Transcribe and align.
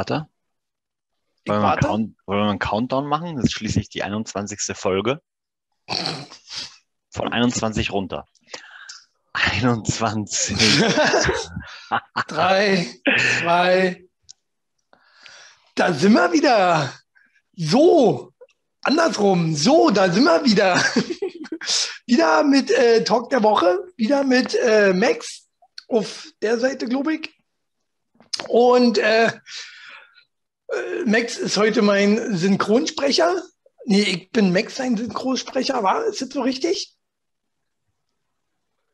Warte. 0.00 0.26
Wollen 1.46 1.60
wir. 1.60 1.76
Count, 1.76 2.16
wollen 2.24 2.40
wir 2.40 2.48
einen 2.48 2.58
Countdown 2.58 3.06
machen? 3.06 3.36
Das 3.36 3.44
ist 3.44 3.52
schließlich 3.52 3.90
die 3.90 4.02
21. 4.02 4.74
Folge. 4.74 5.20
Von 7.10 7.30
21 7.30 7.92
runter. 7.92 8.24
21. 9.34 10.56
Drei, 12.28 12.88
zwei. 13.40 14.08
Da 15.74 15.92
sind 15.92 16.14
wir 16.14 16.32
wieder. 16.32 16.94
So, 17.54 18.32
andersrum. 18.80 19.54
So, 19.54 19.90
da 19.90 20.10
sind 20.10 20.24
wir 20.24 20.42
wieder. 20.46 20.76
wieder 22.06 22.42
mit 22.42 22.70
äh, 22.70 23.04
Talk 23.04 23.28
der 23.28 23.42
Woche. 23.42 23.80
Wieder 23.98 24.24
mit 24.24 24.54
äh, 24.54 24.94
Max 24.94 25.46
auf 25.88 26.28
der 26.40 26.58
Seite, 26.58 26.86
glaube 26.86 27.16
ich. 27.16 27.34
Und 28.48 28.96
äh, 28.96 29.30
Max 31.04 31.36
ist 31.38 31.56
heute 31.56 31.82
mein 31.82 32.36
Synchronsprecher. 32.36 33.42
Nee, 33.86 34.02
ich 34.02 34.30
bin 34.30 34.52
Max 34.52 34.76
sein 34.76 34.96
Synchronsprecher, 34.96 35.82
war? 35.82 36.04
Ist 36.04 36.20
das 36.22 36.28
so 36.30 36.42
richtig? 36.42 36.94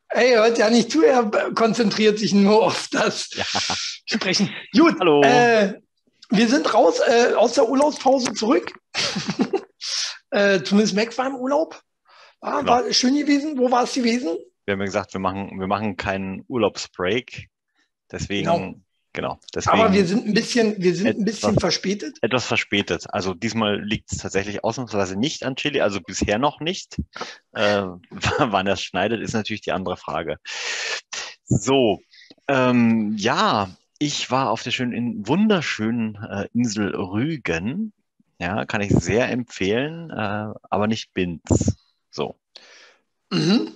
Ey, 0.09 0.31
er 0.33 0.45
hört 0.45 0.59
ja 0.59 0.71
nicht 0.71 0.91
zu, 0.91 1.03
er 1.03 1.25
konzentriert 1.55 2.19
sich 2.19 2.33
nur 2.33 2.65
auf 2.67 2.89
das 2.91 3.29
Ja. 3.35 3.45
Sprechen. 4.07 4.55
Gut, 4.73 4.95
Hallo. 5.01 5.21
Äh, 5.23 5.81
wir 6.31 6.49
sind 6.49 6.73
raus 6.73 7.01
äh, 7.01 7.35
aus 7.35 7.55
der 7.55 7.69
Urlaubspause 7.69 8.33
zurück. 8.33 8.73
äh, 10.31 10.63
zumindest 10.63 10.95
Max 10.95 11.19
war 11.19 11.27
im 11.27 11.37
Urlaub. 11.37 11.81
War, 12.41 12.61
Genau. 12.61 12.73
war 12.73 12.93
schön 12.93 13.17
gewesen. 13.17 13.59
Wo 13.59 13.71
war 13.71 13.85
es 13.85 13.95
gewesen? 13.95 14.37
Wir 14.65 14.73
haben 14.73 14.81
ja 14.81 14.87
gesagt, 14.87 15.13
wir 15.13 15.21
machen, 15.21 15.59
wir 15.59 15.67
machen 15.67 15.97
keinen 15.97 16.45
Urlaubsbreak. 16.49 17.49
Deswegen, 18.11 18.45
Genau. 18.51 18.75
Genau. 19.17 19.41
deswegen 19.53 19.81
Aber 19.81 19.93
wir 19.93 20.07
sind 20.07 20.27
ein 20.29 20.35
bisschen, 20.35 20.77
wir 20.81 20.95
sind 20.95 21.09
ein 21.19 21.25
bisschen 21.25 21.51
Etwas- 21.51 21.61
verspätet. 21.61 22.19
etwas 22.23 22.45
verspätet. 22.47 23.07
Also 23.13 23.35
diesmal 23.35 23.83
liegt 23.83 24.13
es 24.13 24.19
tatsächlich 24.19 24.63
ausnahmsweise 24.63 25.17
nicht 25.19 25.43
an 25.45 25.57
Chili, 25.57 25.81
also 25.81 26.01
bisher 26.01 26.39
noch 26.39 26.61
nicht. 26.61 27.01
Äh, 27.53 27.83
wann 28.39 28.67
es 28.69 28.81
schneidet, 28.83 29.21
ist 29.21 29.33
natürlich 29.33 29.63
die 29.63 29.73
andere 29.73 29.97
Frage. 29.97 30.37
So, 31.47 32.01
ähm, 32.47 33.17
ja, 33.19 33.71
ich 33.99 34.31
war 34.31 34.51
auf 34.51 34.63
der 34.63 34.71
schönen, 34.71 34.93
in, 34.93 35.27
wunderschönen 35.27 36.17
äh, 36.17 36.47
Insel 36.53 36.95
Rügen. 36.95 37.93
Ja, 38.39 38.67
kann 38.67 38.83
ich 38.83 38.93
sehr 38.93 39.31
empfehlen, 39.31 40.11
äh, 40.11 40.53
aber 40.71 40.87
nicht 40.87 41.13
Binz. 41.15 41.77
So, 42.11 42.37
Mhm. 43.31 43.73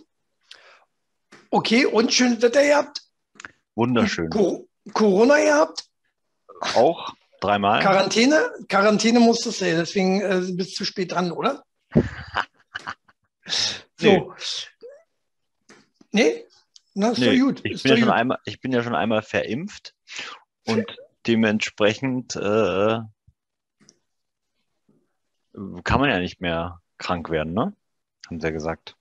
Okay, 1.50 1.84
und 1.86 2.12
schönes 2.12 2.40
Wetter 2.42 2.62
gehabt. 2.64 3.02
wunderschön. 3.74 4.30
Co 4.30 4.68
Corona 4.92 5.38
gehabt. 5.40 5.84
Auch 6.74 7.14
dreimal. 7.40 7.80
Quarantäne. 7.80 8.50
Quarantäne 8.68 9.20
musstest 9.20 9.60
du, 9.60 9.66
ja, 9.66 9.76
deswegen 9.76 10.20
äh, 10.20 10.40
bist 10.52 10.72
du 10.72 10.76
zu 10.76 10.84
spät 10.84 11.12
dran, 11.12 11.32
oder? 11.32 11.64
so. 13.96 14.34
Nee? 16.12 16.44
Na, 16.94 17.10
ist 17.10 17.18
Nee, 17.18 17.38
doch 17.38 17.46
gut. 17.46 17.60
Ich 17.64 17.72
ist 17.72 17.82
bin, 17.84 17.90
ja 17.90 17.94
doch 17.96 18.00
schon 18.00 18.08
gut. 18.08 18.16
einmal, 18.18 18.38
ich 18.44 18.60
bin 18.60 18.72
ja 18.72 18.82
schon 18.82 18.94
einmal 18.94 19.22
verimpft 19.22 19.94
und 20.66 20.84
dementsprechend 21.26 22.36
äh, 22.36 22.98
kann 25.84 26.00
man 26.00 26.10
ja 26.10 26.18
nicht 26.18 26.40
mehr 26.40 26.80
krank 26.98 27.30
werden, 27.30 27.52
ne? 27.52 27.74
Haben 28.26 28.40
sie 28.40 28.46
ja 28.46 28.50
gesagt. 28.52 28.96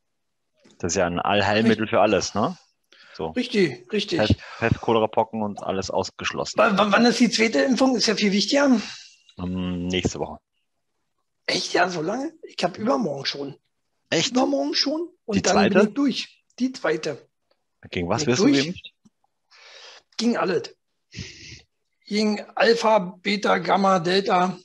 Das 0.80 0.94
ist 0.94 0.98
ja 0.98 1.06
ein 1.08 1.20
Allheilmittel 1.20 1.88
für 1.88 2.02
alles, 2.02 2.34
ne? 2.36 2.58
So. 3.20 3.32
Richtig, 3.32 3.92
richtig. 3.92 4.18
Pest, 4.18 4.36
Pest, 4.60 4.80
Cholera, 4.80 5.08
Pocken 5.08 5.42
und 5.42 5.62
alles 5.62 5.92
ausgeschlossen. 5.92 6.58
W 6.58 6.72
wann 6.78 7.06
ist 7.06 7.20
die 7.20 7.30
zweite 7.30 7.60
Impfung? 7.60 7.98
Ist 7.98 8.08
ja 8.08 8.16
viel 8.16 8.32
wichtiger. 8.32 8.80
Ähm, 9.38 9.88
nächste 9.88 10.20
Woche. 10.20 10.38
Echt, 11.46 11.74
ja, 11.74 11.90
so 11.90 12.02
lange? 12.02 12.32
Ich 12.44 12.64
habe 12.64 12.80
übermorgen 12.80 13.26
schon. 13.26 13.56
Echt? 14.10 14.32
Übermorgen 14.32 14.74
schon. 14.74 15.10
Und 15.26 15.36
Die 15.36 15.42
dann 15.42 15.52
zweite? 15.52 15.80
bin 15.80 15.88
ich 15.90 15.94
durch. 15.96 16.44
Die 16.60 16.72
zweite. 16.72 17.28
Gegen 17.92 18.08
was 18.08 18.26
wirst 18.26 18.42
du 18.42 18.54
geimpft? 18.54 18.94
Ging 20.16 20.38
alles. 20.38 20.74
Ging 22.06 22.42
Alpha, 22.56 23.00
Beta, 23.00 23.58
Gamma, 23.58 24.00
Delta. 24.00 24.58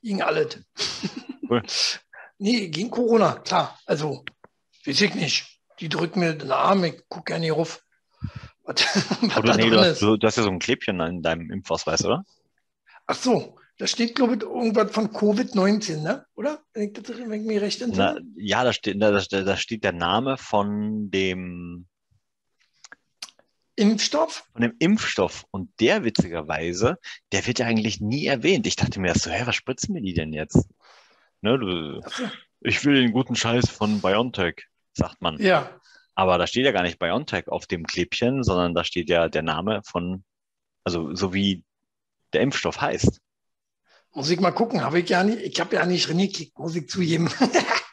Ging 0.00 0.22
alles. 0.22 0.60
Cool. 1.48 1.64
nee, 2.38 2.68
ging 2.68 2.88
Corona, 2.88 3.32
klar. 3.40 3.76
Also, 3.84 4.24
weiß 4.86 5.00
ich 5.00 5.14
nicht. 5.16 5.57
Die 5.80 5.88
drücken 5.88 6.20
mir 6.20 6.34
den 6.34 6.50
Arm, 6.50 6.84
ich 6.84 7.08
gucke 7.08 7.32
ja 7.32 7.38
nicht 7.38 7.52
rauf. 7.52 7.84
Was, 8.64 8.84
was 9.22 9.56
du, 9.56 9.64
nee, 9.64 9.70
du, 9.70 9.80
hast, 9.80 10.02
du, 10.02 10.18
du 10.18 10.26
hast 10.26 10.36
ja 10.36 10.42
so 10.42 10.50
ein 10.50 10.58
Klebchen 10.58 11.00
in 11.00 11.22
deinem 11.22 11.50
Impfausweis, 11.50 12.04
oder? 12.04 12.26
Ach 13.06 13.14
so, 13.14 13.58
da 13.78 13.86
steht, 13.86 14.14
glaube 14.14 14.34
ich, 14.34 14.42
irgendwas 14.42 14.90
von 14.92 15.08
Covid-19, 15.08 16.02
ne? 16.02 16.26
Oder? 16.34 16.62
Wenn 16.74 16.88
ich, 16.88 16.92
das, 16.92 17.16
wenn 17.16 17.32
ich 17.32 17.46
mich 17.46 17.60
recht 17.62 17.80
entsinne. 17.80 18.20
ja, 18.36 18.64
da 18.64 18.74
steht, 18.74 19.00
da, 19.00 19.12
da, 19.12 19.56
steht 19.56 19.84
der 19.84 19.92
Name 19.92 20.36
von 20.36 21.10
dem 21.10 21.86
Impfstoff? 23.76 24.44
von 24.52 24.62
dem 24.62 24.74
Impfstoff. 24.80 25.46
Und 25.52 25.70
der 25.80 26.04
witzigerweise, 26.04 26.98
der 27.32 27.46
wird 27.46 27.60
ja 27.60 27.66
eigentlich 27.66 28.00
nie 28.00 28.26
erwähnt. 28.26 28.66
Ich 28.66 28.76
dachte 28.76 29.00
mir 29.00 29.08
erst 29.08 29.22
so, 29.22 29.30
hä, 29.30 29.42
was 29.46 29.54
spritzen 29.54 29.94
mir 29.94 30.02
die 30.02 30.14
denn 30.14 30.32
jetzt? 30.32 30.68
Ne, 31.40 31.56
du, 31.56 32.00
so. 32.00 32.24
ich 32.60 32.84
will 32.84 32.96
den 32.96 33.12
guten 33.12 33.36
Scheiß 33.36 33.70
von 33.70 34.00
BioNTech, 34.00 34.66
sagt 34.98 35.22
man. 35.22 35.38
Ja. 35.40 35.70
Aber 36.14 36.36
da 36.36 36.46
steht 36.46 36.64
ja 36.66 36.72
gar 36.72 36.82
nicht 36.82 36.98
BioNTech 36.98 37.48
auf 37.48 37.66
dem 37.66 37.86
Klebchen, 37.86 38.42
sondern 38.42 38.74
da 38.74 38.84
steht 38.84 39.08
ja 39.08 39.28
der 39.28 39.42
Name 39.42 39.80
von, 39.84 40.24
also 40.84 41.14
so 41.14 41.32
wie 41.32 41.64
der 42.32 42.40
Impfstoff 42.42 42.80
heißt. 42.80 43.20
Muss 44.14 44.30
ich 44.30 44.40
mal 44.40 44.50
gucken, 44.50 44.82
habe 44.82 45.00
ich 45.00 45.08
ja 45.08 45.22
nicht, 45.22 45.38
ich 45.40 45.60
habe 45.60 45.76
ja 45.76 45.86
nicht 45.86 46.08
reingekickt, 46.08 46.58
muss 46.58 46.76
ich 46.76 46.88
zugeben. 46.88 47.30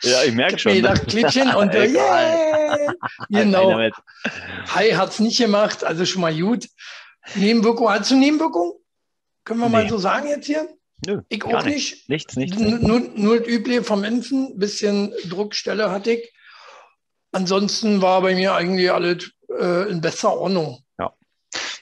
Ja, 0.03 0.23
ich 0.23 0.33
merke 0.33 0.59
schon. 0.59 0.73
mir 0.73 0.81
ne? 0.83 0.89
gedacht, 0.89 1.07
Klebchen 1.07 1.55
und 1.55 1.69
Egal. 1.73 1.95
yeah! 1.97 2.93
Genau. 3.29 3.79
Hi 4.75 4.91
hat's 4.91 5.19
nicht 5.19 5.39
gemacht, 5.39 5.83
also 5.83 6.05
schon 6.05 6.21
mal 6.21 6.37
gut. 6.37 6.67
Nebenwirkung, 7.33 7.89
hast 7.89 8.11
du 8.11 8.15
Nebenwirkung? 8.15 8.73
Können 9.45 9.61
wir 9.61 9.69
mal 9.69 9.83
Nee. 9.85 9.89
so 9.89 9.97
sagen 9.97 10.27
jetzt 10.27 10.45
hier? 10.45 10.67
Nö, 11.07 11.21
Ich 11.29 11.43
auch 11.43 11.63
nicht. 11.63 12.07
Nichts, 12.07 12.35
nichts. 12.35 12.55
Nichts. 12.57 12.81
Nur, 12.83 12.99
nur 13.15 13.39
das 13.39 13.47
Übliche 13.47 13.83
vom 13.83 14.03
Impfen, 14.03 14.59
bisschen 14.59 15.11
Druckstelle 15.27 15.89
hatte 15.89 16.11
ich. 16.11 16.31
Ansonsten 17.35 18.01
war 18.01 18.21
bei 18.21 18.33
mir 18.33 18.55
eigentlich 18.55 18.91
alles 18.91 19.31
äh, 19.59 19.89
in 19.89 20.01
besser 20.01 20.37
Ordnung. 20.37 20.79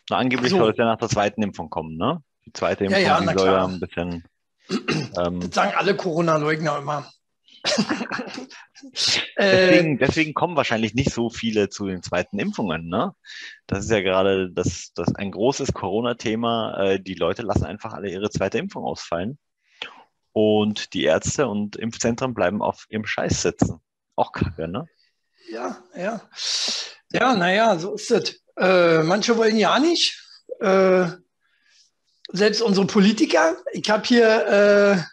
Na, 0.10 0.18
angeblich 0.18 0.52
So. 0.52 0.58
soll 0.58 0.72
es 0.72 0.78
ja 0.78 0.86
nach 0.86 0.98
der 0.98 1.10
zweiten 1.10 1.42
Impfung 1.42 1.70
kommen, 1.70 1.96
ne? 1.96 2.22
Die 2.46 2.52
zweite 2.54 2.86
Ja, 2.86 2.90
Impfung, 2.90 3.06
ja, 3.06 3.20
die 3.20 3.26
na 3.28 3.38
soll 3.38 3.48
ja 3.48 3.66
ein 3.66 3.80
bisschen. 3.80 4.24
Ähm, 5.18 5.42
Das 5.42 5.54
sagen 5.54 5.74
alle 5.76 5.96
Corona-Leugner 5.96 6.80
immer. 6.80 7.12
äh, 9.36 9.68
deswegen, 9.68 10.00
deswegen 10.00 10.34
kommen 10.34 10.56
wahrscheinlich 10.56 10.96
nicht 10.96 11.14
so 11.14 11.30
viele 11.30 11.70
zu 11.70 11.86
den 11.86 12.02
zweiten 12.02 12.40
Impfungen, 12.40 12.88
ne? 12.88 13.14
Das 13.68 13.86
ist 13.86 13.92
ja 13.92 14.02
gerade 14.02 14.50
das, 14.52 14.92
das 14.96 15.14
ein 15.16 15.32
großes 15.32 15.74
Corona-Thema. 15.74 16.78
Äh, 16.80 17.00
die 17.00 17.14
Leute 17.14 17.44
lassen 17.44 17.66
einfach 17.66 17.94
alle 17.94 18.10
ihre 18.10 18.30
zweite 18.30 18.58
Impfung 18.58 18.84
ausfallen. 18.86 19.38
Und 20.32 20.94
die 20.94 21.04
Ärzte 21.04 21.48
und 21.48 21.76
Impfzentren 21.76 22.34
bleiben 22.34 22.62
auf 22.62 22.86
ihrem 22.90 23.06
Scheiß 23.06 23.44
sitzen. 23.44 23.80
Auch 24.16 24.32
kacke, 24.32 24.68
ne? 24.68 24.88
Ja, 25.50 25.84
ja. 25.96 26.22
Ja, 27.12 27.36
naja, 27.36 27.78
so 27.78 27.96
ist 27.96 28.12
es. 28.12 28.42
Äh, 28.58 29.04
manche 29.04 29.38
wollen 29.38 29.58
ja 29.58 29.80
nicht. 29.80 30.20
Äh, 30.60 31.08
selbst 32.32 32.62
unsere 32.62 32.88
Politiker. 32.88 33.58
Ich 33.74 33.90
habe 33.90 34.04
hier 34.06 34.48
äh, 34.48 35.04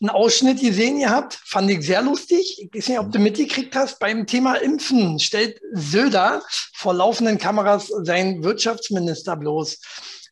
einen 0.00 0.10
Ausschnitt 0.10 0.60
gesehen 0.60 0.98
gehabt, 1.00 1.38
fand 1.44 1.70
ich 1.70 1.86
sehr 1.86 2.02
lustig. 2.02 2.58
Ich 2.60 2.74
weiß 2.74 2.88
nicht, 2.88 2.98
ob 2.98 3.12
du 3.12 3.18
mitgekriegt 3.18 3.74
hast, 3.74 3.98
beim 3.98 4.26
Thema 4.26 4.56
Impfen 4.56 5.18
stellt 5.18 5.60
Söder 5.72 6.42
vor 6.74 6.94
laufenden 6.94 7.38
Kameras 7.38 7.90
seinen 8.02 8.44
Wirtschaftsminister 8.44 9.36
bloß, 9.36 9.80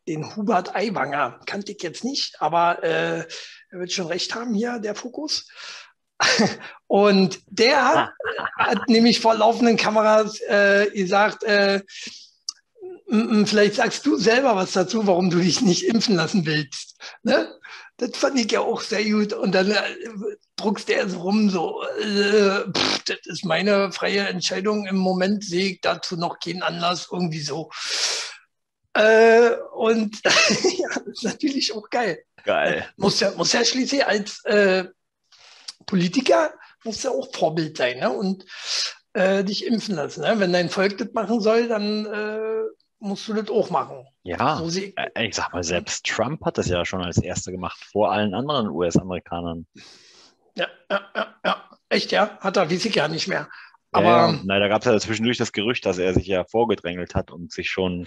den 0.07 0.37
Hubert 0.37 0.75
Aiwanger. 0.75 1.41
Kannte 1.47 1.73
ich 1.73 1.83
jetzt 1.83 2.05
nicht, 2.05 2.41
aber 2.41 2.83
äh, 2.83 3.27
er 3.71 3.79
wird 3.79 3.93
schon 3.93 4.07
recht 4.07 4.35
haben 4.35 4.55
hier, 4.55 4.79
der 4.79 4.95
Fokus. 4.95 5.47
Und 6.87 7.41
der 7.49 7.85
hat, 7.85 8.11
hat 8.57 8.89
nämlich 8.89 9.21
vor 9.21 9.35
laufenden 9.35 9.77
Kameras 9.77 10.41
äh, 10.43 10.91
gesagt, 10.93 11.43
äh, 11.43 11.83
vielleicht 13.45 13.75
sagst 13.75 14.07
du 14.07 14.17
selber 14.17 14.57
was 14.57 14.73
dazu, 14.73 15.07
warum 15.07 15.31
du 15.31 15.39
dich 15.39 15.61
nicht 15.61 15.85
impfen 15.85 16.17
lassen 16.17 16.47
willst. 16.47 16.97
Ne? 17.23 17.53
Das 17.97 18.17
fand 18.17 18.39
ich 18.39 18.51
ja 18.51 18.61
auch 18.61 18.81
sehr 18.81 19.05
gut. 19.05 19.33
Und 19.33 19.53
dann 19.53 19.71
äh, 19.71 19.83
druckst 20.57 20.89
der 20.89 21.09
so 21.09 21.21
rum, 21.21 21.51
so, 21.51 21.83
äh, 22.01 22.71
pff, 22.71 23.05
das 23.05 23.19
ist 23.25 23.45
meine 23.45 23.93
freie 23.93 24.27
Entscheidung. 24.27 24.87
Im 24.87 24.97
Moment 24.97 25.45
sehe 25.45 25.73
ich 25.73 25.81
dazu 25.81 26.17
noch 26.17 26.39
keinen 26.39 26.63
Anlass, 26.63 27.09
irgendwie 27.11 27.41
so. 27.41 27.71
Äh, 28.95 29.51
und 29.75 30.21
ja, 30.25 30.89
das 30.89 31.07
ist 31.07 31.25
natürlich 31.25 31.75
auch 31.75 31.89
geil. 31.91 32.23
Geil. 32.45 32.87
Muss 32.97 33.21
ja, 33.21 33.33
muss 33.33 33.53
ja 33.53 33.65
schließlich 33.65 34.07
als 34.07 34.45
äh, 34.45 34.85
Politiker 35.87 36.53
muss 36.85 37.03
ja 37.03 37.11
auch 37.11 37.29
Vorbild 37.33 37.77
sein 37.77 37.99
ne? 37.99 38.11
und 38.11 38.45
äh, 39.15 39.45
dich 39.45 39.67
impfen 39.67 39.95
lassen. 39.97 40.23
Ne? 40.23 40.35
Wenn 40.39 40.53
dein 40.53 40.69
Volk 40.69 40.99
das 40.99 41.13
machen 41.13 41.41
soll, 41.41 41.69
dann 41.69 42.07
äh, 42.07 42.63
musst 42.99 43.29
du 43.29 43.35
das 43.35 43.49
auch 43.49 43.71
machen. 43.71 44.07
Ja, 44.23 44.57
So 44.57 44.69
sie, 44.69 44.95
äh, 44.97 45.27
ich 45.27 45.35
sag 45.35 45.53
mal, 45.53 45.63
selbst 45.63 46.07
Trump 46.07 46.45
hat 46.45 46.59
das 46.59 46.69
ja 46.69 46.85
schon 46.85 47.03
als 47.03 47.19
erster 47.19 47.53
gemacht, 47.53 47.79
vor 47.93 48.13
allen 48.13 48.35
anderen 48.35 48.69
US-Amerikanern. 48.69 49.67
ja, 50.55 50.69
ja, 50.91 51.01
ja, 51.15 51.35
ja. 51.45 51.71
Echt, 51.89 52.13
ja? 52.13 52.39
Hat 52.41 52.57
er, 52.57 52.71
weiß 52.71 52.85
ich 52.85 52.95
ja 52.95 53.09
nicht 53.09 53.29
mehr. 53.29 53.49
Ja, 53.49 53.99
Aber 53.99 54.09
ja. 54.09 54.41
Nein, 54.45 54.61
da 54.61 54.69
gab 54.69 54.83
es 54.83 54.87
ja 54.87 54.99
zwischendurch 54.99 55.39
das 55.39 55.53
Gerücht, 55.53 55.87
dass 55.87 55.99
er 55.99 56.15
sich 56.15 56.27
ja 56.27 56.45
vorgedrängelt 56.45 57.15
hat 57.15 57.31
und 57.31 57.53
sich 57.53 57.71
schon 57.71 58.07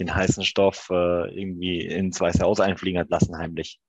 den 0.00 0.14
heißen 0.14 0.44
Stoff 0.44 0.88
äh, 0.90 1.38
irgendwie 1.38 1.80
ins 1.86 2.20
Weiße 2.20 2.40
Haus 2.40 2.60
einfliegen 2.60 3.00
hat 3.00 3.10
lassen, 3.10 3.36
heimlich. 3.36 3.80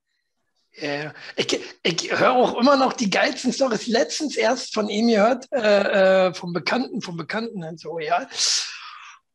Ja, 0.74 1.14
ich, 1.36 1.60
ich 1.84 2.12
höre 2.12 2.32
auch 2.32 2.58
immer 2.58 2.78
noch 2.78 2.94
die 2.94 3.10
geilsten 3.10 3.52
Stories. 3.52 3.88
Letztens 3.88 4.38
erst 4.38 4.74
von 4.74 4.88
ihm 4.88 5.08
gehört, 5.08 5.46
äh, 5.52 6.28
äh, 6.28 6.34
vom 6.34 6.54
Bekannten, 6.54 7.02
vom 7.02 7.18
Bekannten 7.18 7.64
und 7.64 7.80
so, 7.80 8.00
ja. 8.00 8.28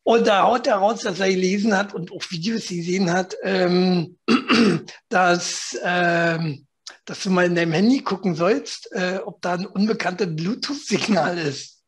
Und 0.04 0.26
da 0.26 0.42
haut 0.42 0.66
er 0.66 0.76
raus, 0.76 1.00
dass 1.00 1.20
er 1.20 1.30
gelesen 1.30 1.76
hat 1.76 1.94
und 1.94 2.12
auch 2.12 2.22
Videos 2.30 2.68
gesehen 2.68 3.10
hat, 3.10 3.36
ähm, 3.42 4.18
dass, 5.08 5.76
ähm, 5.82 6.66
dass 7.06 7.22
du 7.22 7.30
mal 7.30 7.46
in 7.46 7.54
deinem 7.54 7.72
Handy 7.72 8.00
gucken 8.00 8.34
sollst, 8.34 8.92
äh, 8.92 9.18
ob 9.24 9.40
da 9.40 9.54
ein 9.54 9.66
unbekanntes 9.66 10.28
Bluetooth-Signal 10.36 11.38
ist. 11.38 11.82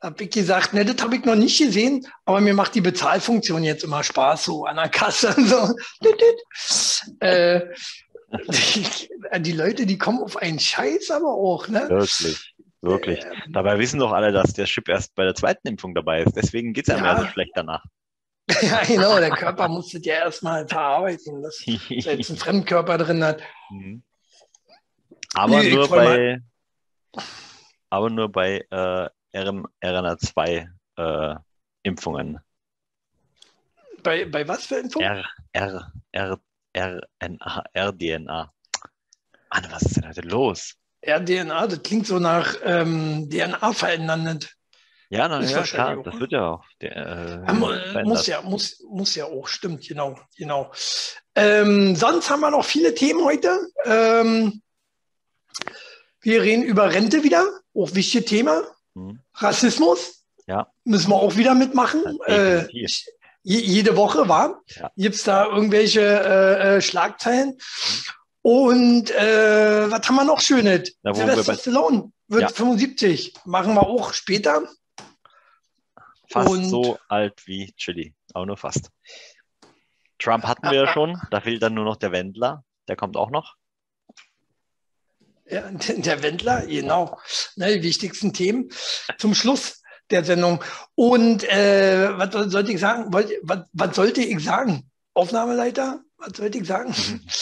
Hab 0.00 0.20
ich 0.20 0.30
gesagt, 0.30 0.72
ne, 0.72 0.84
das 0.84 1.02
habe 1.02 1.16
ich 1.16 1.24
noch 1.24 1.36
nicht 1.36 1.58
gesehen, 1.58 2.06
aber 2.24 2.40
mir 2.40 2.54
macht 2.54 2.74
die 2.74 2.80
Bezahlfunktion 2.80 3.64
jetzt 3.64 3.84
immer 3.84 4.02
Spaß, 4.02 4.44
so 4.44 4.64
an 4.64 4.76
der 4.76 4.88
Kasse 4.88 5.34
und 5.36 5.48
so. 5.48 5.74
Äh, 7.18 7.62
die, 9.38 9.52
Leute, 9.52 9.86
die 9.86 9.98
kommen 9.98 10.20
auf 10.22 10.36
einen 10.36 10.58
Scheiß 10.58 11.10
aber 11.10 11.32
auch, 11.32 11.68
ne? 11.68 11.88
Wirklich, 11.88 12.54
wirklich. 12.80 13.24
Ähm, 13.24 13.52
Dabei 13.52 13.78
wissen 13.78 14.00
doch 14.00 14.12
alle, 14.12 14.32
dass 14.32 14.52
der 14.54 14.66
Chip 14.66 14.88
erst 14.88 15.14
bei 15.14 15.24
der 15.24 15.34
zweiten 15.34 15.68
Impfung 15.68 15.94
dabei 15.94 16.22
ist. 16.22 16.34
Deswegen 16.36 16.72
geht 16.72 16.88
es 16.88 16.94
einem 16.94 17.04
Ja. 17.04 17.20
so 17.20 17.26
schlecht 17.26 17.52
danach. 17.54 17.84
ja, 18.62 18.82
genau, 18.84 19.18
der 19.18 19.30
Körper 19.30 19.68
muss 19.68 19.90
das 19.92 20.04
ja 20.04 20.14
erstmal 20.14 20.66
verarbeiten, 20.66 21.42
dass 21.42 21.62
er 21.66 22.14
jetzt 22.16 22.30
einen 22.30 22.38
Fremdkörper 22.38 22.98
drin 22.98 23.22
hat. 23.24 23.40
Mhm. 23.70 24.02
Aber 25.34 25.62
Nee, 25.62 25.74
nur 25.74 25.88
bei, 25.88 26.40
aber 27.88 28.10
nur 28.10 28.30
bei 28.30 28.64
äh, 28.70 29.08
RM, 29.38 29.66
RNA2 29.82 30.68
äh, 30.96 31.34
Impfungen. 31.84 32.40
Bei, 34.02 34.24
bei 34.26 34.46
was 34.46 34.66
für 34.66 34.76
Info? 34.76 35.00
R, 35.00 35.24
R, 35.52 35.92
R, 36.10 36.38
RNA, 36.76 37.64
RDNA. 37.74 38.52
Mann, 39.52 39.66
was 39.70 39.82
ist 39.82 39.96
denn 39.96 40.08
heute 40.08 40.22
los? 40.22 40.74
RDNA, 41.06 41.66
das 41.66 41.82
klingt 41.82 42.06
so 42.06 42.18
nach 42.18 42.54
ähm, 42.64 43.28
DNA 43.28 43.72
verändern. 43.72 44.38
Ja, 45.10 45.28
na, 45.28 45.42
ja, 45.42 45.62
klar, 45.62 46.02
das 46.02 46.14
ne? 46.14 46.20
wird 46.20 46.32
ja 46.32 46.52
auch. 46.52 46.64
Der, 46.80 47.44
äh, 47.46 47.52
mu- 47.52 47.66
verändert. 47.66 48.06
muss 48.06 48.26
ja, 48.26 48.40
muss, 48.40 48.80
muss 48.88 49.14
ja 49.14 49.26
auch, 49.26 49.46
stimmt, 49.46 49.86
genau, 49.86 50.18
genau. 50.38 50.72
Ähm, 51.34 51.94
sonst 51.96 52.30
haben 52.30 52.40
wir 52.40 52.50
noch 52.50 52.64
viele 52.64 52.94
Themen 52.94 53.22
heute. 53.22 53.58
Ähm, 53.84 54.62
wir 56.22 56.42
reden 56.42 56.62
über 56.62 56.92
Rente 56.94 57.24
wieder, 57.24 57.44
auch 57.74 57.94
wichtiges 57.94 58.30
Thema. 58.30 58.62
Hm, 58.94 59.18
Rassismus. 59.34 60.24
Ja. 60.46 60.72
Müssen 60.84 61.10
wir 61.10 61.16
auch 61.16 61.36
wieder 61.36 61.54
mitmachen. 61.54 62.18
Äh. 62.26 62.66
Je, 63.42 63.58
jede 63.60 63.96
Woche, 63.96 64.28
war. 64.28 64.62
Ja. 64.68 64.90
Gibt 64.96 65.14
es 65.16 65.24
da 65.24 65.46
irgendwelche 65.46 66.00
äh, 66.00 66.76
äh, 66.76 66.80
Schlagzeilen? 66.80 67.58
Und 68.42 69.10
äh, 69.12 69.90
was 69.90 70.08
haben 70.08 70.16
wir 70.16 70.24
noch 70.24 70.40
Schönes? 70.40 70.96
Na, 71.02 71.10
wir 71.14 71.26
Sylvester 71.26 71.52
bei- 71.52 71.58
Stallone 71.58 72.12
wird 72.28 72.42
Ja. 72.42 72.48
75. 72.48 73.34
Machen 73.44 73.74
wir 73.74 73.82
auch 73.86 74.12
später. 74.14 74.62
Fast 76.28 76.48
und- 76.48 76.64
so 76.64 76.98
alt 77.08 77.46
wie 77.46 77.72
Chili, 77.76 78.14
aber 78.34 78.46
nur 78.46 78.56
fast. 78.56 78.90
Trump 80.18 80.44
hatten 80.44 80.70
wir 80.70 80.74
ja 80.84 80.92
schon, 80.92 81.20
da 81.30 81.40
fehlt 81.40 81.62
dann 81.62 81.74
nur 81.74 81.84
noch 81.84 81.96
der 81.96 82.12
Wendler, 82.12 82.64
der 82.88 82.96
kommt 82.96 83.16
auch 83.16 83.30
noch. 83.30 83.56
Ja, 85.48 85.68
der 85.88 86.22
Wendler, 86.22 86.64
genau. 86.66 87.18
Ne, 87.56 87.76
die 87.78 87.82
wichtigsten 87.82 88.32
Themen 88.32 88.70
zum 89.18 89.34
Schluss 89.34 89.81
der 90.12 90.24
Sendung. 90.24 90.62
Und 90.94 91.44
äh, 91.44 92.16
was 92.18 92.32
soll- 92.32 92.50
sollte 92.50 92.72
ich 92.72 92.80
sagen? 92.80 93.12
Wollt- 93.12 93.32
Was, 93.42 93.60
was 93.72 93.96
sollte 93.96 94.22
ich 94.22 94.42
sagen? 94.44 94.88
Aufnahmeleiter? 95.14 96.00
Was 96.18 96.36
sollte 96.36 96.58
ich 96.58 96.66
sagen? 96.66 96.94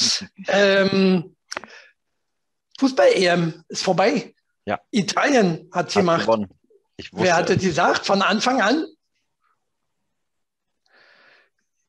ähm, 0.49 1.37
Fußball-EM 2.79 3.65
ist 3.69 3.83
vorbei. 3.83 4.35
Ja. 4.65 4.81
Italien 4.91 5.69
hat 5.73 5.87
Hat 5.89 5.95
gemacht. 5.95 6.23
gewonnen. 6.23 6.49
Wer 7.13 7.37
hat 7.37 7.49
das 7.49 7.57
es. 7.57 7.63
gesagt? 7.65 8.07
Von 8.07 8.23
Anfang 8.23 8.61
an? 8.61 8.87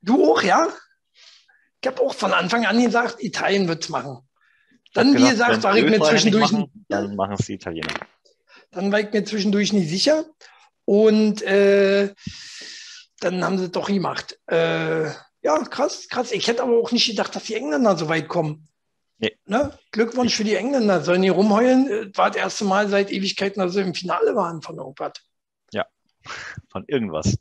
Du 0.01 0.31
auch, 0.31 0.41
ja? 0.41 0.67
Ich 1.81 1.87
habe 1.87 2.01
auch 2.01 2.13
von 2.13 2.31
Anfang 2.33 2.65
an 2.65 2.81
gesagt, 2.83 3.21
Italien 3.23 3.67
wird's 3.67 3.89
machen. 3.89 4.19
Dann, 4.93 5.15
wie 5.15 5.27
gesagt, 5.29 5.63
war 5.63 5.75
ich 5.77 5.85
die 5.85 5.89
mir 5.89 6.01
zwischendurch, 6.01 6.51
machen, 6.51 6.85
dann 6.89 7.15
machen 7.15 7.35
es 7.39 7.45
die 7.45 7.53
Italiener. 7.53 7.93
dann 8.71 8.91
war 8.91 8.99
ich 8.99 9.11
mir 9.11 9.23
zwischendurch 9.23 9.71
nicht 9.73 9.89
sicher. 9.89 10.25
Und 10.85 11.41
äh, 11.43 12.13
dann 13.19 13.43
haben 13.43 13.57
sie 13.57 13.69
doch 13.69 13.87
gemacht. 13.87 14.39
Äh, 14.47 15.05
ja, 15.43 15.57
krass, 15.69 16.07
krass. 16.09 16.31
Ich 16.31 16.47
hätte 16.47 16.63
aber 16.63 16.77
auch 16.79 16.91
nicht 16.91 17.07
gedacht, 17.07 17.35
dass 17.35 17.43
die 17.45 17.55
Engländer 17.55 17.97
so 17.97 18.09
weit 18.09 18.27
kommen. 18.27 18.67
Nee. 19.17 19.37
Ne? 19.45 19.77
Glückwunsch 19.91 20.35
für 20.35 20.43
die 20.43 20.55
Engländer. 20.55 21.01
Sollen 21.03 21.21
die 21.21 21.29
rumheulen? 21.29 21.87
Äh, 21.89 22.17
War 22.17 22.29
das 22.29 22.37
erste 22.37 22.65
Mal 22.65 22.89
seit 22.89 23.11
Ewigkeiten, 23.11 23.59
dass 23.61 23.73
sie 23.73 23.81
im 23.81 23.93
Finale 23.93 24.35
waren 24.35 24.61
von 24.61 24.77
irgendwas. 24.77 25.13
Von 26.69 26.83
irgendwas. 26.87 27.35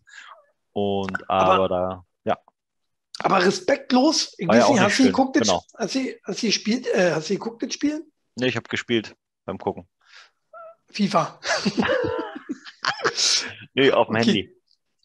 Und 0.73 1.29
Aber- 1.29 1.53
aber, 1.53 1.69
da, 1.69 2.05
ja, 2.25 2.39
Aber 3.19 3.45
respektlos, 3.45 4.33
ich 4.39 4.47
ja 4.47 4.55
weiß 4.55 4.65
auch 4.65 4.73
nicht, 4.73 4.81
hast 4.81 4.99
du 4.99 5.03
geguckt, 5.03 5.35
genau. 5.39 5.63
hast 5.77 5.95
du, 5.95 6.15
hast 6.25 6.43
du 6.43 6.47
gespielt, 6.47 6.87
äh, 6.87 7.13
hast 7.13 7.29
du 7.29 7.35
geguckt, 7.35 7.63
das 7.63 7.75
Spiel? 7.75 8.07
nee, 8.37 8.47
ich 8.47 8.57
habe 8.57 8.67
gespielt 8.71 9.15
beim 9.45 9.59
Gucken. 9.59 9.87
FIFA. 10.91 11.39
Nee, 13.75 13.91
auf 13.93 14.09
dem 14.09 14.17
Okay. 14.17 14.25
Handy. 14.25 14.57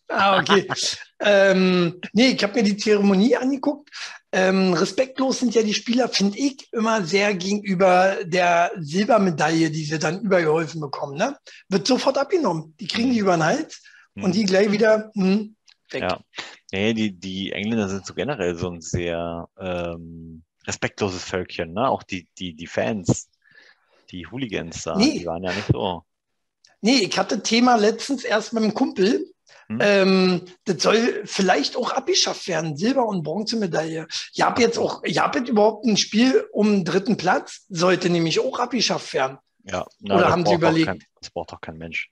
Ah, 0.07 0.39
okay. 0.39 0.67
ähm, 1.19 1.99
nee, 2.13 2.27
ich 2.29 2.43
habe 2.43 2.53
mir 2.53 2.63
die 2.63 2.77
Zeremonie 2.77 3.35
angeguckt. 3.35 3.89
Ähm, 4.31 4.73
respektlos 4.73 5.39
sind 5.39 5.55
ja 5.55 5.63
die 5.63 5.73
Spieler, 5.73 6.09
finde 6.09 6.37
ich, 6.37 6.67
immer 6.73 7.03
sehr 7.03 7.33
gegenüber 7.33 8.17
der 8.23 8.71
Silbermedaille, 8.77 9.71
die 9.71 9.83
sie 9.85 9.97
dann 9.97 10.21
übergeholfen 10.21 10.81
bekommen. 10.81 11.17
Ne? 11.17 11.37
Wird 11.69 11.87
sofort 11.87 12.17
abgenommen. 12.17 12.75
Die 12.79 12.87
kriegen 12.87 13.11
die 13.13 13.19
über 13.19 13.35
den 13.37 13.43
Hals 13.45 13.81
Hm. 14.15 14.23
und 14.23 14.35
die 14.35 14.45
gleich 14.45 14.71
wieder 14.71 15.11
hm, 15.13 15.55
weg. 15.91 16.03
Ja. 16.03 16.19
Nee, 16.71 16.93
die, 16.93 17.11
die 17.11 17.51
Engländer 17.51 17.89
sind 17.89 18.05
so 18.05 18.13
generell 18.13 18.55
so 18.55 18.69
ein 18.69 18.81
sehr 18.81 19.47
ähm, 19.59 20.43
respektloses 20.65 21.23
Völkchen, 21.23 21.73
ne? 21.73 21.89
Auch 21.89 22.03
die, 22.03 22.27
die, 22.37 22.53
die 22.53 22.67
Fans, 22.67 23.29
die 24.11 24.25
Hooligans 24.27 24.83
da, 24.83 24.95
Nee. 24.95 25.19
die 25.19 25.25
waren 25.25 25.43
ja 25.43 25.53
nicht 25.53 25.67
so. 25.67 26.03
Nee, 26.85 26.99
ich 26.99 27.17
hatte 27.17 27.41
Thema 27.41 27.77
letztens 27.77 28.23
erst 28.23 28.53
mit 28.53 28.61
einem 28.61 28.75
Kumpel. 28.75 29.25
Hm. 29.69 29.79
Ähm, 29.81 30.41
das 30.65 30.83
soll 30.83 31.23
vielleicht 31.25 31.75
auch 31.75 31.91
abgeschafft 31.91 32.47
werden, 32.47 32.77
Silber- 32.77 33.07
und 33.07 33.23
Bronzemedaille. 33.23 34.05
Ich 34.33 34.41
habe 34.41 34.61
jetzt 34.61 34.77
auch, 34.77 35.01
ich 35.03 35.17
habe 35.17 35.39
jetzt 35.39 35.49
überhaupt 35.49 35.83
ein 35.85 35.97
Spiel 35.97 36.47
um 36.51 36.71
den 36.71 36.85
dritten 36.85 37.17
Platz, 37.17 37.65
sollte 37.69 38.11
nämlich 38.11 38.39
auch 38.39 38.59
abgeschafft 38.59 39.15
werden. 39.15 39.39
Ja, 39.63 39.87
na, 39.99 40.13
Oder 40.13 40.23
das 40.25 40.31
haben 40.31 40.41
Sie 40.41 40.43
braucht 40.43 40.53
doch 40.53 40.57
überlegt? 40.59 40.85
Kein, 40.85 41.03
das 41.19 41.29
braucht 41.31 41.51
doch 41.53 41.61
kein 41.61 41.77
Mensch. 41.79 42.11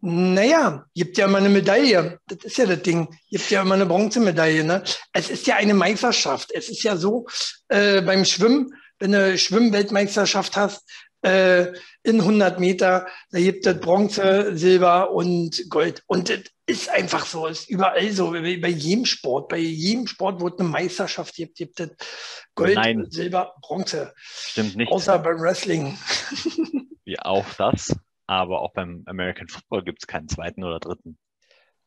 Naja, 0.00 0.86
gibt 0.94 1.18
ja 1.18 1.26
immer 1.26 1.38
eine 1.38 1.48
Medaille. 1.48 2.20
Das 2.28 2.44
ist 2.44 2.58
ja 2.58 2.66
das 2.66 2.82
Ding. 2.82 3.08
Gibt 3.28 3.50
ja 3.50 3.62
immer 3.62 3.74
eine 3.74 3.86
Bronzemedaille. 3.86 4.62
Ne? 4.62 4.84
Es 5.12 5.28
ist 5.28 5.48
ja 5.48 5.56
eine 5.56 5.74
Meisterschaft. 5.74 6.52
Es 6.54 6.68
ist 6.68 6.84
ja 6.84 6.96
so, 6.96 7.26
äh, 7.66 8.00
beim 8.00 8.24
Schwimmen, 8.24 8.72
wenn 9.00 9.10
du 9.10 9.36
Schwimmweltmeisterschaft 9.36 10.56
hast, 10.56 10.88
äh, 11.26 11.72
in 12.04 12.20
100 12.20 12.60
Meter, 12.60 13.06
da 13.30 13.38
gibt 13.38 13.66
es 13.66 13.80
Bronze, 13.80 14.56
Silber 14.56 15.10
und 15.10 15.68
Gold. 15.68 16.04
Und 16.06 16.28
das 16.28 16.40
ist 16.66 16.88
einfach 16.88 17.26
so, 17.26 17.46
ist 17.46 17.68
überall 17.68 18.10
so, 18.12 18.30
bei 18.30 18.68
jedem 18.68 19.04
Sport. 19.04 19.48
Bei 19.48 19.58
jedem 19.58 20.06
Sport, 20.06 20.40
wo 20.40 20.48
es 20.48 20.58
eine 20.58 20.68
Meisterschaft 20.68 21.34
gibt, 21.34 21.56
gibt 21.56 21.80
es 21.80 21.90
Gold, 22.54 22.76
Nein. 22.76 23.06
Silber, 23.10 23.54
Bronze. 23.60 24.14
Stimmt 24.18 24.76
nicht. 24.76 24.92
Außer 24.92 25.18
beim 25.18 25.40
Wrestling. 25.40 25.98
Wie 27.04 27.18
auch 27.18 27.46
das. 27.58 27.94
Aber 28.28 28.62
auch 28.62 28.72
beim 28.72 29.02
American 29.06 29.48
Football 29.48 29.84
gibt 29.84 30.02
es 30.02 30.06
keinen 30.06 30.28
zweiten 30.28 30.64
oder 30.64 30.80
dritten. 30.80 31.18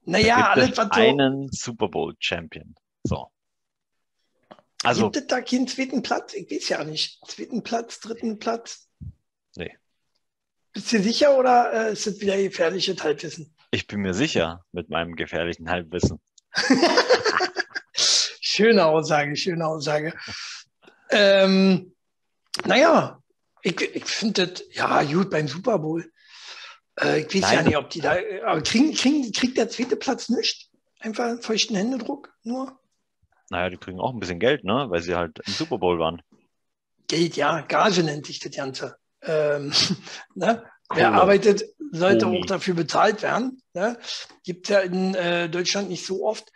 Naja, 0.04 0.52
alles, 0.52 0.72
es 0.72 0.78
was 0.78 0.88
so. 0.94 1.02
einen 1.02 1.50
Super 1.52 1.90
Bowl 1.90 2.16
Champion. 2.20 2.76
So. 3.04 3.28
Also, 4.84 5.10
Gibt 5.12 5.18
es 5.18 5.28
da 5.28 5.42
keinen 5.42 5.68
zweiten 5.68 6.02
Platz? 6.02 6.34
Ich 6.34 6.50
weiß 6.50 6.70
ja 6.70 6.84
nicht. 6.86 7.20
Zweiten 7.28 7.64
Platz, 7.64 8.00
dritten 8.00 8.40
Platz? 8.40 8.89
Bist 10.74 10.92
du 10.94 11.02
sicher 11.02 11.38
oder 11.38 11.90
äh, 11.90 11.94
ist 11.94 12.06
das 12.06 12.20
wieder 12.20 12.38
gefährliches 12.38 13.04
Halbwissen? 13.04 13.56
ich 13.72 13.88
bin 13.88 14.02
mir 14.02 14.14
sicher 14.14 14.66
mit 14.72 14.90
meinem 14.90 15.16
gefährlichen 15.16 15.70
Halbwissen. 15.70 16.20
Schöne 17.94 18.86
Aussage, 18.86 19.36
schöne 19.36 19.66
Aussage. 19.66 20.14
Ähm, 21.12 21.96
naja, 22.66 23.22
ich, 23.62 23.80
ich 23.82 24.06
finde 24.06 24.48
das, 24.48 24.64
ja, 24.72 25.04
gut, 25.04 25.30
beim 25.30 25.48
Super 25.48 25.80
Bowl. 25.80 26.12
Äh, 27.00 27.22
ich 27.22 27.28
weiß 27.28 27.52
ja 27.52 27.56
Nein. 27.58 27.66
nicht, 27.66 27.78
ob 27.78 27.90
die 27.90 28.02
da, 28.02 28.18
aber 28.46 28.62
kriegen, 28.62 28.94
kriegen, 28.94 29.32
kriegt 29.32 29.58
der 29.58 29.70
zweite 29.70 29.96
Platz 29.96 30.30
nicht? 30.30 30.70
Einfach 31.00 31.26
einen 31.26 31.42
feuchten 31.42 31.76
Händedruck, 31.76 32.34
nur. 32.44 32.78
Naja, 33.50 33.70
die 33.70 33.78
kriegen 33.78 34.00
auch 34.00 34.14
ein 34.14 34.20
bisschen 34.20 34.40
Geld, 34.40 34.64
ne? 34.64 34.88
Weil 34.90 35.02
sie 35.02 35.16
halt 35.16 35.40
im 35.46 35.54
Super 35.54 35.78
Bowl 35.78 36.00
waren. 36.00 36.22
Geld, 37.08 37.36
ja, 37.36 37.62
Gage 37.62 38.04
nennt 38.04 38.26
sich 38.26 38.40
das 38.40 38.52
Ganze. 38.52 38.98
Ähm, 39.24 39.74
ne? 40.36 40.64
Wer 40.92 41.14
arbeitet, 41.14 41.64
sollte 41.92 42.26
Boni. 42.26 42.42
auch 42.42 42.46
dafür 42.48 42.74
bezahlt 42.74 43.22
werden. 43.22 43.62
Ne? 43.74 44.00
Gibt 44.44 44.70
ja 44.70 44.80
in 44.80 45.14
äh, 45.14 45.48
Deutschland 45.48 45.90
nicht 45.90 46.06
so 46.06 46.26
oft, 46.26 46.52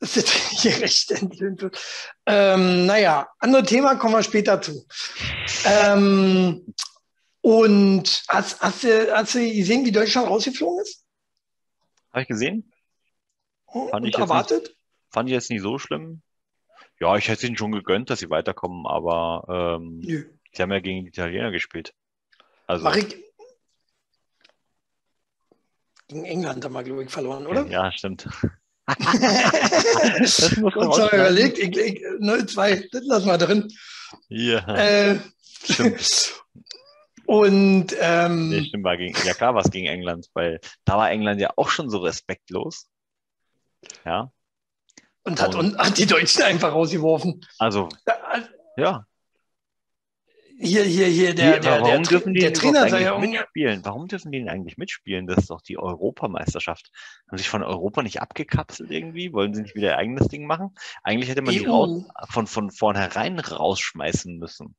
dass 0.00 0.12
das 0.14 0.28
hier 0.28 0.80
recht 0.80 1.10
entlöhnt 1.12 1.62
wird. 1.62 1.80
Ähm, 2.26 2.86
naja, 2.86 3.28
andere 3.38 3.62
Thema 3.62 3.94
kommen 3.94 4.14
wir 4.14 4.22
später 4.22 4.60
zu. 4.60 4.86
Ähm, 5.64 6.74
und 7.40 8.24
hast, 8.28 8.60
hast, 8.60 8.84
du, 8.84 9.16
hast 9.16 9.34
du 9.34 9.38
gesehen, 9.38 9.84
wie 9.84 9.92
Deutschland 9.92 10.28
rausgeflogen 10.28 10.80
ist? 10.82 11.04
Habe 12.12 12.22
ich 12.22 12.28
gesehen? 12.28 12.72
Oh, 13.66 13.88
Fand 13.88 14.06
ich 14.06 14.18
erwartet? 14.18 14.74
Fand 15.10 15.28
ich 15.28 15.34
jetzt 15.34 15.50
nicht 15.50 15.62
so 15.62 15.78
schlimm. 15.78 16.22
Ja, 17.00 17.16
ich 17.16 17.28
hätte 17.28 17.46
ihnen 17.46 17.56
schon 17.56 17.70
gegönnt, 17.72 18.10
dass 18.10 18.18
sie 18.18 18.30
weiterkommen, 18.30 18.86
aber 18.86 19.78
ähm, 19.78 20.00
Nö. 20.00 20.24
Sie 20.58 20.62
haben 20.64 20.72
ja 20.72 20.80
gegen 20.80 21.04
die 21.04 21.08
Italiener 21.08 21.50
gespielt. 21.52 21.94
Also, 22.66 22.90
ich. 22.92 23.16
Gegen 26.08 26.24
England 26.24 26.64
haben 26.64 26.72
wir, 26.72 26.82
glaube 26.82 27.04
ich, 27.04 27.10
verloren, 27.10 27.46
oder? 27.46 27.66
ja, 27.66 27.92
stimmt. 27.92 28.28
das 28.88 30.56
muss 30.56 30.74
man 30.74 30.88
Kurz 30.88 31.12
überlegt, 31.12 31.58
ich, 31.58 31.76
ich, 31.76 32.00
0-2, 32.20 32.88
das 32.90 33.04
lassen 33.04 33.26
wir 33.26 33.38
drin. 33.38 33.68
Ja, 34.28 34.66
Äh, 34.76 35.20
stimmt. 35.62 36.42
und 37.26 37.94
ähm, 38.00 38.48
Nee, 38.48 38.64
stimmt, 38.64 38.84
war 38.84 38.96
gegen, 38.96 39.14
ja 39.26 39.34
klar 39.34 39.54
war 39.54 39.62
es 39.64 39.70
gegen 39.70 39.86
England, 39.86 40.28
weil 40.32 40.60
da 40.86 40.96
war 40.96 41.10
England 41.10 41.40
ja 41.40 41.50
auch 41.56 41.68
schon 41.68 41.90
so 41.90 41.98
respektlos. 41.98 42.88
Ja, 44.06 44.32
und 45.24 45.40
hat, 45.42 45.54
und- 45.54 45.74
und 45.74 45.78
hat 45.78 45.98
die 45.98 46.06
Deutschen 46.06 46.42
einfach 46.42 46.72
rausgeworfen. 46.72 47.44
also, 47.58 47.88
ja. 48.78 49.04
Hier, 50.60 50.82
hier, 50.82 51.06
hier, 51.06 51.34
der, 51.34 51.52
der, 51.52 51.60
der, 51.60 51.80
warum 51.82 52.02
Tra- 52.02 52.08
dürfen 52.08 52.34
die 52.34 52.40
der 52.40 52.50
denn 52.50 52.60
Trainer 52.60 52.88
sei 52.88 53.02
ja 53.02 53.14
eigentlich 53.14 53.30
irgendwie. 53.30 53.38
mitspielen? 53.38 53.84
Warum 53.84 54.08
dürfen 54.08 54.32
die 54.32 54.38
denn 54.40 54.48
eigentlich 54.48 54.76
mitspielen? 54.76 55.26
Das 55.28 55.38
ist 55.38 55.50
doch 55.50 55.60
die 55.60 55.78
Europameisterschaft. 55.78 56.90
Haben 57.28 57.38
sich 57.38 57.48
von 57.48 57.62
Europa 57.62 58.02
nicht 58.02 58.20
abgekapselt 58.20 58.90
irgendwie? 58.90 59.32
Wollen 59.32 59.54
sie 59.54 59.62
nicht 59.62 59.76
wieder 59.76 59.90
ihr 59.90 59.96
eigenes 59.98 60.26
Ding 60.28 60.46
machen? 60.46 60.74
Eigentlich 61.04 61.30
hätte 61.30 61.42
man 61.42 61.54
die 61.54 61.68
EU. 61.68 61.70
raus, 61.70 62.04
von, 62.30 62.46
von 62.48 62.70
vornherein 62.72 63.38
rausschmeißen 63.38 64.36
müssen. 64.36 64.74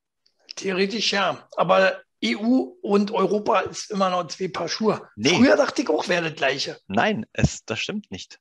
Theoretisch 0.58 1.14
ja. 1.14 1.48
Aber 1.56 2.02
EU 2.26 2.64
und 2.82 3.12
Europa 3.12 3.62
ist 3.62 3.90
immer 3.92 4.10
noch 4.10 4.28
zwei 4.28 4.50
Paar 4.50 4.68
Schuhe. 4.68 5.08
Nee. 5.16 5.30
Früher 5.30 5.56
dachte 5.56 5.82
ich 5.82 5.90
auch, 5.90 6.10
wäre 6.10 6.24
das 6.30 6.36
Gleiche. 6.36 6.78
Nein, 6.88 7.26
es, 7.32 7.64
das 7.64 7.80
stimmt 7.80 8.12
nicht. 8.12 8.40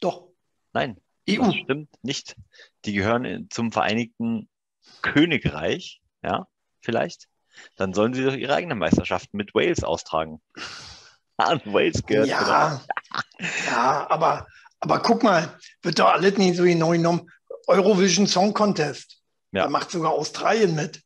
Doch. 0.00 0.28
Nein, 0.74 1.00
EU. 1.30 1.46
das 1.46 1.54
stimmt 1.54 1.88
nicht. 2.02 2.36
Die 2.84 2.92
gehören 2.92 3.24
in- 3.24 3.48
zum 3.48 3.72
Vereinigten 3.72 4.50
Königreich, 5.00 6.02
ja, 6.22 6.46
vielleicht. 6.84 7.26
Dann 7.76 7.94
sollen 7.94 8.14
sie 8.14 8.24
doch 8.24 8.34
ihre 8.34 8.54
eigene 8.54 8.74
Meisterschaft 8.74 9.32
mit 9.32 9.54
Wales 9.54 9.84
austragen. 9.84 10.40
An 11.36 11.60
Wales 11.64 12.04
gehört 12.06 12.28
genau. 12.28 12.40
Ja, 12.40 12.80
ja, 13.66 14.10
aber, 14.10 14.46
aber 14.78 15.00
guck 15.00 15.22
mal, 15.22 15.58
wird 15.82 15.98
doch 15.98 16.12
alles 16.12 16.36
nicht 16.36 16.56
so 16.56 16.62
genau 16.62 16.90
genommen. 16.90 17.28
Eurovision 17.66 18.26
Song 18.26 18.54
Contest. 18.54 19.18
Ja. 19.52 19.64
Da 19.64 19.70
macht 19.70 19.90
sogar 19.90 20.12
Australien 20.12 20.74
mit. 20.74 21.02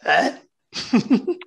Hä? 0.00 0.32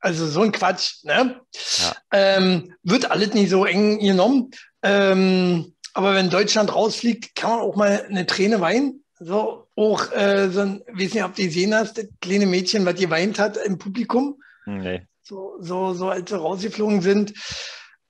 also 0.00 0.26
so 0.26 0.42
ein 0.42 0.52
Quatsch, 0.52 1.04
ne? 1.04 1.40
Ja. 1.78 1.96
Ähm, 2.12 2.74
wird 2.82 3.10
alles 3.10 3.34
nicht 3.34 3.50
so 3.50 3.66
eng 3.66 3.98
genommen. 3.98 4.50
Ähm, 4.82 5.74
aber 5.94 6.14
wenn 6.14 6.30
Deutschland 6.30 6.74
rausfliegt, 6.74 7.34
kann 7.34 7.50
man 7.50 7.60
auch 7.60 7.76
mal 7.76 8.06
eine 8.08 8.26
Träne 8.26 8.60
weinen. 8.60 9.04
So, 9.18 9.61
auch 9.76 10.04
so, 10.04 10.50
so 10.50 10.60
ein, 10.60 10.82
weiß 10.92 11.14
nicht, 11.14 11.24
ob 11.24 11.34
du 11.34 11.42
gesehen 11.44 11.74
hast, 11.74 11.96
das 11.98 12.06
kleine 12.20 12.46
Mädchen, 12.46 12.84
was 12.86 12.94
geweint 12.94 13.38
hat 13.38 13.56
im 13.56 13.78
Publikum 13.78 14.40
Nee. 14.66 15.06
so, 15.22 15.56
so, 15.60 15.92
so 15.94 16.10
als 16.10 16.28
sie 16.30 16.36
rausgeflogen 16.38 17.00
sind. 17.02 17.32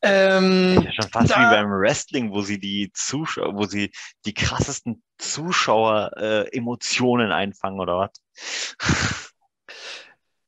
Ähm, 0.02 0.82
Ja, 0.84 0.92
schon 0.92 1.10
fast 1.12 1.30
Da- 1.30 1.38
wie 1.38 1.44
beim 1.54 1.70
Wrestling, 1.70 2.30
wo 2.32 2.42
sie 2.42 2.58
die 2.58 2.90
Zuschauer, 2.92 3.54
wo 3.54 3.64
sie 3.66 3.92
die 4.26 4.34
krassesten 4.34 5.02
Zuschauer-Emotionen 5.18 7.30
äh, 7.30 7.34
einfangen 7.34 7.78
oder 7.80 7.98
was? 7.98 8.10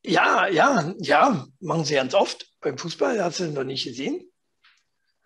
ja, 0.02 0.46
ja, 0.48 0.92
ja, 0.98 1.46
machen 1.60 1.84
sie 1.84 1.94
ganz 1.94 2.14
oft. 2.14 2.46
Beim 2.60 2.76
Fußball 2.78 3.22
hast 3.22 3.38
du 3.40 3.44
noch 3.46 3.64
nicht 3.64 3.84
gesehen, 3.84 4.28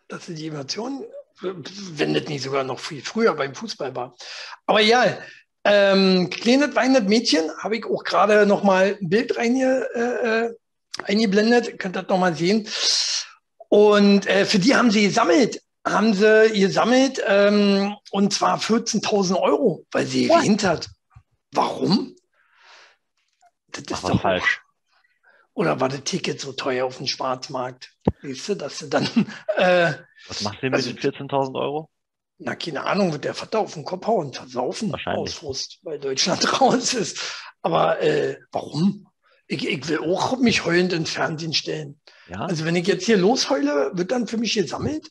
dass 0.09 0.26
sie 0.26 0.35
die 0.35 0.49
Emotionen, 0.49 1.04
wenn 1.40 2.14
das 2.14 2.25
nicht 2.25 2.42
sogar 2.42 2.64
noch 2.64 2.78
viel 2.78 3.02
früher 3.02 3.35
beim 3.35 3.54
Fußball 3.54 3.95
war. 3.97 4.14
Aber 4.66 4.80
ja, 4.80 5.18
ähm, 5.69 6.31
kleines 6.31 6.75
weines 6.75 7.03
Mädchen 7.03 7.51
habe 7.59 7.77
ich 7.77 7.85
auch 7.85 8.03
gerade 8.05 8.47
noch 8.47 8.63
mal 8.65 8.97
ein 9.01 9.09
Bild 9.09 9.37
reinge, 9.37 9.87
äh, 9.95 10.47
äh, 10.47 10.55
eingeblendet, 11.05 11.69
Ihr 11.69 11.77
könnt 11.77 11.95
das 11.97 12.09
noch 12.09 12.19
mal 12.19 12.35
sehen. 12.35 12.67
Und 13.69 14.27
äh, 14.27 14.45
für 14.47 14.59
die 14.59 14.75
haben 14.75 14.91
sie 14.91 15.03
gesammelt, 15.03 15.63
haben 15.87 16.15
sie 16.15 16.51
gesammelt 16.59 17.23
ähm, 17.27 17.95
und 18.11 18.33
zwar 18.33 18.59
14.000 18.59 19.39
Euro, 19.41 19.85
weil 19.93 20.07
sie 20.07 20.29
What? 20.29 20.65
hat. 20.65 20.89
Warum? 21.53 22.15
Das 23.69 23.83
ist 23.85 23.91
was 23.91 24.01
doch 24.01 24.21
falsch. 24.23 24.63
Oder 25.55 25.81
war 25.81 25.89
das 25.89 26.05
Ticket 26.05 26.41
so 26.41 26.53
teuer 26.53 26.87
auf 26.87 26.99
dem 26.99 27.07
Schwarzmarkt? 27.07 27.93
Siehst 28.23 28.49
du, 28.49 28.55
dass 28.55 28.79
du 28.79 28.87
dann, 28.87 29.05
äh, 29.57 29.93
Was 30.29 30.41
macht 30.43 30.63
ihr 30.63 30.71
mit 30.71 30.77
Also- 30.79 30.93
den 30.93 30.99
14.000 30.99 31.61
Euro? 31.61 31.91
Na, 32.38 32.54
keine 32.54 32.85
Ahnung, 32.85 33.12
wird 33.12 33.25
der 33.25 33.35
Vater 33.35 33.61
auf 33.61 33.75
den 33.75 33.85
Kopf 33.85 34.07
hauen, 34.07 34.33
versaufen 34.33 34.95
aus 35.07 35.35
Frust, 35.35 35.78
weil 35.83 35.99
Deutschland 35.99 36.42
raus 36.61 36.95
ist. 36.95 37.42
Aber 37.62 38.00
äh, 38.00 38.38
warum? 38.52 39.07
Ich, 39.49 39.66
ich 39.66 39.88
will 39.88 39.99
auch 40.00 40.37
mich 40.38 40.64
heulend 40.64 40.92
ins 40.92 41.11
Fernsehen 41.11 41.54
stellen. 41.54 42.00
Ja, 42.28 42.42
Also 42.45 42.64
wenn 42.64 42.76
ich 42.76 42.87
jetzt 42.87 43.07
hier 43.07 43.16
losheule, 43.16 43.90
wird 43.95 44.11
dann 44.12 44.26
für 44.26 44.37
mich 44.37 44.54
gesammelt? 44.54 45.11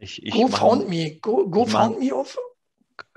ich, 0.00 0.22
ich 0.22 0.32
Go 0.32 0.46
mache 0.48 0.60
found 0.60 0.88
me. 0.88 1.16
Go, 1.20 1.48
go 1.48 1.64
ich 1.64 1.72
found 1.72 1.98
me 1.98 2.14
auf. 2.14 2.38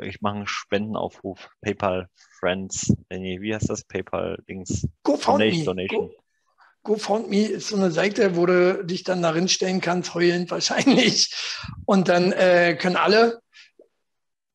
ich 0.01 0.20
mach 0.22 0.34
einen 0.34 0.48
Spendenaufruf. 0.48 1.50
PayPal, 1.62 2.10
Friends, 2.39 2.93
wie 3.10 3.53
heißt 3.53 3.70
das? 3.70 3.84
PayPal, 3.84 4.39
Dings. 4.50 4.88
Go 5.03 5.15
found 5.15 5.41
Donation, 5.41 5.60
me. 5.60 5.65
Donation. 5.65 6.08
Go, 6.10 6.21
go 6.84 6.96
found 6.96 7.30
me 7.30 7.46
ist 7.46 7.68
so 7.68 7.76
eine 7.76 7.92
Seite, 7.92 8.36
wo 8.36 8.46
du 8.46 8.84
dich 8.84 9.04
dann 9.04 9.22
darin 9.22 9.48
stellen 9.48 9.82
kannst, 9.82 10.14
heulend 10.14 10.52
wahrscheinlich. 10.52 11.34
Und 11.86 12.08
dann 12.08 12.32
äh, 12.32 12.76
können 12.76 12.96
alle, 12.96 13.42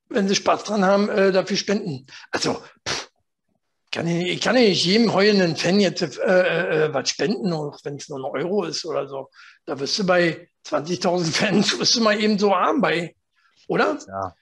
wenn 0.08 0.28
sie 0.28 0.34
Spaß 0.34 0.64
dran 0.64 0.84
haben, 0.84 1.08
äh, 1.08 1.32
dafür 1.32 1.56
spenden. 1.56 2.06
Also, 2.30 2.62
pff, 2.86 3.10
kann 3.92 4.06
ich, 4.06 4.28
ich 4.28 4.40
kann 4.40 4.56
ja 4.56 4.62
nicht 4.62 4.84
jedem 4.84 5.12
heulenden 5.12 5.56
Fan 5.56 5.80
jetzt 5.80 6.02
äh, 6.02 6.86
äh, 6.86 6.94
was 6.94 7.08
spenden, 7.08 7.52
auch 7.52 7.78
wenn 7.84 7.96
es 7.96 8.08
nur 8.08 8.18
ein 8.18 8.42
Euro 8.42 8.64
ist 8.64 8.84
oder 8.84 9.08
so. 9.08 9.30
Da 9.64 9.78
wirst 9.78 9.98
du 9.98 10.04
bei 10.04 10.50
20.000 10.66 11.32
Fans, 11.32 11.78
wirst 11.78 11.96
du 11.96 12.00
mal 12.02 12.20
eben 12.20 12.38
so 12.38 12.52
arm 12.52 12.80
bei, 12.80 13.14
oder? 13.68 13.98
Ja. 14.06 14.34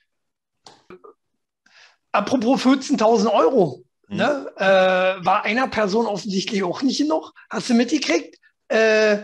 Apropos 2.12 2.64
14.000 2.64 3.32
Euro. 3.32 3.84
Hm. 4.08 4.16
Ne? 4.16 4.52
Äh, 4.56 5.24
war 5.24 5.44
einer 5.44 5.68
Person 5.68 6.06
offensichtlich 6.06 6.62
auch 6.62 6.82
nicht 6.82 6.98
genug. 6.98 7.32
Hast 7.50 7.70
du 7.70 7.74
mitgekriegt? 7.74 8.38
Äh, 8.68 9.18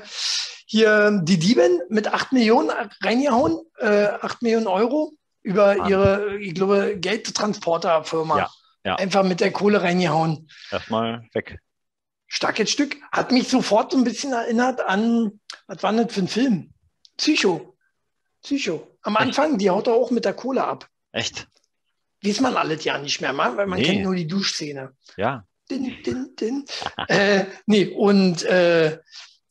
hier 0.67 1.21
die 1.25 1.39
Dieben 1.39 1.81
mit 1.89 2.09
8 2.09 2.33
Millionen 2.33 2.71
reingehauen, 3.03 3.61
äh, 3.79 4.07
8 4.07 4.43
Millionen 4.43 4.69
Euro 4.69 5.13
über 5.43 5.75
Mann. 5.77 5.91
ihre, 5.91 6.39
ich 6.39 6.55
glaube, 6.55 6.97
Geldtransporterfirma. 6.99 8.39
Ja, 8.39 8.51
ja. 8.85 8.95
Einfach 8.97 9.25
mit 9.25 9.41
der 9.41 9.53
Kohle 9.53 9.83
reingehauen. 9.83 10.49
Erstmal 10.71 11.27
weg. 11.33 11.59
Starkes 12.29 12.71
Stück. 12.71 12.97
Hat 13.11 13.33
mich 13.33 13.49
sofort 13.49 13.93
so 13.93 13.99
ein 13.99 14.05
bisschen 14.05 14.33
erinnert 14.33 14.81
an, 14.81 15.41
was 15.67 15.83
war 15.83 15.93
das 15.93 16.13
für 16.13 16.21
ein 16.21 16.29
Film? 16.29 16.73
Psycho. 17.17 17.77
Psycho. 18.43 18.97
Am 19.03 19.17
Echt? 19.17 19.23
Anfang, 19.23 19.59
die 19.59 19.71
haut 19.71 19.89
er 19.89 19.95
auch 19.95 20.11
mit 20.11 20.25
der 20.25 20.35
Kohle 20.35 20.65
ab. 20.65 20.89
Echt? 21.13 21.49
Weiß 22.25 22.41
man 22.41 22.57
alles 22.57 22.85
ja 22.85 22.99
nicht 22.99 23.21
mehr, 23.21 23.37
weil 23.37 23.67
man 23.67 23.79
Nee. 23.79 23.85
kennt 23.87 24.03
nur 24.03 24.15
die 24.15 24.27
Duschszene. 24.27 24.93
Ja. 25.17 25.45
Din, 25.71 25.97
din, 26.05 26.35
din. 26.39 26.65
äh, 27.09 27.45
nee, 27.67 27.87
und 27.87 28.43
äh, 28.45 28.99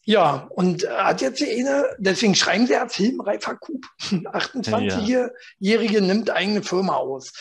ja, 0.03 0.47
und 0.55 0.87
hat 0.89 1.21
jetzt 1.21 1.39
die 1.39 1.49
eine, 1.49 1.95
deswegen 1.99 2.35
schreiben 2.35 2.65
sie 2.67 2.73
ja 2.73 2.87
Filmreifer 2.89 3.55
Coup. 3.55 3.85
28-Jährige 3.99 6.01
nimmt 6.05 6.29
eigene 6.31 6.63
Firma 6.63 6.95
aus. 6.95 7.31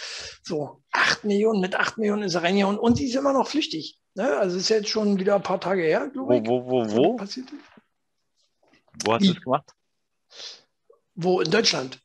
So, 0.43 0.83
8 0.93 1.25
Millionen, 1.25 1.61
mit 1.61 1.75
8 1.75 1.99
Millionen 1.99 2.23
ist 2.25 2.35
er 2.35 2.43
reingehauen 2.43 2.79
und 2.79 2.99
die 2.99 3.07
ist 3.07 3.15
immer 3.17 3.33
noch 3.33 3.49
flüchtig. 3.49 3.99
Ne? 4.15 4.37
Also 4.37 4.57
ist 4.59 4.69
jetzt 4.69 4.89
schon 4.89 5.19
wieder 5.19 5.37
ein 5.37 5.43
paar 5.43 5.61
Tage 5.61 5.83
her, 5.83 6.09
glaube 6.13 6.35
Wo, 6.35 6.39
ich. 6.39 6.47
wo, 6.47 6.67
wo, 6.67 6.97
wo? 6.97 7.17
Passiert 7.17 7.51
ist. 7.51 7.59
Wo 9.05 9.15
hast 9.15 9.25
du 9.27 9.33
das 9.33 9.43
gemacht? 9.43 9.71
Wo? 11.15 11.41
In 11.41 11.51
Deutschland. 11.51 12.01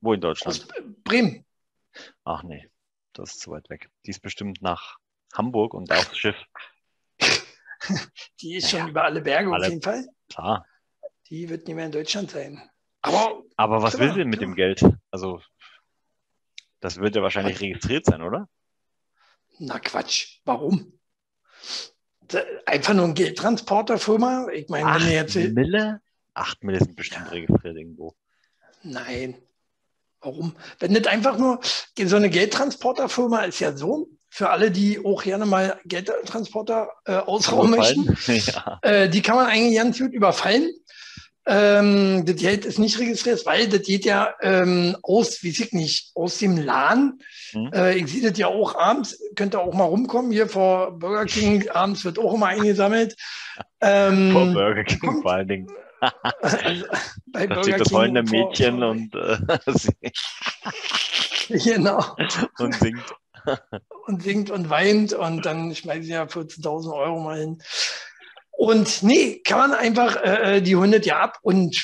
Wo 0.00 0.12
in 0.12 0.20
Deutschland? 0.20 0.60
Aus 0.60 0.66
Bremen. 1.04 1.44
Ach 2.24 2.42
nee, 2.42 2.68
das 3.12 3.32
ist 3.34 3.40
zu 3.40 3.50
weit 3.50 3.68
weg. 3.70 3.88
Die 4.06 4.10
ist 4.10 4.20
bestimmt 4.20 4.60
nach 4.62 4.96
Hamburg 5.34 5.74
und 5.74 5.90
aufs 5.92 6.16
Schiff. 6.16 6.36
Die 8.40 8.56
ist 8.56 8.72
Ja, 8.72 8.80
schon 8.80 8.88
über 8.90 9.04
alle 9.04 9.20
Berge 9.20 9.52
alle- 9.52 9.66
auf 9.66 9.70
jeden 9.70 9.82
Fall. 9.82 10.06
Klar. 10.30 10.66
Die 11.28 11.48
wird 11.48 11.66
nicht 11.66 11.74
mehr 11.76 11.86
in 11.86 11.92
Deutschland 11.92 12.30
sein. 12.30 12.70
Aber, 13.02 13.42
Aber 13.56 13.82
was 13.82 13.98
will 13.98 14.12
sie 14.14 14.24
mit 14.24 14.38
klar. 14.38 14.48
dem 14.50 14.54
Geld? 14.54 14.82
Also, 15.10 15.42
das 16.80 16.96
wird 16.96 17.14
ja 17.16 17.22
wahrscheinlich 17.22 17.60
registriert 17.60 18.06
sein, 18.06 18.22
oder? 18.22 18.48
na 19.58 19.78
Quatsch, 19.78 20.40
warum? 20.44 20.98
Einfach 22.66 22.94
nur 22.94 23.04
ein 23.04 23.14
Geldtransporterfirma? 23.14 24.48
Ich 24.52 24.68
meine, 24.68 24.86
wenn 25.00 25.12
jetzt. 25.12 25.36
Mille? 25.36 26.00
Acht 26.32 26.64
Mille 26.64 26.80
sind 26.80 26.96
bestimmt 26.96 27.30
registriert 27.30 27.76
irgendwo. 27.76 28.16
Nein. 28.82 29.40
Warum? 30.24 30.56
Wenn 30.78 30.94
das 30.94 31.06
einfach 31.06 31.38
nur 31.38 31.60
so 32.02 32.16
eine 32.16 32.30
Geldtransporterfirma 32.30 33.42
ist 33.42 33.60
ja 33.60 33.76
so, 33.76 34.08
für 34.30 34.50
alle, 34.50 34.72
die 34.72 35.04
auch 35.04 35.22
gerne 35.22 35.46
mal 35.46 35.78
Geldtransporter 35.84 36.88
äh, 37.04 37.12
ausrauben 37.12 37.70
möchten, 37.70 38.16
ja. 38.26 38.80
äh, 38.82 39.08
die 39.08 39.22
kann 39.22 39.36
man 39.36 39.46
eigentlich 39.46 39.76
ganz 39.76 39.98
gut 39.98 40.12
überfallen. 40.12 40.72
Ähm, 41.46 42.24
das 42.26 42.36
Geld 42.36 42.64
ist 42.64 42.78
nicht 42.78 42.98
registriert, 42.98 43.44
weil 43.44 43.68
das 43.68 43.82
geht 43.82 44.04
ja 44.06 44.34
ähm, 44.40 44.96
aus, 45.02 45.44
weiß 45.44 45.60
ich 45.60 45.72
nicht, 45.72 46.10
aus 46.14 46.38
dem 46.38 46.56
Laden. 46.56 47.20
Hm. 47.50 47.70
Äh, 47.72 47.98
ich 47.98 48.10
sehe 48.10 48.28
das 48.28 48.38
ja 48.38 48.48
auch 48.48 48.74
abends, 48.76 49.20
könnt 49.36 49.54
ihr 49.54 49.60
auch 49.60 49.74
mal 49.74 49.84
rumkommen, 49.84 50.32
hier 50.32 50.48
vor 50.48 50.98
Burger 50.98 51.26
King, 51.26 51.68
abends 51.74 52.04
wird 52.04 52.18
auch 52.18 52.34
immer 52.34 52.46
eingesammelt. 52.46 53.14
Ähm, 53.80 54.32
Vor 54.32 54.46
Burger 54.46 54.84
King 54.84 54.98
kommt- 55.00 55.22
vor 55.22 55.32
allen 55.32 55.48
Dingen. 55.48 55.68
Also, 56.42 56.86
bei 57.26 57.46
Da 57.46 57.62
steht 57.62 57.80
das 57.80 57.92
heulende 57.92 58.22
Mädchen 58.22 58.78
vor- 58.78 58.90
und, 58.90 59.14
äh, 59.14 59.38
Genau. 61.48 62.02
und 62.58 62.74
singt. 62.74 63.14
und 64.06 64.22
singt 64.22 64.50
und 64.50 64.70
weint 64.70 65.12
und 65.12 65.44
dann 65.44 65.74
schmeißen 65.74 66.04
sie 66.04 66.12
ja 66.12 66.24
14.000 66.24 66.92
Euro 66.94 67.20
mal 67.20 67.38
hin. 67.38 67.62
Und 68.52 69.02
nee, 69.02 69.40
kann 69.40 69.58
man 69.70 69.78
einfach 69.78 70.16
äh, 70.22 70.60
die 70.62 70.74
100 70.74 71.04
ja 71.04 71.20
ab 71.20 71.38
und 71.42 71.76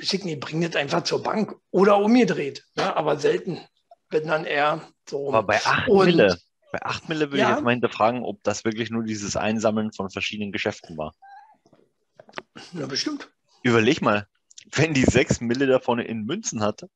schicken, 0.00 0.28
die 0.28 0.36
bringen 0.36 0.62
das 0.62 0.76
einfach 0.80 1.02
zur 1.02 1.22
Bank 1.22 1.54
oder 1.70 1.98
umgedreht. 1.98 2.64
Ja, 2.76 2.94
aber 2.94 3.18
selten, 3.18 3.60
wenn 4.10 4.26
dann 4.28 4.44
eher 4.44 4.82
so. 5.08 5.28
Aber 5.28 5.42
bei 5.42 5.60
8 5.64 5.88
Und- 5.88 6.06
Mille, 6.06 6.38
bei 6.72 6.82
8 6.82 7.08
Mille 7.08 7.30
würde 7.30 7.38
Ja. 7.38 7.48
ich 7.50 7.54
jetzt 7.56 7.64
mal 7.64 7.72
hinterfragen, 7.72 8.22
ob 8.22 8.42
das 8.44 8.64
wirklich 8.64 8.90
nur 8.90 9.02
dieses 9.02 9.34
Einsammeln 9.36 9.92
von 9.92 10.10
verschiedenen 10.10 10.52
Geschäften 10.52 10.96
war. 10.96 11.14
Ja, 12.74 12.86
bestimmt. 12.86 13.28
Überleg 13.62 14.02
mal, 14.02 14.26
wenn 14.72 14.94
die 14.94 15.04
6 15.04 15.40
Mille 15.40 15.66
davon 15.66 15.98
in 15.98 16.24
Münzen 16.24 16.62
hatte. 16.62 16.88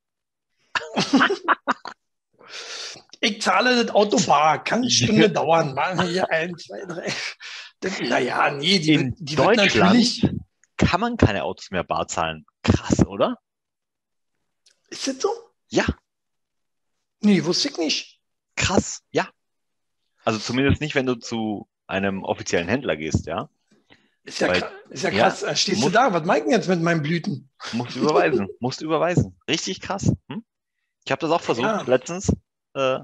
Ich 3.20 3.40
zahle 3.40 3.82
das 3.84 3.94
Auto 3.94 4.20
bar, 4.26 4.62
kann 4.62 4.80
eine 4.82 4.90
Stunde 4.90 5.30
dauern. 5.30 5.74
Wir 5.74 6.02
hier 6.04 6.30
ein, 6.30 6.56
zwei, 6.58 6.84
drei. 6.84 7.12
Das, 7.80 8.00
naja, 8.00 8.50
nee, 8.50 8.78
die, 8.78 8.94
In 8.94 9.14
die 9.18 9.34
Deutschland 9.36 10.36
kann 10.76 11.00
man 11.00 11.16
keine 11.16 11.44
Autos 11.44 11.70
mehr 11.70 11.84
bar 11.84 12.06
zahlen. 12.08 12.44
Krass, 12.62 13.04
oder? 13.06 13.38
Ist 14.90 15.06
das 15.06 15.20
so? 15.20 15.30
Ja, 15.70 15.86
Nee, 17.24 17.42
wusste 17.44 17.68
ich 17.68 17.78
nicht. 17.78 18.20
krass, 18.54 19.02
ja. 19.10 19.28
Also 20.24 20.38
zumindest 20.38 20.80
nicht, 20.82 20.94
wenn 20.94 21.06
du 21.06 21.14
zu 21.14 21.68
einem 21.86 22.22
offiziellen 22.22 22.68
Händler 22.68 22.96
gehst, 22.96 23.26
ja. 23.26 23.48
Ist 24.24 24.40
ja, 24.40 24.48
Weil- 24.48 24.62
kra- 24.62 24.70
ist 24.90 25.02
ja 25.04 25.10
ja, 25.10 25.22
krass. 25.24 25.40
Da 25.40 25.54
stehst 25.54 25.80
du 25.80 25.84
muss- 25.84 25.92
da. 25.92 26.12
Was 26.12 26.24
meinst 26.24 26.46
du 26.46 26.50
jetzt 26.52 26.68
mit 26.68 26.80
meinen 26.82 27.02
Blüten? 27.02 27.50
Musst 27.72 27.94
du 27.96 28.00
überweisen, 28.00 28.48
musst 28.60 28.80
du 28.80 28.84
überweisen. 28.86 29.38
Richtig 29.48 29.80
krass. 29.80 30.10
Hm? 30.28 30.44
Ich 31.04 31.12
habe 31.12 31.20
das 31.20 31.30
auch 31.30 31.40
versucht 31.42 31.66
Ja. 31.66 31.82
letztens. 31.82 32.32
Äh, 32.74 33.00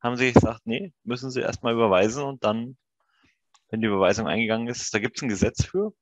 haben 0.00 0.16
sie 0.16 0.32
gesagt, 0.32 0.62
nee, 0.64 0.92
müssen 1.02 1.30
sie 1.30 1.40
erstmal 1.40 1.72
überweisen 1.74 2.22
und 2.24 2.44
dann, 2.44 2.76
wenn 3.70 3.80
die 3.80 3.86
Überweisung 3.86 4.26
eingegangen 4.26 4.68
ist, 4.68 4.92
da 4.92 4.98
gibt 4.98 5.16
es 5.16 5.22
ein 5.22 5.28
Gesetz 5.30 5.64
für, 5.64 5.92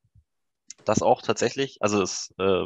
das 0.84 1.02
auch 1.02 1.22
tatsächlich, 1.22 1.78
also 1.80 2.02
es 2.02 2.32
äh, 2.38 2.64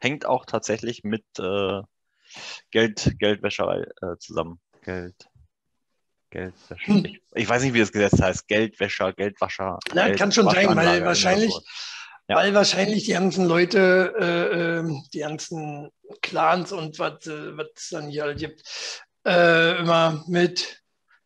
hängt 0.00 0.26
auch 0.26 0.44
tatsächlich 0.44 1.04
mit 1.04 1.24
äh, 1.38 1.80
Geld, 2.70 3.14
Geldwäscherei 3.18 3.86
äh, 4.02 4.16
zusammen. 4.18 4.60
Geld, 4.82 5.14
Geldwäsche. 6.32 6.86
Hm. 6.86 7.04
Ich, 7.04 7.20
ich 7.34 7.48
weiß 7.48 7.62
nicht, 7.62 7.74
wie 7.74 7.80
das 7.80 7.92
Gesetz 7.92 8.20
heißt. 8.20 8.48
Geldwäscher, 8.48 9.12
Geldwascher. 9.12 9.78
Na, 9.94 10.10
kann 10.14 10.32
schon 10.32 10.48
sein, 10.50 10.74
weil 10.74 11.04
wahrscheinlich- 11.04 11.54
Ja. 12.28 12.36
Weil 12.36 12.54
wahrscheinlich 12.54 13.04
die 13.04 13.12
ganzen 13.12 13.46
Leute, 13.46 14.14
äh, 14.18 14.78
ähm, 14.78 15.02
die 15.12 15.18
ganzen 15.18 15.90
Clans 16.22 16.70
und 16.72 16.98
was 17.00 17.26
äh, 17.26 17.56
was 17.56 17.66
es 17.74 17.88
dann 17.90 18.08
hier 18.08 18.22
halt 18.22 18.38
gibt, 18.38 18.62
äh, 19.26 19.78
immer 19.80 20.22
mit 20.28 20.82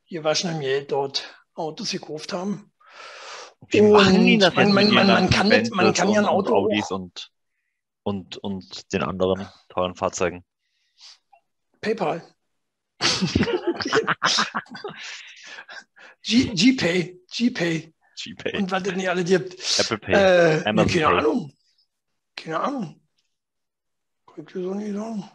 gewaschenem 0.08 0.60
Geld 0.60 0.90
dort 0.90 1.36
Autos 1.54 1.90
gekauft 1.90 2.32
haben. 2.32 2.72
Wie 3.68 3.82
machen 3.82 4.24
die 4.24 4.34
Und 4.34 4.40
das 4.40 4.54
man- 4.54 4.72
man- 4.72 4.84
mit 4.86 4.94
man- 4.94 5.06
man 5.06 5.30
kann 5.30 5.50
das- 5.50 5.70
man 5.70 5.92
kann 5.92 6.08
ja 6.10 6.20
ein 6.20 6.26
Auto 6.26 6.56
und 6.56 6.64
Audis 6.72 6.90
und, 6.90 7.30
und, 8.02 8.36
und 8.38 8.92
den 8.92 9.02
anderen 9.02 9.46
teuren 9.68 9.94
Fahrzeugen. 9.94 10.44
PayPal. 11.82 12.22
G- 16.22 16.54
GPay, 16.54 17.20
GPay 17.30 17.92
GPay, 18.16 18.56
und 18.56 18.70
was 18.70 18.82
es 18.84 18.94
nicht 18.94 19.08
alle 19.10 19.24
gibt. 19.24 19.54
Apple 19.78 19.98
Pay. 19.98 20.14
Äh, 20.14 20.56
nee, 20.56 20.64
Amazon 20.68 20.92
keine 20.92 21.06
Pay. 21.06 21.18
Ahnung. 21.18 21.52
Keine 22.36 22.60
Ahnung. 22.60 23.00
Kann 24.26 24.44
ich 24.46 24.52
dir 24.52 24.62
so 24.62 24.74
nicht 24.74 24.94
sagen. 24.94 25.30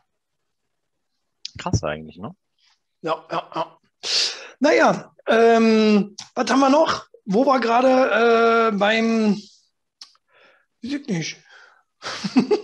Krass 1.60 1.84
eigentlich, 1.84 2.18
ne? 2.18 2.36
Ja, 3.02 3.26
ja, 3.32 3.52
ja. 3.56 3.80
Naja, 4.60 5.16
ähm, 5.28 6.16
was 6.34 6.50
haben 6.50 6.60
wir 6.60 6.70
noch? 6.70 7.08
Wo 7.26 7.46
war 7.46 7.60
gerade 7.60 8.72
äh, 8.74 8.78
beim, 8.78 9.40
ich 10.82 11.08
nicht. 11.08 11.38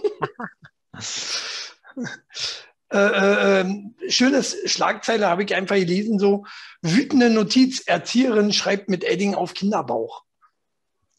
äh, 2.90 2.98
äh, 2.98 3.62
ähm, 3.62 3.96
schönes 4.08 4.56
Schlagzeile 4.66 5.28
habe 5.28 5.44
ich 5.44 5.54
einfach 5.54 5.76
gelesen, 5.76 6.20
so 6.20 6.46
wütende 6.82 7.30
Notiz, 7.30 7.82
Erzieherin 7.86 8.54
schreibt 8.54 8.88
mit 8.88 9.04
Edding 9.04 9.36
auf 9.36 9.54
Kinderbauch. 9.54 10.24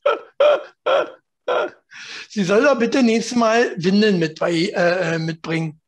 Sie 2.28 2.44
soll 2.44 2.62
doch 2.62 2.78
bitte 2.78 3.02
nächstes 3.02 3.37
Mal 3.37 3.72
Windeln 3.76 4.18
mit 4.18 4.38
bei, 4.38 4.52
äh, 4.52 5.14
äh, 5.14 5.18
mitbringen. 5.18 5.81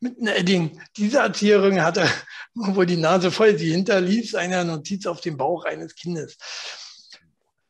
Mit 0.00 0.18
einem 0.18 0.34
Edding. 0.34 0.80
Diese 0.96 1.18
Erzieherin 1.20 1.82
hatte 1.82 2.06
wohl 2.54 2.86
die 2.86 2.96
Nase 2.96 3.30
voll. 3.30 3.56
Sie 3.56 3.70
hinterließ 3.70 4.34
eine 4.34 4.64
Notiz 4.64 5.06
auf 5.06 5.20
dem 5.20 5.36
Bauch 5.36 5.64
eines 5.64 5.94
Kindes. 5.94 6.36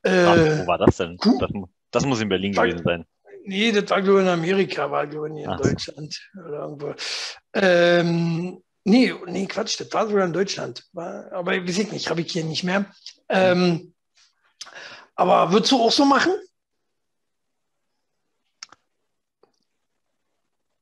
Ach, 0.04 0.11
Äh, 0.11 0.62
wo 0.62 0.66
war 0.66 0.78
das 0.78 0.96
denn? 0.96 1.16
Das, 1.38 1.50
das 1.92 2.04
muss 2.06 2.20
in 2.20 2.28
Berlin 2.28 2.52
gewesen 2.52 2.82
sein. 2.82 3.06
Nee, 3.44 3.72
das 3.72 3.90
war 3.90 4.02
glaube 4.02 4.20
ich 4.20 4.26
in 4.26 4.33
Amerika, 4.33 4.90
war 4.90 5.07
glaube 5.07 5.28
ich 5.28 5.44
in 5.44 5.48
Ach. 5.48 5.61
Deutschland 5.61 6.31
oder 6.35 6.61
irgendwo. 6.61 6.94
Ähm, 7.55 8.62
nee, 8.85 9.14
nee, 9.26 9.46
Quatsch, 9.46 9.81
das 9.81 9.92
war 9.92 10.07
sogar 10.07 10.26
in 10.26 10.33
Deutschland. 10.33 10.85
War, 10.92 11.31
aber 11.33 11.52
weiß 11.52 11.78
ich 11.78 11.92
nicht, 11.92 12.09
habe 12.11 12.20
ich 12.20 12.33
hier 12.33 12.44
nicht 12.44 12.64
mehr. 12.64 12.87
Ähm, 13.28 13.94
aber 15.14 15.52
würdest 15.52 15.72
du 15.72 15.81
auch 15.81 15.92
so 15.92 16.05
machen? 16.05 16.33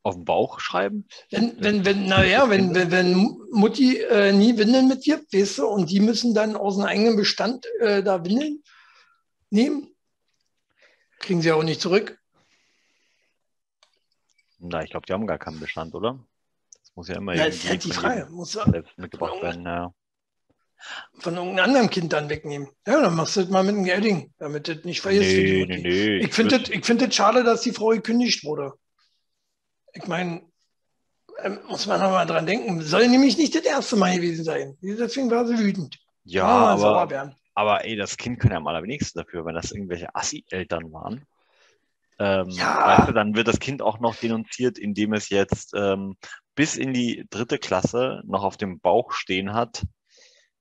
Auf 0.03 0.15
dem 0.15 0.25
Bauch 0.25 0.61
schreiben? 0.61 1.07
Wenn, 1.31 1.63
wenn, 1.63 1.85
wenn, 1.85 2.07
naja, 2.07 2.49
wenn, 2.49 2.75
wenn, 2.75 2.91
wenn 2.91 3.39
Mutti 3.51 3.99
äh, 3.99 4.33
nie 4.33 4.57
Windeln 4.57 4.89
mitgibt, 4.89 5.33
weißt 5.33 5.59
du, 5.59 5.67
und 5.67 5.91
die 5.91 6.01
müssen 6.01 6.35
dann 6.35 6.57
aus 6.57 6.77
dem 6.77 6.87
eigenen 6.87 7.17
Bestand 7.17 7.67
äh, 7.81 8.03
da 8.03 8.25
Windeln 8.25 8.63
nehmen, 9.51 9.95
kriegen 11.19 11.43
sie 11.43 11.53
auch 11.53 11.63
nicht 11.63 11.81
zurück. 11.81 12.20
Na, 14.61 14.83
ich 14.83 14.91
glaube, 14.91 15.07
die 15.07 15.13
haben 15.13 15.27
gar 15.27 15.39
keinen 15.39 15.59
Bestand, 15.61 15.95
oder? 15.95 16.19
Das 16.75 16.93
muss 16.95 17.09
ja 17.09 17.17
immer 17.17 17.35
Ja, 17.35 17.45
ist 17.45 17.69
halt 17.69 17.85
die 17.85 17.93
von 17.93 18.03
Frage. 18.03 18.29
Muss 18.31 18.53
selbst 18.53 18.97
mitgebracht 18.99 19.43
werden. 19.43 19.65
Ja. 19.65 19.93
von 21.19 21.35
irgendeinem 21.37 21.65
anderen 21.65 21.91
Kind 21.91 22.13
dann 22.13 22.29
wegnehmen. 22.29 22.69
Ja, 22.87 23.01
dann 23.03 23.15
machst 23.17 23.37
du 23.37 23.41
das 23.43 23.51
mal 23.51 23.63
mit 23.63 23.75
einem 23.75 23.85
Gelding, 23.85 24.33
damit 24.39 24.69
das 24.69 24.85
nicht 24.85 25.01
vergisst. 25.01 25.23
Nee, 25.37 25.67
nee, 25.69 25.79
nee. 25.79 26.17
Ich 26.19 26.33
finde 26.35 26.57
ich 26.57 26.85
find 26.85 27.01
das 27.03 27.15
schade, 27.15 27.43
dass 27.45 27.63
die 27.63 27.73
Frau 27.73 27.89
gekündigt 27.89 28.45
wurde. 28.45 28.73
Ich 29.93 30.07
meine, 30.07 30.43
ähm, 31.43 31.59
muss 31.69 31.87
man 31.87 32.01
noch 32.01 32.11
mal 32.11 32.27
dran 32.27 32.47
denken. 32.47 32.81
Soll 32.83 33.09
nämlich 33.09 33.37
nicht 33.39 33.55
das 33.55 33.63
erste 33.65 33.97
Mal 33.97 34.17
gewesen 34.17 34.45
sein. 34.45 34.77
Deswegen 34.83 35.31
war 35.31 35.47
sie 35.47 35.59
wütend. 35.59 35.99
ja, 36.25 36.45
Ah, 36.47 36.73
aber, 36.73 37.35
aber 37.55 37.85
ey, 37.85 37.97
das 37.97 38.17
Kind 38.17 38.39
kann 38.41 38.51
ja 38.53 38.59
am 38.59 38.67
allerwenigsten 38.67 39.19
dafür, 39.21 39.45
wenn 39.45 39.55
das 39.55 39.73
irgendwelche 39.73 40.15
Assi-Eltern 40.15 40.93
waren. 40.93 41.27
Ähm, 42.21 42.51
Ja. 42.51 42.87
weißt 42.87 43.09
du, 43.09 43.13
dann 43.13 43.35
wird 43.35 43.49
das 43.49 43.59
Kind 43.59 43.81
auch 43.83 43.99
noch 43.99 44.15
denunziert, 44.15 44.79
indem 44.79 45.15
es 45.15 45.31
jetzt 45.31 45.73
ähm, 45.75 46.17
bis 46.55 46.77
in 46.77 46.93
die 46.93 47.27
dritte 47.31 47.59
Klasse 47.59 48.23
noch 48.27 48.45
auf 48.45 48.57
dem 48.59 48.79
Bauch 48.79 49.13
stehen 49.13 49.55
hat. 49.55 49.83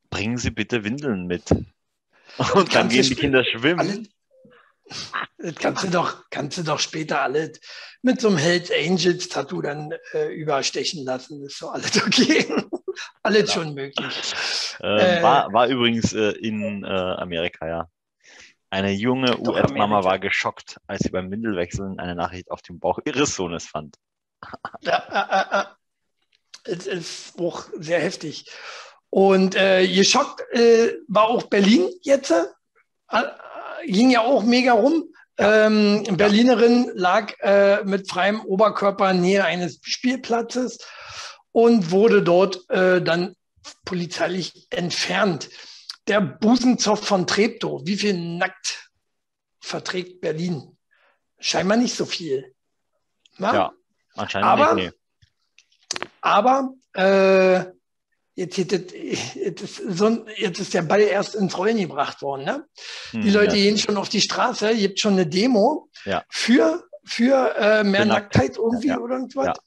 Bringen 0.10 0.38
Sie 0.38 0.52
bitte 0.52 0.84
Windeln 0.84 1.28
mit. 1.28 1.52
Und 1.52 2.74
dann 2.74 2.88
gehen 2.89 3.04
die 3.04 3.15
Kinder 3.15 3.43
schwimmen. 3.43 3.80
Alle, 3.80 4.04
das 5.38 5.56
kannst 5.56 5.84
du 5.84 5.89
doch, 5.89 6.24
kannst 6.32 6.58
du 6.58 6.63
doch 6.63 6.80
später 6.80 7.22
alles 7.22 7.60
mit 8.02 8.22
so 8.22 8.30
einem 8.30 8.38
Hells 8.38 8.72
Angels 8.72 9.28
Tattoo 9.28 9.62
dann 9.62 9.93
äh, 10.13 10.34
überstechen 10.34 11.04
lassen. 11.06 11.43
ist 11.45 11.58
so 11.60 11.69
alles 11.69 12.02
okay. 12.02 12.45
alles 13.24 13.52
schon 13.54 13.74
möglich. 13.74 14.34
Äh, 14.80 15.19
Äh, 15.19 15.22
war, 15.22 15.52
war 15.52 15.67
übrigens 15.67 16.13
äh, 16.13 16.32
in 16.32 16.84
äh, 16.86 16.88
Amerika, 16.88 17.67
ja. 17.67 17.89
Eine 18.71 18.91
junge 18.91 19.39
US-Mama 19.39 20.03
war 20.03 20.19
geschockt, 20.19 20.79
als 20.86 21.01
sie 21.01 21.10
beim 21.10 21.32
Windelwechseln 21.32 21.99
eine 21.99 22.15
Nachricht 22.15 22.51
auf 22.51 22.62
dem 22.62 22.79
Bauch 22.79 22.99
ihres 23.05 23.36
Sohnes 23.36 23.65
fand. 23.65 23.95
Ja, 24.82 25.65
äh, 26.65 26.71
äh, 26.71 26.71
es 26.71 26.88
ist 26.88 27.39
auch 27.39 27.65
sehr 27.77 27.99
heftig. 27.99 28.45
Und 29.10 29.55
äh, 29.55 29.88
geschockt 29.88 30.41
äh, 30.51 30.93
war 31.08 31.27
auch 31.27 31.43
Berlin 31.43 31.89
jetzt. 32.03 32.32
Äh, 32.32 33.23
ging 33.86 34.12
ja 34.12 34.21
auch 34.21 34.43
mega 34.43 34.73
rum. 34.73 35.05
Ähm, 35.38 36.03
Berlinerin 36.12 36.91
lag 36.93 37.34
äh, 37.39 37.84
mit 37.86 38.10
freiem 38.10 38.41
Oberkörper 38.41 39.13
nähe 39.13 39.45
eines 39.45 39.79
Spielplatzes 39.82 40.79
und 41.51 41.91
wurde 41.91 42.21
dort 42.21 42.69
äh, 42.69 43.01
dann 43.01 43.36
polizeilich 43.86 44.67
entfernt. 44.69 45.49
Der 46.10 46.22
Busenzopf 46.22 47.06
von 47.06 47.28
Treptow, 47.28 47.86
wie 47.86 47.95
viel 47.95 48.15
nackt 48.15 48.89
verträgt 49.62 50.22
Berlin? 50.22 50.76
Scheinbar 51.38 51.78
nicht 51.78 51.95
so 51.95 52.06
viel. 52.06 52.56
Na? 53.38 53.54
Ja, 53.54 53.74
anscheinend 54.15 54.48
aber, 54.48 54.74
nicht. 54.74 54.91
Nee. 55.93 56.08
Aber 56.22 56.74
äh, 56.95 57.60
jetzt, 58.34 58.58
jetzt, 58.58 58.91
jetzt, 59.36 59.62
ist 59.62 59.82
so, 59.88 60.26
jetzt 60.36 60.60
ist 60.60 60.74
der 60.74 60.82
Ball 60.82 61.02
erst 61.02 61.36
ins 61.36 61.56
Rollen 61.56 61.78
gebracht 61.78 62.24
worden. 62.24 62.43
Ne? 62.43 62.65
Hm, 63.12 63.22
die 63.22 63.30
Leute 63.30 63.56
ja. 63.56 63.63
gehen 63.63 63.78
schon 63.78 63.95
auf 63.95 64.10
die 64.10 64.22
Straße, 64.22 64.76
gibt 64.76 65.00
schon 65.00 65.13
eine 65.13 65.28
Demo 65.28 65.89
ja. 66.06 66.24
für, 66.30 66.84
für 67.06 67.56
äh, 67.56 67.84
mehr 67.84 68.06
Nacktheit 68.06 68.58
irgendwie 68.58 68.88
ja, 68.88 68.98
oder 68.98 69.17
irgendwas. 69.17 69.58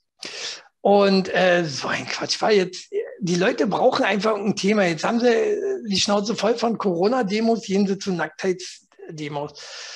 Und 0.81 1.33
äh, 1.33 1.65
so 1.65 1.87
ein 1.87 2.07
Quatsch 2.09 2.43
war 2.43 2.51
jetzt, 2.51 2.91
die 3.25 3.37
Leute 3.37 3.69
brauchen 3.69 4.05
einfach 4.05 4.35
ein 4.35 4.57
Thema. 4.57 4.85
Jetzt 4.85 5.05
haben 5.05 5.21
sie 5.21 5.31
die 5.87 6.01
Schnauze 6.01 6.35
voll 6.35 6.57
von 6.57 6.77
Corona-Demos, 6.77 7.63
gehen 7.63 7.87
sie 7.87 7.97
zu 7.97 8.13
Nacktheitsdemos. 8.13 9.53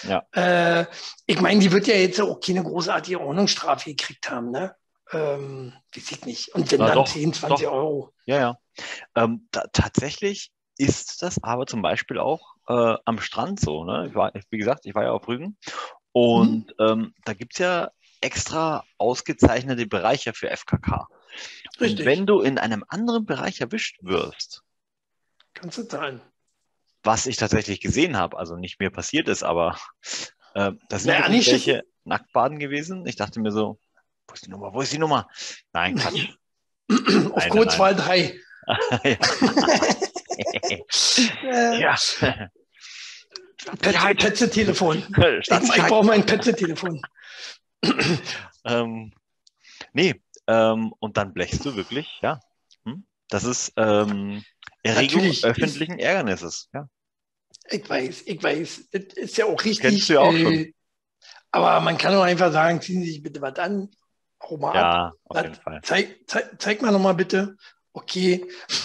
Ja. 0.08 0.22
Äh, 0.32 0.86
ich 1.26 1.40
meine, 1.40 1.58
die 1.58 1.72
wird 1.72 1.88
ja 1.88 1.96
jetzt 1.96 2.20
auch 2.20 2.38
keine 2.38 2.62
großartige 2.62 3.20
Ordnungsstrafe 3.20 3.90
gekriegt 3.90 4.30
haben, 4.30 4.52
ne? 4.52 4.76
Ähm, 5.10 5.72
weiß 5.94 6.12
ich 6.12 6.24
nicht. 6.24 6.54
Und 6.54 6.70
wenn 6.70 6.78
Na, 6.78 6.86
dann 6.86 6.94
doch, 6.94 7.08
10, 7.08 7.32
20 7.32 7.66
doch. 7.66 7.72
Euro. 7.72 8.12
Ja, 8.26 8.38
ja. 8.38 8.58
Ähm, 9.16 9.48
da, 9.50 9.64
tatsächlich 9.72 10.52
ist 10.78 11.22
das 11.22 11.42
aber 11.42 11.66
zum 11.66 11.82
Beispiel 11.82 12.20
auch 12.20 12.54
äh, 12.68 12.94
am 13.04 13.18
Strand 13.18 13.58
so. 13.58 13.84
Ne? 13.84 14.06
Ich 14.08 14.14
war, 14.14 14.32
wie 14.50 14.58
gesagt, 14.58 14.86
ich 14.86 14.94
war 14.94 15.02
ja 15.02 15.12
auf 15.12 15.26
Rügen 15.26 15.56
und 16.12 16.66
mhm. 16.78 16.86
ähm, 16.86 17.14
da 17.24 17.34
gibt 17.34 17.54
es 17.54 17.58
ja 17.58 17.90
extra 18.20 18.84
ausgezeichnete 18.98 19.86
Bereiche 19.86 20.32
für 20.32 20.48
FKK. 20.48 21.08
Richtig. 21.80 22.00
Und 22.00 22.06
wenn 22.06 22.26
du 22.26 22.40
in 22.40 22.58
einem 22.58 22.84
anderen 22.88 23.26
Bereich 23.26 23.60
erwischt 23.60 23.98
wirst, 24.02 24.62
kannst 25.54 25.78
du 25.78 25.84
zahlen. 25.84 26.20
Was 27.02 27.26
ich 27.26 27.36
tatsächlich 27.36 27.80
gesehen 27.80 28.16
habe, 28.16 28.38
also 28.38 28.56
nicht 28.56 28.80
mir 28.80 28.90
passiert 28.90 29.28
ist, 29.28 29.42
aber 29.42 29.78
äh, 30.54 30.72
das 30.88 31.04
sind 31.04 31.12
naja, 31.12 31.28
nicht 31.28 31.50
welche 31.50 31.84
Nacktbaden 32.04 32.58
gewesen. 32.58 33.06
Ich 33.06 33.16
dachte 33.16 33.40
mir 33.40 33.52
so, 33.52 33.78
wo 34.26 34.34
ist 34.34 34.46
die 34.46 34.50
Nummer? 34.50 34.74
Wo 34.74 34.80
ist 34.80 34.92
die 34.92 34.98
Nummer? 34.98 35.28
Nein, 35.72 35.96
Quatsch. 35.96 36.28
Auf 37.32 37.48
Kurzwahl 37.48 37.94
3. 37.94 38.38
ja. 41.78 41.96
Petze-Telefon. 44.14 45.02
Ich, 45.40 45.50
ich 45.50 45.82
brauche 45.84 46.06
mein 46.06 46.26
Petze-Telefon. 46.26 47.00
ähm, 48.64 49.12
nee, 49.92 50.20
ähm, 50.46 50.92
und 50.98 51.16
dann 51.16 51.32
blechst 51.32 51.64
du 51.64 51.76
wirklich, 51.76 52.20
ja. 52.22 52.40
Hm? 52.84 53.06
Das 53.28 53.44
ist 53.44 53.72
ähm, 53.76 54.44
Erregung 54.82 55.22
Natürlich 55.22 55.44
öffentlichen 55.44 55.98
Ärgernisses, 55.98 56.68
ja. 56.72 56.88
Ich 57.68 57.88
weiß, 57.88 58.22
ich 58.26 58.42
weiß. 58.42 58.90
Das 58.92 59.02
ist 59.14 59.36
ja 59.36 59.46
auch 59.46 59.64
richtig. 59.64 59.80
Kennst 59.80 60.08
du 60.08 60.14
ja 60.14 60.20
auch 60.20 60.32
äh, 60.32 60.42
schon. 60.42 60.72
Aber 61.50 61.80
man 61.80 61.98
kann 61.98 62.14
auch 62.14 62.22
einfach 62.22 62.52
sagen, 62.52 62.80
ziehen 62.80 63.02
Sie 63.02 63.10
sich 63.10 63.22
bitte 63.22 63.40
was 63.40 63.58
an. 63.58 63.90
Hau 64.42 64.56
mal 64.56 64.74
ja, 64.74 65.06
ab. 65.06 65.14
auf 65.24 65.42
jeden 65.42 65.54
Fall. 65.54 65.80
Zeig, 65.82 66.20
zeig, 66.26 66.60
zeig 66.60 66.82
mal 66.82 66.92
nochmal 66.92 67.14
bitte 67.14 67.56
okay. 67.96 68.46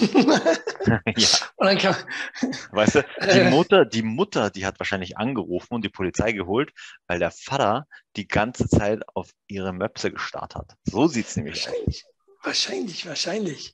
ja. 1.18 1.28
Und 1.58 1.68
dann 1.68 1.78
kann, 1.78 1.96
weißt 2.72 2.96
du, 2.96 3.06
die 3.22 3.40
äh. 3.40 3.50
Mutter, 3.50 3.86
die 3.86 4.02
Mutter, 4.02 4.50
die 4.50 4.66
hat 4.66 4.80
wahrscheinlich 4.80 5.18
angerufen 5.18 5.76
und 5.76 5.84
die 5.84 5.90
Polizei 5.90 6.32
geholt, 6.32 6.72
weil 7.08 7.20
der 7.20 7.32
Vater 7.32 7.88
die 8.16 8.28
ganze 8.28 8.68
Zeit 8.68 9.02
auf 9.14 9.30
ihre 9.48 9.74
Möpse 9.74 10.12
gestarrt 10.12 10.56
hat. 10.56 10.74
So 10.84 11.08
sieht 11.08 11.28
es 11.28 11.36
nämlich 11.36 11.66
wahrscheinlich, 11.66 12.06
aus. 12.06 12.46
Wahrscheinlich, 12.46 13.06
wahrscheinlich. 13.06 13.74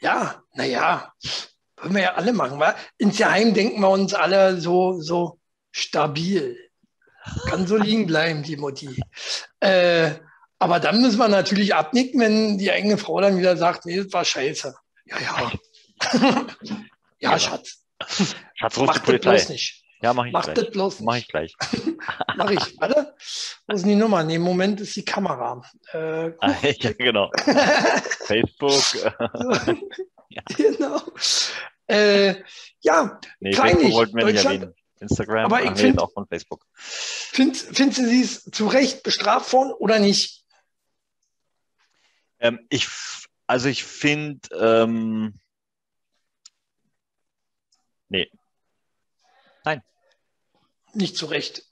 Ja, 0.00 0.42
naja, 0.54 1.12
wollen 1.76 1.94
wir 1.94 2.02
ja 2.02 2.14
alle 2.14 2.32
machen. 2.32 2.58
Wa? 2.58 2.74
Insgeheim 2.96 3.54
denken 3.54 3.80
wir 3.80 3.90
uns 3.90 4.14
alle 4.14 4.60
so, 4.60 5.00
so 5.00 5.38
stabil. 5.70 6.56
Kann 7.50 7.66
so 7.66 7.76
liegen 7.76 8.06
bleiben, 8.06 8.42
die 8.42 8.56
Mutti. 8.56 9.02
Äh, 9.60 10.12
aber 10.58 10.80
dann 10.80 11.00
müssen 11.00 11.18
wir 11.18 11.28
natürlich 11.28 11.74
abnicken, 11.74 12.20
wenn 12.20 12.58
die 12.58 12.70
eigene 12.70 12.98
Frau 12.98 13.20
dann 13.20 13.38
wieder 13.38 13.56
sagt, 13.56 13.86
nee, 13.86 13.96
das 13.96 14.12
war 14.12 14.24
scheiße. 14.24 14.74
Ja, 15.06 15.16
ja. 15.20 15.52
ja, 17.20 17.38
Schatz. 17.38 17.84
Schatz, 18.54 18.78
ruf 18.78 18.92
die 18.92 19.00
Polizei. 19.00 19.32
Das 19.32 19.46
bloß 19.46 19.48
nicht. 19.50 19.84
Ja, 20.00 20.14
mach 20.14 20.26
ich 20.26 20.32
mach 20.32 20.44
gleich. 20.44 20.54
Das 20.54 20.70
bloß 20.70 21.00
nicht. 21.00 21.06
Mach 21.06 21.16
ich 21.16 21.28
gleich. 21.28 21.54
mach 22.36 22.50
ich. 22.50 22.80
Warte. 22.80 23.14
Wo 23.66 23.74
ist 23.74 23.82
denn 23.82 23.90
die 23.90 23.96
Nummer? 23.96 24.22
Nee, 24.22 24.36
im 24.36 24.42
Moment 24.42 24.80
ist 24.80 24.94
die 24.94 25.04
Kamera. 25.04 25.62
Äh, 25.92 26.28
ja, 26.80 26.92
genau. 26.92 27.30
Facebook. 28.26 28.94
ja. 30.28 30.42
Genau. 30.56 31.02
Äh, 31.86 32.34
ja, 32.80 33.18
nee, 33.40 33.52
Facebook 33.52 33.92
wollten 33.92 34.16
wir 34.16 34.26
nicht 34.26 34.44
erwähnen. 34.44 34.74
Instagram, 35.00 35.44
aber 35.44 35.62
ich 35.62 35.78
finde 35.78 36.02
auch 36.02 36.12
von 36.12 36.26
Facebook. 36.26 36.64
Findest 36.74 37.76
find 37.76 37.96
du 37.96 38.04
sie 38.04 38.26
zu 38.26 38.66
Recht 38.66 39.02
bestraft 39.04 39.52
worden 39.52 39.72
oder 39.72 39.98
nicht? 39.98 40.37
Ähm, 42.40 42.60
ich, 42.68 42.88
also 43.46 43.68
ich 43.68 43.84
finde, 43.84 44.48
ähm, 44.58 45.38
nee. 48.08 48.30
Nein. 49.64 49.82
Nicht 50.94 51.16
zu 51.16 51.26
Recht. 51.26 51.64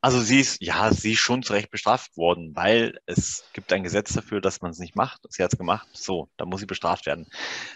Also 0.00 0.20
sie 0.20 0.38
ist, 0.38 0.62
ja, 0.62 0.92
sie 0.92 1.14
ist 1.14 1.18
schon 1.18 1.42
zu 1.42 1.52
Recht 1.52 1.70
bestraft 1.70 2.16
worden, 2.16 2.54
weil 2.54 3.00
es 3.06 3.44
gibt 3.52 3.72
ein 3.72 3.82
Gesetz 3.82 4.12
dafür, 4.12 4.40
dass 4.40 4.60
man 4.60 4.70
es 4.70 4.78
nicht 4.78 4.94
macht. 4.94 5.20
Sie 5.30 5.42
hat 5.42 5.52
es 5.52 5.58
gemacht, 5.58 5.88
so, 5.92 6.28
da 6.36 6.44
muss 6.44 6.60
sie 6.60 6.66
bestraft 6.66 7.06
werden. 7.06 7.26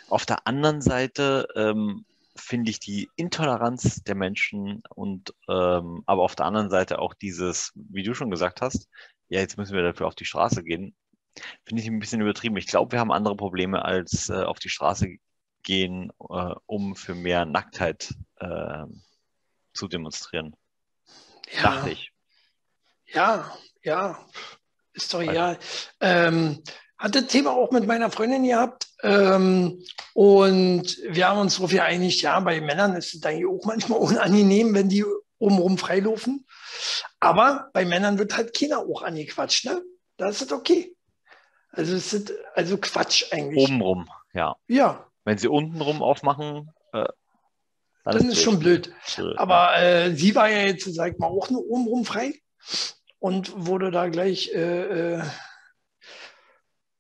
Auf 0.09 0.27
der 0.27 0.47
anderen 0.47 0.81
Seite 0.81 1.49
ähm, 1.57 2.05
finde 2.37 2.71
ich 2.71 2.79
die 2.79 3.11
Intoleranz 3.17 4.03
der 4.05 4.15
Menschen 4.15 4.83
und 4.91 5.35
ähm, 5.49 6.03
aber 6.07 6.23
auf 6.23 6.37
der 6.37 6.47
anderen 6.47 6.71
Seite 6.71 6.99
auch 7.01 7.15
dieses, 7.15 7.73
wie 7.75 8.03
du 8.03 8.15
schon 8.15 8.31
gesagt 8.31 8.61
hast, 8.61 8.89
ja, 9.29 9.41
jetzt 9.41 9.57
müssen 9.57 9.75
wir 9.75 9.83
dafür 9.83 10.07
auf 10.07 10.15
die 10.15 10.25
Straße 10.25 10.63
gehen. 10.63 10.95
Finde 11.65 11.83
ich 11.83 11.89
ein 11.89 12.01
bisschen 12.01 12.21
übertrieben. 12.21 12.57
Ich 12.57 12.67
glaube, 12.67 12.93
wir 12.93 13.01
haben 13.01 13.13
andere 13.13 13.37
Probleme, 13.37 13.85
als 13.85 14.29
äh, 14.29 14.43
auf 14.43 14.59
die 14.59 14.69
Straße 14.69 15.17
gehen, 15.63 16.11
äh, 16.29 16.55
um 16.67 16.97
für 16.97 17.15
mehr 17.15 17.45
Nacktheit 17.45 18.15
äh, 18.37 18.85
zu 19.73 19.89
demonstrieren. 19.89 20.57
Ja. 21.53 21.63
Dachte 21.63 21.91
ich. 21.91 22.13
Ja, 23.07 23.57
ja, 23.83 24.25
ist 24.93 25.13
doch 25.13 25.21
egal. 25.21 25.59
Ähm, 26.01 26.63
hatte 26.99 27.27
Thema 27.27 27.53
auch 27.53 27.71
mit 27.71 27.87
meiner 27.87 28.11
Freundin 28.11 28.45
gehabt 28.45 28.87
ähm, 29.03 29.83
und 30.13 30.99
wir 31.09 31.29
haben 31.29 31.41
uns 31.41 31.57
darauf 31.57 31.71
geeinigt, 31.71 32.23
ja, 32.23 32.39
bei 32.41 32.61
Männern 32.61 32.95
ist 32.95 33.15
es 33.15 33.23
eigentlich 33.25 33.47
auch 33.47 33.65
manchmal 33.65 33.99
unangenehm, 34.01 34.75
wenn 34.75 34.89
die 34.89 35.05
obenrum 35.39 35.79
freilaufen. 35.79 36.47
Aber 37.19 37.71
bei 37.73 37.85
Männern 37.85 38.19
wird 38.19 38.37
halt 38.37 38.57
keiner 38.57 38.81
auch 38.81 39.03
angequatscht, 39.03 39.65
ne? 39.65 39.83
Da 40.19 40.29
ist 40.29 40.43
es 40.43 40.53
okay. 40.53 40.95
Also 41.73 41.95
es 41.95 42.13
ist 42.13 42.33
also 42.55 42.79
Quatsch 42.79 43.33
eigentlich. 43.33 43.65
Obenrum, 43.65 44.09
ja. 44.33 44.57
Ja. 44.67 45.07
Wenn 45.25 45.39
sie 45.39 45.49
untenrum 45.49 46.03
aufmachen, 46.03 46.71
äh, 46.93 47.07
dann, 48.05 48.17
dann 48.17 48.29
ist, 48.29 48.33
ist 48.33 48.43
schon 48.43 48.59
blöd. 48.59 48.93
blöd 49.17 49.39
Aber 49.39 49.77
äh, 49.79 50.15
sie 50.15 50.35
war 50.35 50.49
ja 50.49 50.67
jetzt, 50.67 50.93
sag 50.95 51.13
ich 51.13 51.19
mal, 51.19 51.29
auch 51.29 51.51
nur 51.51 51.65
obenrum 51.67 52.05
frei 52.05 52.35
und 53.19 53.67
wurde 53.67 53.91
da 53.91 54.09
gleich 54.09 54.51
äh, 54.55 55.19
äh 55.19 55.23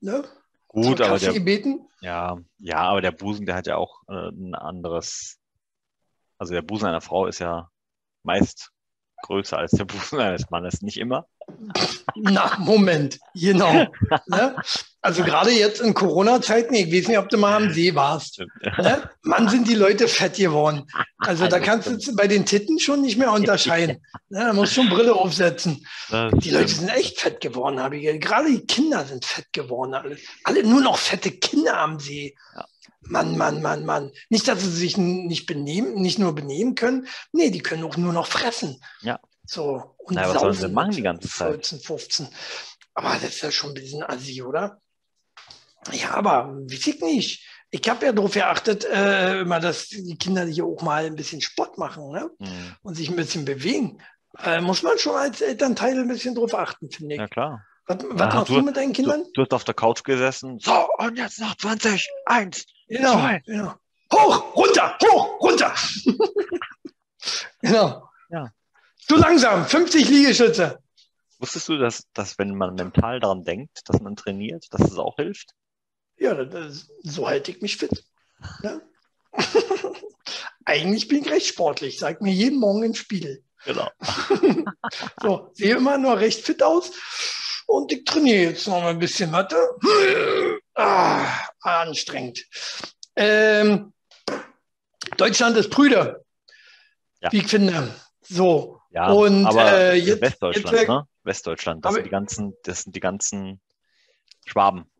ne? 0.00 0.24
Gut, 0.68 1.00
aber 1.00 1.18
der, 1.18 1.32
gebeten. 1.32 1.88
Ja, 2.00 2.38
ja, 2.58 2.78
aber 2.78 3.00
der 3.00 3.10
Busen, 3.10 3.44
der 3.44 3.56
hat 3.56 3.66
ja 3.66 3.76
auch 3.76 4.02
äh, 4.08 4.28
ein 4.28 4.54
anderes, 4.54 5.38
also 6.38 6.52
der 6.52 6.62
Busen 6.62 6.86
einer 6.86 7.00
Frau 7.00 7.26
ist 7.26 7.40
ja 7.40 7.68
meist 8.22 8.70
größer 9.22 9.58
als 9.58 9.72
der 9.72 9.84
Busen 9.84 10.20
eines 10.20 10.50
Mannes, 10.50 10.82
nicht 10.82 10.98
immer. 10.98 11.26
Na, 12.16 12.56
Moment, 12.58 13.18
genau. 13.34 13.86
ne? 14.26 14.56
Also 15.02 15.24
gerade 15.24 15.50
jetzt 15.50 15.80
in 15.80 15.94
Corona-Zeiten, 15.94 16.74
ich 16.74 16.92
weiß 16.92 17.08
nicht, 17.08 17.18
ob 17.18 17.30
du 17.30 17.38
mal 17.38 17.56
am 17.56 17.72
See 17.72 17.94
warst. 17.94 18.42
Ne? 18.78 19.10
Mann, 19.22 19.48
sind 19.48 19.66
die 19.66 19.74
Leute 19.74 20.08
fett 20.08 20.36
geworden. 20.36 20.86
Also 21.18 21.46
da 21.46 21.58
kannst 21.58 21.88
du 21.88 22.14
bei 22.14 22.26
den 22.26 22.44
Titten 22.44 22.78
schon 22.78 23.00
nicht 23.00 23.16
mehr 23.16 23.32
unterscheiden. 23.32 24.02
Ne? 24.28 24.44
Da 24.44 24.52
musst 24.52 24.76
du 24.76 24.82
schon 24.82 24.90
Brille 24.90 25.14
aufsetzen. 25.14 25.86
Die 26.10 26.50
Leute 26.50 26.68
sind 26.68 26.90
echt 26.90 27.18
fett 27.18 27.40
geworden, 27.40 27.80
habe 27.80 27.96
ich. 27.96 28.20
Gerade 28.20 28.50
die 28.50 28.66
Kinder 28.66 29.04
sind 29.06 29.24
fett 29.24 29.50
geworden. 29.52 29.94
Alle, 29.94 30.18
alle 30.44 30.64
nur 30.64 30.82
noch 30.82 30.98
fette 30.98 31.30
Kinder 31.30 31.78
am 31.78 31.98
See. 31.98 32.36
Mann, 33.00 33.38
Mann, 33.38 33.62
Mann, 33.62 33.86
Mann. 33.86 34.10
Nicht, 34.28 34.48
dass 34.48 34.60
sie 34.60 34.70
sich 34.70 34.98
nicht 34.98 35.46
benehmen, 35.46 35.94
nicht 35.94 36.18
nur 36.18 36.34
benehmen 36.34 36.74
können. 36.74 37.06
Nee, 37.32 37.50
die 37.50 37.60
können 37.60 37.84
auch 37.84 37.96
nur 37.96 38.12
noch 38.12 38.26
fressen. 38.26 38.82
Ja. 39.00 39.18
So, 39.52 39.96
und 39.98 40.14
naja, 40.14 40.32
was 40.32 40.40
sollen 40.42 40.54
sie 40.54 40.68
machen 40.68 40.92
die 40.92 41.02
ganze 41.02 41.28
Zeit? 41.28 41.66
14, 41.66 41.80
15. 41.80 42.28
Aber 42.94 43.14
das 43.14 43.24
ist 43.24 43.40
ja 43.42 43.50
schon 43.50 43.70
ein 43.70 43.74
bisschen 43.74 44.04
assi, 44.04 44.40
oder? 44.42 44.80
Ja, 45.90 46.14
aber 46.14 46.54
weiß 46.70 46.86
ich 46.86 47.00
nicht. 47.00 47.44
Ich 47.72 47.88
habe 47.88 48.06
ja 48.06 48.12
darauf 48.12 48.32
geachtet, 48.32 48.84
äh, 48.84 49.40
immer, 49.40 49.58
dass 49.58 49.88
die 49.88 50.16
Kinder 50.16 50.44
hier 50.44 50.64
auch 50.66 50.80
mal 50.82 51.04
ein 51.04 51.16
bisschen 51.16 51.40
Sport 51.40 51.78
machen 51.78 52.12
ne? 52.12 52.30
Mhm. 52.38 52.76
und 52.82 52.94
sich 52.94 53.08
ein 53.08 53.16
bisschen 53.16 53.44
bewegen. 53.44 54.00
Äh, 54.38 54.60
muss 54.60 54.84
man 54.84 54.96
schon 55.00 55.16
als 55.16 55.40
Elternteil 55.40 55.98
ein 55.98 56.06
bisschen 56.06 56.36
drauf 56.36 56.54
achten, 56.54 56.88
finde 56.88 57.16
ich. 57.16 57.20
Ja, 57.20 57.26
klar. 57.26 57.66
Was, 57.88 57.98
was 58.08 58.20
Ja, 58.20 58.26
machst 58.38 58.50
du- 58.50 58.54
du, 58.54 58.62
mit 58.62 58.76
deinen 58.76 58.92
Kindern? 58.92 59.24
Du, 59.24 59.30
du 59.34 59.42
hast 59.42 59.52
auf 59.52 59.64
der 59.64 59.74
Couch 59.74 60.04
gesessen. 60.04 60.60
So, 60.60 60.86
und 60.98 61.18
jetzt 61.18 61.40
noch 61.40 61.56
20. 61.56 62.08
Eins. 62.24 62.66
Genau, 62.86 63.14
Zwei. 63.14 63.42
genau. 63.44 63.74
Hoch, 64.14 64.54
runter, 64.54 64.96
hoch, 65.02 65.40
runter. 65.40 65.74
genau. 67.62 68.08
Ja. 68.30 68.52
Zu 69.10 69.16
langsam, 69.16 69.66
50 69.66 70.08
Liegestütze. 70.08 70.78
Wusstest 71.40 71.68
du, 71.68 71.76
dass, 71.78 72.04
dass 72.12 72.38
wenn 72.38 72.54
man 72.54 72.76
mental 72.76 73.18
daran 73.18 73.42
denkt, 73.42 73.80
dass 73.86 74.00
man 74.00 74.14
trainiert, 74.14 74.66
dass 74.70 74.82
es 74.82 74.98
auch 74.98 75.16
hilft? 75.16 75.50
Ja, 76.16 76.44
das, 76.44 76.88
so 77.02 77.26
halte 77.26 77.50
ich 77.50 77.60
mich 77.60 77.76
fit. 77.76 78.04
Ne? 78.62 78.80
Eigentlich 80.64 81.08
bin 81.08 81.24
ich 81.24 81.30
recht 81.32 81.48
sportlich, 81.48 81.98
sagt 81.98 82.22
mir 82.22 82.32
jeden 82.32 82.60
Morgen 82.60 82.84
im 82.84 82.94
Spiegel. 82.94 83.42
Genau. 83.64 83.90
So, 85.20 85.50
sehe 85.54 85.74
immer 85.74 85.98
nur 85.98 86.16
recht 86.16 86.44
fit 86.46 86.62
aus 86.62 86.92
und 87.66 87.90
ich 87.90 88.04
trainiere 88.04 88.50
jetzt 88.52 88.68
noch 88.68 88.80
mal 88.80 88.90
ein 88.90 89.00
bisschen. 89.00 89.32
Warte. 89.32 89.56
Ah, 90.74 91.26
anstrengend. 91.62 92.46
Ähm, 93.16 93.92
Deutschland 95.16 95.56
ist 95.56 95.70
Brüder, 95.70 96.20
Ja. 97.20 97.32
wie 97.32 97.38
ich 97.38 97.48
finde. 97.48 97.92
So, 98.22 98.79
Ja, 98.90 99.12
Und, 99.12 99.46
aber 99.46 99.72
äh, 99.72 99.94
jetzt- 99.96 100.20
Westdeutschland, 100.20 100.76
jetzt- 100.76 100.88
ne? 100.88 101.06
Westdeutschland, 101.22 101.84
das 101.84 101.94
sind 101.94 102.04
die 102.06 102.10
ganzen, 102.10 102.54
das 102.64 102.82
sind 102.82 102.96
die 102.96 103.00
ganzen 103.00 103.60
Schwaben. 104.46 104.90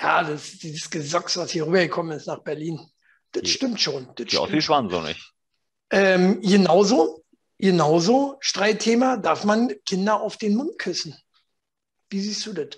ja, 0.00 0.22
das, 0.24 0.52
dieses 0.58 0.88
Gesocks, 0.90 1.36
was 1.36 1.50
hier 1.50 1.66
rübergekommen 1.66 2.16
ist 2.16 2.26
nach 2.26 2.42
Berlin, 2.42 2.80
das 3.32 3.42
Die- 3.42 3.50
stimmt 3.50 3.80
schon. 3.80 4.06
Das 4.16 4.26
Die 4.28 4.38
Ossis 4.38 4.64
stimmt. 4.64 4.68
waren 4.70 4.90
so 4.90 5.00
nicht. 5.02 5.32
Ähm, 5.90 6.40
genauso, 6.40 7.22
genauso, 7.58 8.36
Streitthema, 8.40 9.16
darf 9.18 9.44
man 9.44 9.72
Kinder 9.84 10.20
auf 10.20 10.36
den 10.38 10.54
Mund 10.56 10.78
küssen? 10.78 11.16
Wie 12.08 12.20
siehst 12.20 12.46
du 12.46 12.52
das? 12.54 12.68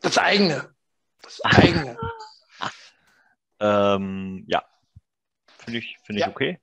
Das 0.00 0.16
eigene. 0.18 0.74
Das 1.22 1.40
eigene. 1.44 1.98
Ähm, 3.62 4.44
ja. 4.48 4.64
Finde 5.58 5.80
ich, 5.80 5.96
finde 6.04 6.20
ich 6.20 6.24
Ja. 6.26 6.30
okay. 6.30 6.58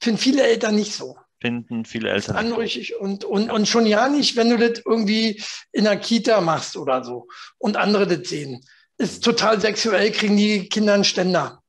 Finden 0.00 0.18
viele 0.18 0.42
Eltern 0.42 0.74
nicht 0.74 0.94
so. 0.94 1.16
Finden 1.40 1.84
viele 1.84 2.10
Eltern. 2.10 2.36
nicht 2.36 2.48
so. 2.48 2.54
anrüchig 2.54 2.96
und, 2.96 3.24
und, 3.24 3.50
und 3.50 3.68
schon 3.68 3.86
ja 3.86 4.08
nicht, 4.08 4.36
wenn 4.36 4.50
du 4.50 4.56
das 4.56 4.82
irgendwie 4.84 5.42
in 5.72 5.84
der 5.84 5.98
Kita 5.98 6.40
machst 6.40 6.76
oder 6.76 7.04
so 7.04 7.28
und 7.58 7.76
andere 7.76 8.06
das 8.06 8.28
sehen. 8.28 8.64
Ist 8.98 9.24
total 9.24 9.60
sexuell, 9.60 10.10
kriegen 10.12 10.36
die 10.36 10.68
Kinder 10.68 10.94
einen 10.94 11.04
Ständer. 11.04 11.62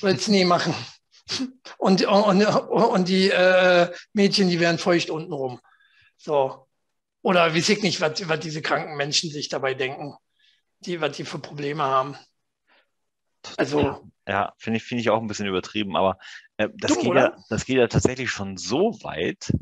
Willst 0.00 0.28
nie 0.28 0.44
machen. 0.44 0.74
Und, 1.78 2.04
und, 2.04 2.44
und 2.44 3.08
die 3.08 3.30
äh, 3.30 3.90
Mädchen, 4.12 4.48
die 4.48 4.58
werden 4.58 4.78
feucht 4.78 5.10
untenrum. 5.10 5.60
So. 6.16 6.66
Oder 7.22 7.54
weiß 7.54 7.68
ich 7.68 7.82
nicht, 7.82 8.00
was, 8.00 8.28
was 8.28 8.40
diese 8.40 8.62
kranken 8.62 8.96
Menschen 8.96 9.30
sich 9.30 9.48
dabei 9.48 9.74
denken, 9.74 10.14
die, 10.80 11.00
was 11.00 11.16
die 11.16 11.24
für 11.24 11.38
Probleme 11.38 11.84
haben. 11.84 12.16
Also, 13.56 14.10
Ja, 14.30 14.54
finde 14.58 14.76
ich, 14.76 14.84
finde 14.84 15.00
ich 15.00 15.10
auch 15.10 15.20
ein 15.20 15.26
bisschen 15.26 15.48
übertrieben, 15.48 15.96
aber 15.96 16.16
äh, 16.56 16.68
das, 16.76 16.92
Dumm, 16.92 17.02
geht 17.02 17.10
oder? 17.10 17.20
ja, 17.20 17.36
das 17.48 17.64
geht 17.64 17.78
ja 17.78 17.88
tatsächlich 17.88 18.30
schon 18.30 18.56
so 18.56 18.96
weit, 19.02 19.52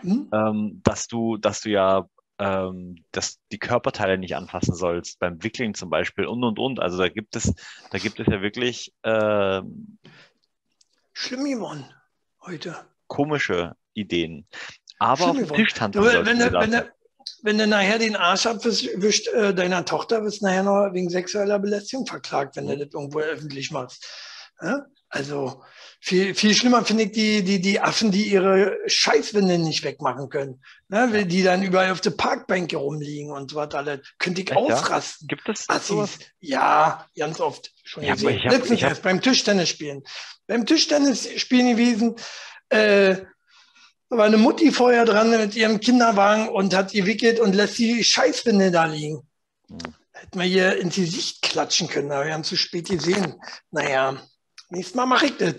hm? 0.00 0.28
ähm, 0.34 0.80
dass 0.84 1.08
du, 1.08 1.38
dass 1.38 1.62
du 1.62 1.70
ja 1.70 2.06
ähm, 2.38 3.04
dass 3.10 3.40
die 3.52 3.58
Körperteile 3.58 4.18
nicht 4.18 4.36
anfassen 4.36 4.74
sollst, 4.74 5.18
beim 5.18 5.42
Wickeln 5.42 5.72
zum 5.72 5.88
Beispiel 5.88 6.26
und 6.26 6.44
und 6.44 6.58
und. 6.58 6.78
Also 6.78 6.98
da 6.98 7.08
gibt 7.08 7.36
es, 7.36 7.54
da 7.90 7.98
gibt 7.98 8.20
es 8.20 8.26
ja 8.26 8.42
wirklich 8.42 8.92
ähm, 9.02 9.98
schlimm 11.14 11.44
geworden 11.44 11.86
heute. 12.42 12.84
komische 13.06 13.76
Ideen. 13.94 14.46
Aber 14.98 15.16
Schlimm 15.16 15.30
auf 15.30 15.36
dem 15.36 15.44
geworden. 15.44 15.64
Tisch 15.64 15.74
tanzen 15.74 16.02
Du, 16.02 16.08
sollten 16.08 16.26
wenn, 16.26 16.38
du, 16.38 16.52
wenn, 16.52 16.70
du, 16.72 16.92
wenn 17.42 17.58
du 17.58 17.66
nachher 17.66 17.98
den 17.98 18.16
Arsch 18.16 18.46
abwischt 18.46 19.28
äh, 19.28 19.54
deiner 19.54 19.84
Tochter, 19.84 20.24
wirst 20.24 20.40
du 20.40 20.46
nachher 20.46 20.62
noch 20.62 20.92
wegen 20.92 21.10
sexueller 21.10 21.58
Belästigung 21.58 22.06
verklagt, 22.06 22.56
wenn 22.56 22.66
du 22.66 22.76
das 22.76 22.92
irgendwo 22.92 23.20
öffentlich 23.20 23.70
machst. 23.70 24.06
Ja? 24.60 24.86
Also 25.08 25.62
viel, 26.00 26.34
viel 26.34 26.54
schlimmer 26.54 26.84
finde 26.84 27.04
ich 27.04 27.12
die, 27.12 27.44
die, 27.44 27.60
die 27.60 27.80
Affen, 27.80 28.10
die 28.10 28.24
ihre 28.24 28.78
Scheißwindeln 28.86 29.62
nicht 29.62 29.84
wegmachen 29.84 30.30
können. 30.30 30.62
Ne? 30.88 31.26
Die 31.26 31.42
dann 31.42 31.62
überall 31.62 31.92
auf 31.92 32.00
der 32.00 32.10
Parkbänke 32.10 32.76
rumliegen 32.76 33.30
und 33.30 33.50
so 33.50 33.56
was 33.58 33.74
alles. 33.74 34.00
Könnte 34.18 34.40
ich 34.40 34.48
ja? 34.48 34.56
ausrasten. 34.56 35.28
Gibt 35.28 35.48
es 35.48 35.66
sowas? 35.66 36.14
Assis. 36.14 36.26
Ja, 36.40 37.06
ganz 37.16 37.40
oft 37.40 37.70
schon 37.84 38.04
Ja, 38.04 38.14
gesehen. 38.14 38.40
Letztens 38.48 38.82
erst 38.82 39.02
beim 39.02 39.20
Tischtennis 39.20 39.68
spielen. 39.68 40.02
Beim 40.46 40.66
Tischtennis 40.66 41.28
spielen 41.40 41.76
gewesen, 41.76 42.16
äh, 42.70 43.16
da 44.12 44.18
war 44.18 44.26
eine 44.26 44.36
Mutti 44.36 44.70
vorher 44.70 45.06
dran 45.06 45.30
mit 45.30 45.56
ihrem 45.56 45.80
Kinderwagen 45.80 46.50
und 46.50 46.74
hat 46.74 46.92
gewickelt 46.92 47.40
und 47.40 47.54
lässt 47.54 47.78
die 47.78 48.04
Scheißwindel 48.04 48.70
da 48.70 48.84
liegen. 48.84 49.26
Hm. 49.68 49.78
Hätten 50.12 50.38
wir 50.38 50.46
ihr 50.46 50.76
ins 50.78 50.96
Gesicht 50.96 51.40
klatschen 51.40 51.88
können, 51.88 52.12
aber 52.12 52.26
wir 52.26 52.34
haben 52.34 52.44
zu 52.44 52.56
spät 52.56 52.90
gesehen. 52.90 53.40
Naja, 53.70 54.18
nächstes 54.68 54.94
Mal 54.94 55.06
mache 55.06 55.26
ich 55.26 55.36
das. 55.38 55.54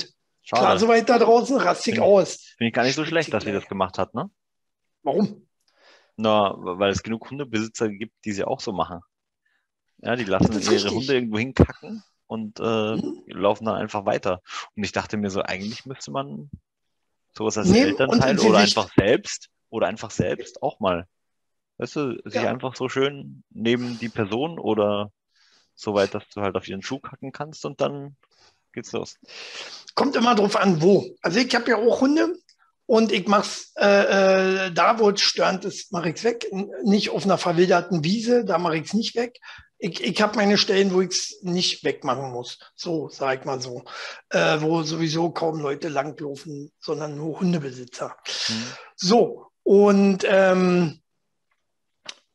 Klar, 0.47 0.61
Schade. 0.61 0.79
soweit 0.79 1.09
da 1.09 1.17
draußen 1.17 1.57
rastig 1.57 1.95
Finde- 1.95 2.07
aus. 2.07 2.37
Finde 2.57 2.67
ich 2.67 2.73
gar 2.73 2.83
nicht 2.83 2.93
so 2.95 3.05
schlecht, 3.05 3.33
dass 3.33 3.43
sie 3.43 3.51
das 3.51 3.65
gemacht 3.65 3.97
hat, 3.97 4.13
ne? 4.13 4.29
Warum? 5.01 5.47
Na, 6.15 6.53
weil 6.57 6.91
es 6.91 7.01
genug 7.01 7.27
Hundebesitzer 7.31 7.89
gibt, 7.89 8.13
die 8.23 8.33
sie 8.33 8.43
auch 8.43 8.59
so 8.59 8.71
machen. 8.71 8.99
Ja, 9.97 10.15
die 10.15 10.25
lassen 10.25 10.51
ihre 10.61 10.71
richtig. 10.73 10.91
Hunde 10.91 11.15
irgendwo 11.15 11.39
hinkacken 11.39 12.03
und 12.27 12.59
äh, 12.59 12.97
Mhm. 12.97 13.23
laufen 13.25 13.65
dann 13.65 13.75
einfach 13.77 14.05
weiter. 14.05 14.41
Und 14.75 14.83
ich 14.83 14.91
dachte 14.91 15.17
mir 15.17 15.31
so, 15.31 15.41
eigentlich 15.41 15.85
müsste 15.87 16.11
man 16.11 16.51
sowas 17.37 17.57
als 17.57 17.67
Nehmen 17.67 17.91
Elternteil 17.91 18.39
oder 18.39 18.59
einfach 18.59 18.89
selbst 18.95 19.49
oder 19.69 19.87
einfach 19.87 20.11
selbst 20.11 20.61
auch 20.61 20.79
mal, 20.79 21.07
weißt 21.77 21.95
du, 21.95 22.21
sich 22.25 22.41
Ja. 22.41 22.49
einfach 22.49 22.75
so 22.75 22.89
schön 22.89 23.43
neben 23.49 23.97
die 23.97 24.09
Person 24.09 24.59
oder 24.59 25.11
so 25.75 25.93
weit, 25.93 26.13
dass 26.13 26.27
du 26.29 26.41
halt 26.41 26.55
auf 26.55 26.67
ihren 26.67 26.83
Schuh 26.83 26.99
kacken 26.99 27.31
kannst 27.31 27.65
und 27.65 27.81
dann 27.81 28.15
geht's 28.73 28.91
los. 28.91 29.17
Kommt 29.95 30.15
immer 30.15 30.35
drauf 30.35 30.55
an, 30.55 30.81
wo. 30.81 31.05
Also 31.21 31.39
ich 31.39 31.53
habe 31.55 31.71
ja 31.71 31.77
auch 31.77 32.01
Hunde 32.01 32.35
und 32.85 33.11
ich 33.11 33.27
mache 33.27 33.43
es 33.47 33.73
äh, 33.77 34.67
äh, 34.67 34.71
da, 34.71 34.99
wo 34.99 35.09
es 35.09 35.21
störend 35.21 35.65
ist, 35.65 35.91
mache 35.91 36.09
ich 36.09 36.15
es 36.15 36.23
weg. 36.23 36.45
Nicht 36.83 37.09
auf 37.09 37.25
einer 37.25 37.37
verwilderten 37.37 38.03
Wiese, 38.03 38.45
da 38.45 38.57
mache 38.57 38.77
ich 38.77 38.85
es 38.85 38.93
nicht 38.93 39.15
weg. 39.15 39.39
Ich, 39.85 40.01
ich 40.01 40.21
habe 40.21 40.37
meine 40.37 40.57
Stellen, 40.57 40.93
wo 40.93 41.01
ich 41.01 41.09
es 41.09 41.39
nicht 41.41 41.83
wegmachen 41.83 42.31
muss. 42.31 42.57
So, 42.73 43.09
sag 43.09 43.39
ich 43.39 43.45
mal 43.45 43.61
so. 43.61 43.83
Äh, 44.29 44.61
wo 44.61 44.81
sowieso 44.83 45.31
kaum 45.31 45.59
Leute 45.59 45.89
langlaufen, 45.89 46.71
sondern 46.79 47.17
nur 47.17 47.41
Hundebesitzer. 47.41 48.15
Hm. 48.45 48.63
So, 48.95 49.47
und 49.63 50.25
ähm, 50.25 51.01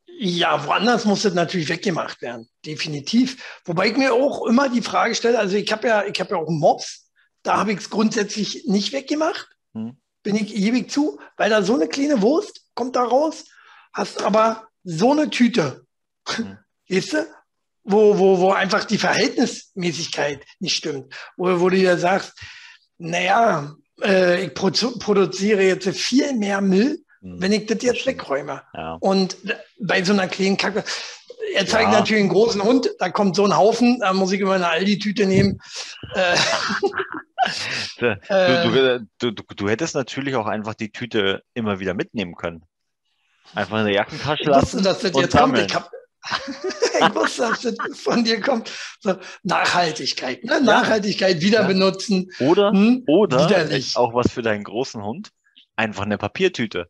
ja, 0.06 0.66
woanders 0.66 1.06
muss 1.06 1.22
das 1.22 1.32
natürlich 1.32 1.70
weggemacht 1.70 2.20
werden, 2.20 2.50
definitiv. 2.66 3.42
Wobei 3.64 3.88
ich 3.88 3.96
mir 3.96 4.12
auch 4.12 4.46
immer 4.46 4.68
die 4.68 4.82
Frage 4.82 5.14
stelle, 5.14 5.38
also 5.38 5.56
ich 5.56 5.72
habe 5.72 5.88
ja, 5.88 6.04
ich 6.04 6.20
habe 6.20 6.32
ja 6.32 6.37
auch 6.37 6.50
Mops, 6.50 7.11
da 7.42 7.56
habe 7.56 7.72
ich 7.72 7.78
es 7.78 7.88
grundsätzlich 7.88 8.64
nicht 8.66 8.92
weggemacht, 8.92 9.48
Hm. 9.72 9.96
bin 10.22 10.37
ich 10.37 10.54
ewig 10.54 10.90
zu, 10.90 11.18
weil 11.38 11.48
da 11.48 11.62
so 11.62 11.72
eine 11.76 11.88
kleine 11.88 12.20
Wurst 12.20 12.66
kommt 12.74 12.94
da 12.94 13.04
raus, 13.04 13.46
hast 13.94 14.22
aber 14.22 14.68
so 14.84 15.12
eine 15.12 15.30
Tüte, 15.30 15.87
Hm. 16.28 16.58
weißt 16.90 17.12
du, 17.14 17.38
wo, 17.88 18.18
wo, 18.18 18.38
wo 18.38 18.53
einfach 18.53 18.85
die 18.85 18.98
Verhältnismäßigkeit 18.98 20.44
nicht 20.61 20.77
stimmt, 20.77 21.14
wo, 21.37 21.61
wo 21.61 21.68
du 21.68 21.77
dir 21.77 21.96
sagst, 21.98 22.35
naja, 22.98 23.74
äh, 24.03 24.44
ich 24.46 24.55
produ 24.55 24.98
produziere 24.98 25.62
jetzt 25.62 25.88
viel 25.88 26.33
mehr 26.35 26.61
Müll, 26.61 26.98
Hm. 27.20 27.42
wenn 27.42 27.51
ich 27.53 27.66
das 27.66 27.83
jetzt 27.83 28.07
wegräume. 28.07 28.62
Ja. 28.74 28.96
Und 29.01 29.37
bei 29.81 30.05
so 30.05 30.12
einer 30.12 30.29
kleinen 30.29 30.57
Kacke, 30.57 30.85
er 31.53 31.66
zeigt 31.66 31.90
Ja. 31.92 31.98
natürlich 31.98 32.20
einen 32.22 32.29
großen 32.31 32.62
Hund, 32.62 32.90
da 33.01 33.11
kommt 33.11 33.35
so 33.35 33.44
ein 33.44 33.57
Haufen, 33.57 33.98
da 33.98 34.12
muss 34.12 34.31
ich 34.31 34.40
immer 34.40 34.53
eine 34.53 34.68
Aldi-Tüte 34.68 35.27
nehmen. 35.27 35.59
Äh, 36.14 36.37
Du, 37.98 38.07
äh, 38.07 39.01
du, 39.18 39.31
du, 39.33 39.42
du 39.55 39.68
hättest 39.68 39.94
natürlich 39.94 40.35
auch 40.37 40.46
einfach 40.46 40.74
die 40.74 40.90
Tüte 40.90 41.42
immer 41.55 41.81
wieder 41.81 41.94
mitnehmen 41.94 42.35
können. 42.35 42.62
Einfach 43.55 43.79
in 43.79 43.87
der 43.87 43.94
Jackentasche 43.94 44.42
ich 44.42 44.48
wusste, 44.48 44.61
lassen 44.61 44.83
dass 44.83 44.98
das 45.01 45.05
jetzt 45.05 45.14
kommt. 45.14 45.31
sammeln. 45.33 45.66
Ich, 45.66 45.74
hab, 45.74 45.85
ich 45.85 45.90
wusste, 45.90 46.08
dass 47.14 47.37
das 47.37 47.99
von 47.99 48.25
dir 48.25 48.41
kommt. 48.41 48.71
So, 49.01 49.14
Nachhaltigkeit, 49.43 50.45
ne? 50.45 50.61
Nachhaltigkeit, 50.61 51.41
wieder 51.41 51.62
Ja. 51.62 51.67
benutzen. 51.67 52.31
Oder, 52.41 52.71
Hm? 52.73 53.05
oder 53.07 53.47
Widerlich. 53.49 53.97
auch 53.97 54.14
was 54.14 54.31
für 54.31 54.43
deinen 54.43 54.64
großen 54.64 55.03
Hund. 55.03 55.31
Einfach 55.77 56.05
eine 56.05 56.19
Papiertüte. 56.19 56.88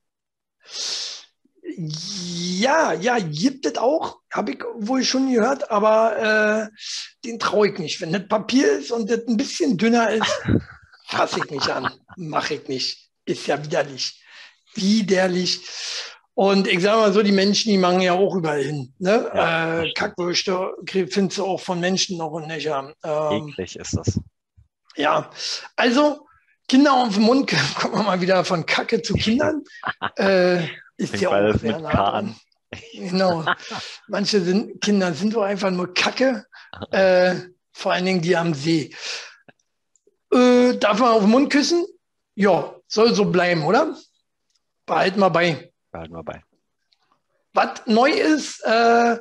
Ja, 1.76 2.92
ja, 2.94 3.18
gibt 3.18 3.66
es 3.66 3.76
auch, 3.76 4.18
habe 4.32 4.52
ich 4.52 4.62
wohl 4.78 5.04
schon 5.04 5.32
gehört, 5.32 5.70
aber 5.70 6.70
äh, 6.72 6.76
den 7.24 7.38
traue 7.38 7.68
ich 7.70 7.78
nicht. 7.78 8.00
Wenn 8.00 8.12
das 8.12 8.26
Papier 8.26 8.78
ist 8.78 8.90
und 8.90 9.10
das 9.10 9.26
ein 9.28 9.36
bisschen 9.36 9.76
dünner 9.76 10.10
ist, 10.10 10.40
fasse 11.06 11.40
ich 11.44 11.50
nicht 11.50 11.68
an, 11.68 11.90
mache 12.16 12.54
ich 12.54 12.68
nicht. 12.68 13.10
Ist 13.26 13.46
ja 13.46 13.62
widerlich. 13.62 14.22
Widerlich. 14.74 15.60
Und 16.38 16.68
ich 16.68 16.82
sage 16.82 16.98
mal 16.98 17.12
so, 17.12 17.20
die 17.20 17.32
Menschen, 17.32 17.72
die 17.72 17.78
machen 17.78 18.00
ja 18.00 18.12
auch 18.12 18.32
überall 18.32 18.62
hin. 18.62 18.94
Ne? 19.00 19.28
Ja, 19.34 19.82
äh, 19.82 19.92
Kackwürste 19.92 20.70
findest 20.86 21.38
du 21.38 21.44
auch 21.44 21.58
von 21.58 21.80
Menschen 21.80 22.16
noch 22.16 22.30
und 22.30 22.46
nöcher. 22.46 22.94
Ähm, 23.02 23.48
Eklig 23.48 23.74
ist 23.74 23.96
das. 23.96 24.20
ja, 24.94 25.32
also 25.74 26.28
Kinder 26.68 26.92
auf 26.92 27.14
den 27.14 27.24
Mund, 27.24 27.52
kommen 27.74 27.94
wir 27.94 28.02
mal 28.04 28.20
wieder 28.20 28.44
von 28.44 28.64
Kacke 28.64 29.02
zu 29.02 29.14
Kindern. 29.14 29.64
äh, 30.16 30.62
ist 30.96 31.10
Fängt 31.10 31.22
ja 31.22 31.28
auch 31.30 31.58
sehr 31.58 31.72
mit 31.72 31.82
nah 31.82 32.12
an. 32.12 32.36
Genau. 32.92 33.44
Manche 34.06 34.40
sind, 34.40 34.80
Kinder 34.80 35.14
sind 35.14 35.34
doch 35.34 35.42
einfach 35.42 35.72
nur 35.72 35.92
Kacke. 35.92 36.46
Äh, 36.92 37.34
vor 37.72 37.92
allen 37.92 38.04
Dingen 38.04 38.20
die 38.20 38.36
am 38.36 38.54
See. 38.54 38.94
Äh, 40.32 40.76
darf 40.76 41.00
man 41.00 41.08
auf 41.08 41.22
den 41.22 41.30
Mund 41.30 41.50
küssen? 41.50 41.84
Ja, 42.36 42.76
soll 42.86 43.14
so 43.14 43.24
bleiben, 43.24 43.64
oder? 43.64 43.96
Behalten 44.86 45.18
wir 45.18 45.30
bei. 45.30 45.67
Behalten 45.90 46.14
wir 46.14 46.22
bei. 46.22 46.42
Was 47.54 47.80
neu 47.86 48.10
ist, 48.10 48.62
äh, 48.64 49.18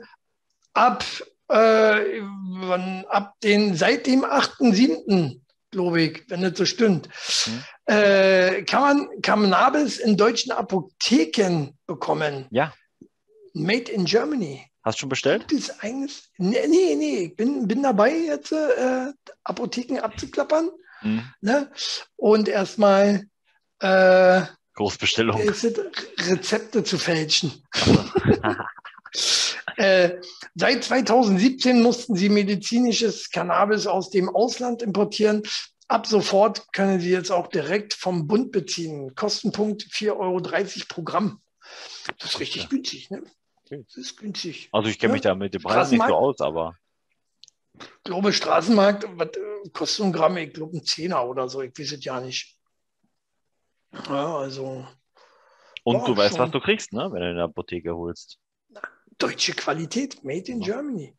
ab, 0.74 1.04
äh, 1.48 2.22
wann, 2.22 3.06
ab 3.10 3.36
den, 3.42 3.76
seit 3.76 4.06
dem 4.06 4.24
8.7., 4.26 5.42
glaube 5.72 6.02
ich, 6.02 6.30
wenn 6.30 6.42
das 6.42 6.58
so 6.58 6.66
stimmt, 6.66 7.10
Mhm. 7.46 7.64
äh, 7.86 8.64
kann 8.64 8.82
man 8.82 9.22
Cannabis 9.22 9.98
in 9.98 10.18
deutschen 10.18 10.52
Apotheken 10.52 11.74
bekommen. 11.86 12.46
Ja. 12.52 12.74
Made 13.54 13.92
in 13.92 14.06
Germany. 14.06 14.66
Hast 14.84 14.98
du 14.98 15.02
schon 15.02 15.10
bestellt? 15.10 15.48
Gibt 15.48 15.62
es? 15.62 15.74
Nee, 16.38 16.68
nee, 16.68 16.96
nee. 16.96 17.18
ich 17.26 17.36
bin, 17.36 17.68
bin 17.68 17.84
dabei, 17.84 18.16
jetzt 18.16 18.52
äh, 18.52 19.12
Apotheken 19.44 20.00
abzuklappern 20.00 20.70
Mhm. 21.02 21.24
ne? 21.42 21.72
und 22.16 22.48
erstmal 22.48 23.28
äh, 23.80 24.42
Großbestellung. 24.78 25.42
es, 25.42 25.64
Rezepte 26.30 26.84
zu 26.84 26.98
fälschen. 26.98 27.52
Äh, 29.78 30.22
seit 30.56 30.84
2017 30.84 31.82
mussten 31.84 32.16
sie 32.16 32.30
medizinisches 32.30 33.30
Cannabis 33.30 33.86
aus 33.88 34.10
dem 34.10 34.28
Ausland 34.30 34.82
importieren. 34.82 35.44
Ab 35.88 36.08
sofort 36.08 36.72
können 36.74 37.00
sie 37.00 37.12
jetzt 37.12 37.32
auch 37.32 37.48
direkt 37.48 37.94
vom 37.94 38.28
Bund 38.28 38.52
beziehen. 38.52 39.14
Kostenpunkt 39.16 39.84
4,30 39.84 40.12
Euro 40.18 40.42
pro 40.90 41.04
Gramm. 41.04 41.42
Das 42.20 42.32
ist 42.32 42.40
richtig 42.40 42.64
Ja. 42.64 42.68
günstig, 42.70 43.10
ne? 43.12 43.22
Okay. 43.66 43.84
Das 43.88 43.98
ist 43.98 44.18
günstig. 44.18 44.70
Also 44.72 44.90
ich 44.90 44.98
kenne 45.00 45.14
mich 45.14 45.24
Ja. 45.24 45.32
da 45.32 45.36
mit 45.36 45.54
dem 45.54 45.62
Preis 45.62 45.92
nicht 45.92 46.06
so 46.06 46.16
aus, 46.16 46.42
aber 46.42 46.76
Ich 47.80 47.86
glaube, 48.04 48.34
Straßenmarkt, 48.34 49.06
was 49.16 49.30
äh, 49.30 49.70
kostet 49.74 50.06
ein 50.06 50.14
Gramm? 50.14 50.38
Ich 50.38 50.54
glaube, 50.54 50.76
ein 50.78 50.84
Zehner 50.84 51.24
oder 51.26 51.48
so. 51.50 51.62
Ich 51.62 51.78
weiß 51.78 51.92
es 51.94 52.04
ja 52.04 52.20
nicht. 52.20 52.57
Ja, 54.10 54.38
also 54.38 54.86
und 55.84 55.96
Ja, 56.00 56.06
du 56.06 56.18
weißt, 56.18 56.36
schon. 56.36 56.40
was 56.46 56.52
du 56.52 56.60
kriegst, 56.60 56.94
ne, 56.94 57.10
wenn 57.12 57.22
du 57.22 57.30
in 57.30 57.36
der 57.36 57.46
Apotheke 57.46 57.96
holst. 57.96 58.38
deutsche 59.18 59.54
Qualität, 59.54 60.24
made 60.24 60.52
in 60.52 60.60
Germany. 60.60 61.16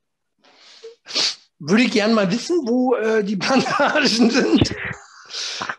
Würde 1.59 1.83
ich 1.83 1.91
gern 1.91 2.15
mal 2.15 2.31
wissen, 2.31 2.57
wo 2.69 2.95
äh, 2.95 3.25
die 3.25 3.37
Plantagen 3.45 4.07
sind. 4.31 4.75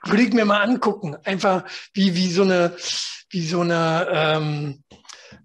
Würde 0.05 0.23
ich 0.23 0.33
mir 0.33 0.43
mal 0.45 0.61
angucken. 0.61 1.15
Einfach 1.23 1.63
wie, 1.93 2.13
wie 2.15 2.29
so 2.31 2.41
eine, 2.41 2.75
wie 3.29 3.45
so 3.47 3.61
eine, 3.61 4.07
ähm, 4.11 4.83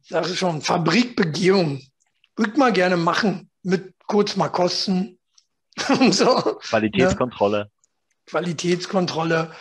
sag 0.03 0.29
ich 0.29 0.39
schon, 0.39 0.61
Fabrikbegehung. 0.63 1.81
Würde 2.37 2.51
ich 2.53 2.57
mal 2.59 2.73
gerne 2.73 2.97
machen. 2.97 3.51
Mit 3.63 3.95
kurz 4.07 4.35
mal 4.37 4.49
Kosten 4.49 5.19
so. 6.11 6.59
Qualitätskontrolle. 6.63 7.71
Qualitätskontrolle. 8.27 9.53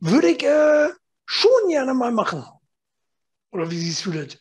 Würde 0.00 0.28
ich 0.28 0.42
äh, 0.42 0.88
schon 1.30 1.68
gerne 1.68 1.94
mal 1.94 2.10
machen. 2.10 2.44
Oder 3.52 3.70
wie 3.70 3.78
siehst 3.78 4.04
du 4.04 4.12
das? 4.12 4.38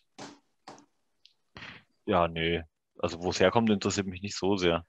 Ja, 2.06 2.28
nee. 2.28 2.63
Also 2.97 3.21
wo 3.21 3.30
es 3.30 3.39
herkommt, 3.39 3.69
interessiert 3.69 4.08
mich 4.08 4.21
nicht 4.21 4.36
so 4.36 4.58
sehr. 4.58 4.86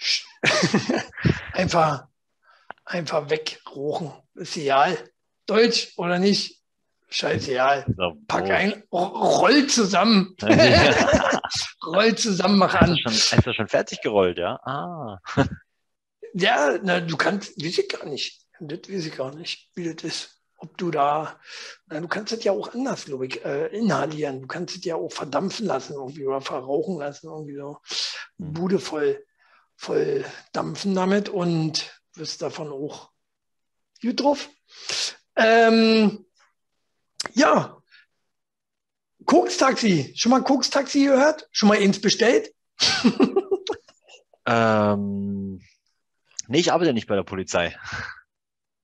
einfach, 1.52 2.08
einfach 2.84 3.30
wegrochen. 3.30 4.12
Ist 4.34 4.56
egal. 4.56 4.98
Deutsch 5.46 5.92
oder 5.96 6.18
nicht? 6.18 6.60
Scheißegal. 7.08 7.86
Ja, 7.96 8.12
Pack 8.26 8.50
ein, 8.50 8.82
roll 8.90 9.66
zusammen. 9.66 10.34
roll 11.86 12.14
zusammen, 12.16 12.58
mach 12.58 12.74
Hast 12.74 12.88
du 12.88 12.92
an. 12.92 12.98
schon, 12.98 13.12
hast 13.12 13.46
du 13.46 13.52
schon 13.52 13.68
fertig 13.68 14.00
gerollt, 14.00 14.38
ja? 14.38 14.58
Ah. 14.64 15.18
Ja, 16.32 16.78
na, 16.82 17.00
du 17.00 17.16
kannst, 17.16 17.62
weiß 17.62 17.78
ich 17.78 17.88
gar 17.88 18.06
nicht. 18.06 18.40
Das 18.58 18.88
weiß 18.88 19.06
ich 19.06 19.14
gar 19.14 19.34
nicht, 19.34 19.70
wie 19.74 19.92
das 19.92 20.02
ist. 20.02 20.41
Ob 20.62 20.78
du 20.78 20.92
da, 20.92 21.40
na, 21.88 22.00
du 22.00 22.06
kannst 22.06 22.32
das 22.32 22.44
ja 22.44 22.52
auch 22.52 22.72
anders, 22.72 23.06
glaube 23.06 23.26
ich, 23.26 23.44
äh, 23.44 23.66
inhalieren. 23.76 24.42
Du 24.42 24.46
kannst 24.46 24.76
es 24.76 24.84
ja 24.84 24.94
auch 24.94 25.12
verdampfen 25.12 25.66
lassen 25.66 25.94
irgendwie 25.94 26.24
oder 26.24 26.40
verrauchen 26.40 26.98
lassen, 26.98 27.26
irgendwie 27.26 27.56
so. 27.56 27.78
Hm. 28.38 28.52
Bude 28.52 28.78
voll, 28.78 29.24
voll 29.76 30.24
dampfen 30.52 30.94
damit 30.94 31.28
und 31.28 31.92
wirst 32.14 32.42
davon 32.42 32.70
auch 32.70 33.10
gut 34.00 34.20
drauf. 34.20 34.48
Ähm, 35.34 36.24
ja, 37.34 37.82
Koks-Taxi. 39.26 40.12
Schon 40.16 40.30
mal 40.30 40.42
Koks-Taxi 40.42 41.06
gehört? 41.06 41.48
Schon 41.50 41.68
mal 41.68 41.78
eins 41.78 42.00
bestellt? 42.00 42.54
Ähm, 44.46 45.60
nee, 46.48 46.58
ich 46.58 46.72
arbeite 46.72 46.92
nicht 46.92 47.06
bei 47.06 47.14
der 47.14 47.22
Polizei. 47.22 47.76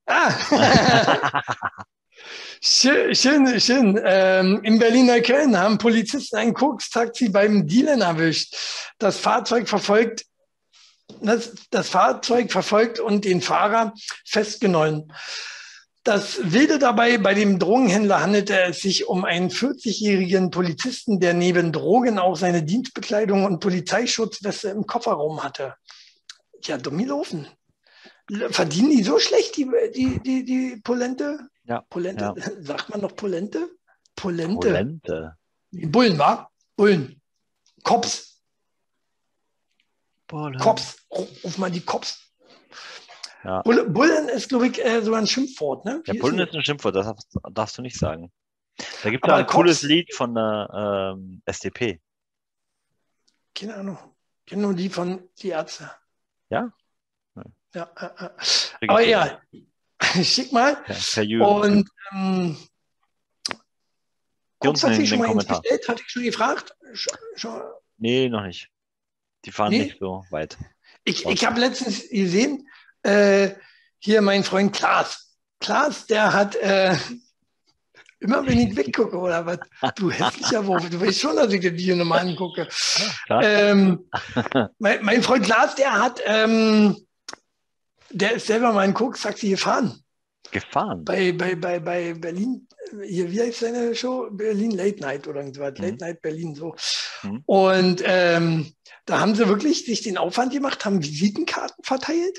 Ah. 0.07 0.33
schön, 2.61 3.15
schön. 3.15 3.61
schön. 3.61 4.01
Ähm, 4.05 4.61
in 4.63 4.79
Berlin-Neukölln 4.79 5.59
haben 5.59 5.79
Polizisten 5.79 6.37
ein 6.37 6.55
Koks-Taxi 6.55 7.29
beim 7.29 7.67
Dealen 7.67 8.01
erwischt. 8.01 8.57
Das 8.99 9.19
Fahrzeug 9.19 9.69
verfolgt, 9.69 10.25
das, 11.21 11.53
das 11.71 11.89
Fahrzeug 11.89 12.53
verfolgt 12.53 13.01
und 13.01 13.25
den 13.25 13.41
Fahrer 13.41 13.93
festgenommen. 14.25 15.13
Das 16.05 16.39
Wilde 16.43 16.79
dabei, 16.79 17.19
bei 17.19 17.35
dem 17.35 17.59
Drogenhändler 17.59 18.23
handelte 18.23 18.59
es 18.63 18.81
sich 18.81 19.09
um 19.09 19.27
einen 19.27 19.51
40-jährigen 19.51 20.51
Polizisten, 20.51 21.21
der 21.21 21.35
neben 21.35 21.71
Drogen 21.71 22.19
auch 22.19 22.35
seine 22.35 22.63
Dienstbekleidung 22.63 23.45
und 23.45 23.61
Polizeischutzweste 23.61 24.71
im 24.71 24.87
Kofferraum 24.87 25.43
hatte. 25.43 25.75
Ja, 26.65 26.79
dumm 26.79 26.99
gelaufen. 26.99 27.47
Verdienen 28.51 28.91
die 28.91 29.03
so 29.03 29.19
schlecht, 29.19 29.57
die, 29.57 29.69
die, 29.95 30.21
die, 30.21 30.45
die 30.45 30.81
Polente? 30.83 31.41
Ja, 31.69 31.83
Polente, 31.91 32.35
sagt 32.63 32.89
man 32.89 33.01
noch 33.03 33.15
Polente? 33.15 33.69
Polente. 34.17 34.57
Polente. 34.69 35.37
Bullen, 35.71 36.19
wa? 36.19 36.51
Bullen. 36.77 37.21
Cops, 37.85 38.43
Polente. 40.27 40.59
Cops. 40.65 41.07
Ruf 41.11 41.59
mal 41.59 41.71
die 41.71 41.81
Cops. 41.85 42.25
Ja. 43.45 43.63
Bull- 43.63 43.89
Bullen 43.89 44.29
ist, 44.29 44.49
glaube 44.49 44.69
ich, 44.69 44.85
äh, 44.85 45.01
sogar 45.03 45.21
ein 45.21 45.27
Schimpfwort, 45.27 45.85
ne? 45.85 46.03
Ja, 46.07 46.15
Bullen 46.21 46.39
ist 46.41 46.55
ein 46.55 46.65
Schimpfwort, 46.65 46.97
das 46.97 47.13
darfst, 47.53 47.79
du 47.79 47.83
nicht 47.83 47.99
sagen. 47.99 48.33
Da 49.03 49.11
gibt 49.11 49.25
es 49.25 49.31
Aber 49.31 49.39
ein 49.41 49.47
cooles 49.47 49.81
Cops- 49.81 49.89
Lied 49.89 50.15
von 50.15 50.35
der 50.35 51.15
ähm, 51.17 51.43
SDP. 51.47 52.01
Keine 53.55 53.75
Ahnung. 53.77 53.99
Kenne 54.47 54.63
nur 54.63 54.75
die 54.75 54.89
von 54.89 55.29
die 55.41 55.49
Ärzte. 55.49 55.91
Ja? 56.49 56.73
Ja, 57.75 57.91
äh, 57.97 58.25
äh. 58.25 58.31
Krieg 58.79 58.91
Aber 58.91 59.03
ich 59.03 59.09
ja, 59.09 59.41
schick 60.23 60.53
mal. 60.53 60.77
Per 60.87 61.23
Jürgen. 61.23 61.45
Und 61.45 61.91
ähm, 62.13 62.57
hat 64.65 64.77
sich 64.77 65.09
schon 65.09 65.19
mal 65.19 65.25
eins 65.27 65.33
Kommentaren. 65.33 65.63
bestellt, 65.63 65.89
hatte 65.89 66.03
ich 66.05 66.11
schon 66.11 66.23
gefragt. 66.25 66.75
Schon, 66.93 67.17
schon. 67.37 67.63
Nee, 67.99 68.29
noch 68.29 68.45
nicht. 68.45 68.69
Die 69.45 69.53
fahren 69.53 69.71
Nee? 69.71 69.85
nicht 69.85 69.99
so 70.01 70.25
weit. 70.31 70.57
Ich, 71.05 71.25
ich 71.25 71.47
habe 71.47 71.61
letztens 71.61 72.09
gesehen, 72.09 72.69
äh, 73.03 73.51
hier 73.99 74.21
mein 74.23 74.45
Freund 74.45 74.75
Klaas. 74.75 75.37
Klaas, 75.61 76.07
der 76.07 76.33
hat 76.33 76.55
äh, 76.57 76.97
immer, 78.21 78.47
wenn 78.47 78.59
ich 78.59 78.77
weggucke 78.77 79.17
oder 79.17 79.45
was, 79.47 79.59
du 79.97 80.11
hässlicher 80.11 80.65
Wurf, 80.67 80.89
du 80.89 81.01
weißt 81.01 81.21
schon, 81.21 81.37
dass 81.37 81.53
ich 81.53 81.63
das 81.63 81.73
Video 81.73 81.97
nochmal 81.97 82.21
angucke. 82.21 82.69
Ähm, 83.31 84.09
mein, 84.79 85.05
mein 85.05 85.23
Freund 85.23 85.45
Klaas, 85.45 85.75
der 85.75 85.93
hat, 85.93 86.21
ähm, 86.25 86.97
der 88.11 88.33
ist 88.33 88.47
selber 88.47 88.73
mal 88.73 88.81
ein 88.81 88.95
Koks-Taxi 88.95 89.51
gefahren. 89.51 90.03
Gefahren. 90.51 91.05
Bei, 91.05 91.33
bei, 91.33 91.55
bei, 91.55 91.79
bei 91.79 92.15
Berlin, 92.15 92.67
hier, 93.05 93.31
wie 93.31 93.41
heißt 93.41 93.61
seine 93.61 93.95
Show? 93.95 94.29
Berlin 94.31 94.71
Late 94.71 95.01
Night 95.01 95.29
oder 95.29 95.41
irgendwas. 95.41 95.79
Mhm. 95.79 95.85
Late 95.85 95.97
Night 96.05 96.23
Berlin, 96.23 96.55
so. 96.55 96.75
Mhm. 97.23 97.43
Und 97.45 98.03
ähm, 98.05 98.73
da 99.05 99.21
haben 99.21 99.35
sie 99.35 99.49
wirklich 99.49 99.85
sich 99.85 100.03
den 100.03 100.17
Aufwand 100.17 100.53
gemacht, 100.53 100.85
haben 100.85 101.03
Visitenkarten 101.03 101.85
verteilt. 101.85 102.39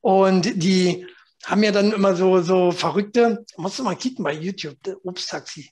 Und 0.00 0.62
die 0.62 1.06
haben 1.44 1.62
ja 1.62 1.72
dann 1.72 1.92
immer 1.92 2.14
so, 2.14 2.40
so 2.42 2.70
verrückte, 2.70 3.44
musst 3.56 3.78
du 3.78 3.82
mal 3.82 3.96
kicken 3.96 4.24
bei 4.24 4.32
YouTube, 4.32 4.82
der 4.82 4.96
Obsttaxi. 5.04 5.70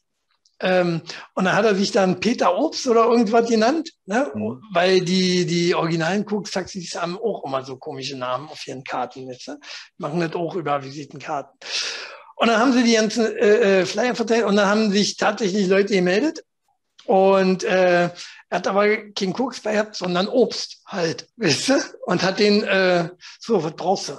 Ähm, 0.61 1.03
und 1.35 1.45
da 1.47 1.55
hat 1.55 1.65
er 1.65 1.75
sich 1.75 1.91
dann 1.91 2.21
Peter 2.21 2.57
Obst 2.57 2.87
oder 2.87 3.07
irgendwas 3.07 3.49
genannt, 3.49 3.93
ne? 4.07 4.31
Mhm. 4.35 4.63
weil 4.73 5.01
die, 5.01 5.47
die 5.47 5.75
originalen 5.75 6.25
Koks-Taxis 6.25 6.95
haben 6.97 7.19
auch 7.19 7.45
immer 7.45 7.65
so 7.65 7.77
komische 7.77 8.17
Namen 8.17 8.49
auf 8.49 8.67
ihren 8.67 8.85
Karten. 8.85 9.31
Jetzt, 9.31 9.49
ne? 9.49 9.59
Machen 9.97 10.21
das 10.21 10.35
auch 10.35 10.55
über 10.57 10.83
Visitenkarten. 10.85 11.59
Und 12.37 12.49
dann 12.49 12.59
haben 12.59 12.73
sie 12.73 12.83
die 12.85 12.95
ganzen 12.95 13.27
äh, 13.37 13.81
äh, 13.81 13.87
Flyer 13.87 14.15
verteilt 14.15 14.45
und 14.45 14.57
dann 14.57 14.67
haben 14.67 14.91
sich 14.91 15.17
tatsächlich 15.17 15.67
Leute 15.69 15.95
gemeldet 15.95 16.43
Und 17.05 17.65
äh, 17.65 18.05
er 18.05 18.15
hat 18.51 18.67
aber 18.67 19.13
keinen 19.13 19.33
Koks 19.33 19.61
bei 19.61 19.73
gehabt, 19.73 19.97
sondern 19.97 20.29
Obst 20.29 20.83
halt, 20.87 21.29
weißt 21.37 21.69
du? 21.71 21.75
Und 22.07 22.23
hat 22.23 22.39
den, 22.39 22.63
äh, 22.65 23.11
so, 23.39 23.63
was 23.63 23.75
brauchst 23.77 24.09
du? 24.09 24.15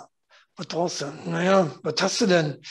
Was 0.55 0.67
brauchst 0.67 1.01
du? 1.01 1.05
Naja, 1.25 1.71
was 1.83 1.95
hast 1.99 2.21
du 2.21 2.27
denn? 2.27 2.61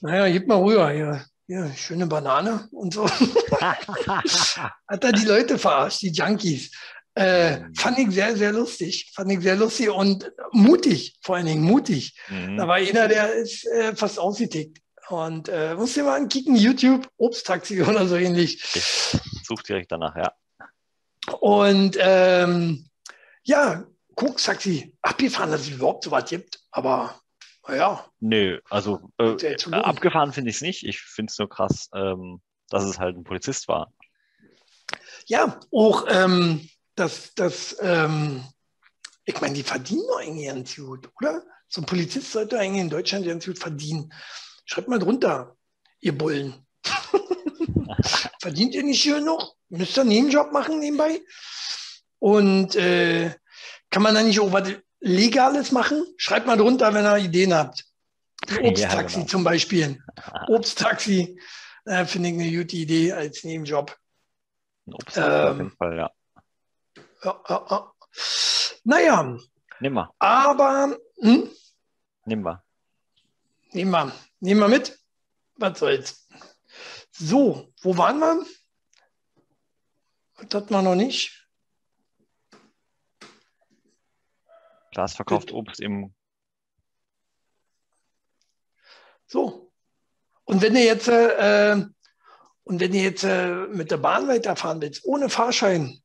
Naja, 0.00 0.28
gib 0.28 0.48
mal 0.48 0.60
rüber 0.60 0.90
hier. 0.90 1.24
Ja, 1.52 1.70
schöne 1.74 2.06
Banane 2.06 2.66
und 2.70 2.94
so. 2.94 3.06
hat 3.60 5.04
er 5.04 5.12
die 5.12 5.26
Leute 5.26 5.58
verarscht, 5.58 6.00
die 6.00 6.10
Junkies. 6.10 6.70
Äh, 7.14 7.58
mhm. 7.58 7.74
fand 7.74 7.98
ich 7.98 8.10
sehr, 8.12 8.34
sehr 8.38 8.52
lustig. 8.52 9.12
Fand 9.14 9.30
ich 9.30 9.40
sehr 9.40 9.56
lustig 9.56 9.90
und 9.90 10.32
mutig, 10.52 11.18
vor 11.20 11.36
allen 11.36 11.44
Dingen 11.44 11.62
mutig. 11.62 12.18
Mhm. 12.30 12.56
Da 12.56 12.66
war 12.66 12.76
einer, 12.76 13.06
der 13.06 13.34
ist 13.34 13.66
äh, 13.66 13.94
fast 13.94 14.18
ausgetickt. 14.18 14.78
Und 15.10 15.50
äh, 15.50 15.74
musst 15.74 15.94
du 15.94 16.04
mal 16.04 16.22
ankicken, 16.22 16.56
YouTube, 16.56 17.06
Obsttaxi 17.18 17.82
oder 17.86 18.08
so 18.08 18.16
ähnlich. 18.16 18.54
Ich 18.74 19.20
such 19.44 19.62
direkt 19.62 19.92
danach, 19.92 20.16
ja. 20.16 20.32
Und 21.38 21.98
ähm, 22.00 22.88
ja, 23.42 23.84
Koks-Taxi, 24.14 24.96
abgefahren, 25.02 25.50
dass 25.50 25.60
es 25.60 25.68
überhaupt 25.68 26.04
so 26.04 26.10
was 26.10 26.30
gibt. 26.30 26.60
Aber 26.70 27.20
naja. 27.66 28.04
Nö, 28.20 28.60
also 28.70 29.10
äh, 29.18 29.36
abgefahren 29.72 30.32
finde 30.32 30.50
ich 30.50 30.56
es 30.56 30.62
nicht. 30.62 30.84
Ich 30.84 31.00
finde 31.00 31.30
es 31.30 31.38
nur 31.38 31.48
krass, 31.48 31.88
ähm, 31.94 32.40
dass 32.68 32.84
es 32.84 32.98
halt 32.98 33.16
ein 33.16 33.24
Polizist 33.24 33.68
war. 33.68 33.92
Ja, 35.26 35.60
auch 35.72 36.06
ähm, 36.08 36.68
dass 36.94 37.34
das, 37.34 37.76
ähm, 37.80 38.44
ich 39.24 39.40
meine, 39.40 39.54
die 39.54 39.62
verdienen 39.62 40.04
doch 40.08 40.20
eigentlich 40.20 40.46
ganz 40.46 40.76
gut, 40.76 41.08
oder? 41.20 41.42
So 41.68 41.80
ein 41.80 41.86
Polizist 41.86 42.32
sollte 42.32 42.58
eigentlich 42.58 42.82
in 42.82 42.90
Deutschland 42.90 43.26
ganz 43.26 43.46
gut 43.46 43.58
verdienen. 43.58 44.12
Schreibt 44.66 44.88
mal 44.88 44.98
drunter, 44.98 45.56
ihr 46.00 46.16
Bullen. 46.16 46.66
Verdient 48.40 48.74
ihr 48.74 48.82
nicht 48.82 49.02
hier 49.02 49.20
noch? 49.20 49.54
Müsst 49.68 49.96
ihr 49.96 50.02
einen 50.02 50.10
Nebenjob 50.10 50.52
machen 50.52 50.80
nebenbei? 50.80 51.20
Und 52.18 52.76
äh, 52.76 53.34
kann 53.90 54.02
man 54.02 54.14
da 54.14 54.22
nicht 54.22 54.40
auch 54.40 54.52
was 54.52 54.68
Legales 55.02 55.72
machen? 55.72 56.04
Schreibt 56.16 56.46
mal 56.46 56.56
drunter, 56.56 56.94
wenn 56.94 57.04
ihr 57.04 57.18
Ideen 57.18 57.52
habt. 57.52 57.84
Obsttaxi 58.62 58.80
ja, 58.80 59.02
genau. 59.02 59.26
zum 59.26 59.44
Beispiel. 59.44 60.02
Obsttaxi 60.48 61.38
äh, 61.84 62.04
finde 62.04 62.28
ich 62.30 62.34
eine 62.34 62.50
gute 62.50 62.76
Idee 62.76 63.12
als 63.12 63.44
Nebenjob. 63.44 63.96
Obsttaxi 64.86 65.30
ähm, 65.30 65.48
auf 65.48 65.56
jeden 65.56 65.76
Fall, 65.76 65.96
ja. 65.96 66.10
Ja, 67.24 67.40
ja, 67.48 67.66
ja. 67.70 67.92
Naja. 68.84 69.38
Nimm 69.80 69.92
mal. 69.92 70.10
Aber. 70.18 70.96
Hm? 71.20 71.50
Nimm 72.24 72.42
mal. 72.42 72.62
Nehmen 73.72 73.90
wir. 73.90 74.12
Nehmen 74.40 74.60
wir 74.60 74.68
mit. 74.68 74.98
Was 75.56 75.78
soll's. 75.78 76.28
So, 77.10 77.72
wo 77.82 77.96
waren 77.96 78.18
wir? 78.18 78.46
Das 80.48 80.62
hatten 80.62 80.74
wir 80.74 80.82
noch 80.82 80.94
nicht. 80.94 81.41
Glas 84.92 85.14
verkauft 85.14 85.52
Obst 85.52 85.80
im. 85.80 86.14
So. 89.26 89.72
Und 90.44 90.60
wenn 90.62 90.76
ihr 90.76 90.84
jetzt, 90.84 91.08
äh, 91.08 91.84
und 92.64 92.80
wenn 92.80 92.94
ihr 92.94 93.02
jetzt 93.02 93.24
äh, 93.24 93.66
mit 93.68 93.90
der 93.90 93.96
Bahn 93.96 94.28
weiterfahren 94.28 94.80
willst, 94.80 95.04
ohne 95.04 95.28
Fahrschein, 95.28 96.02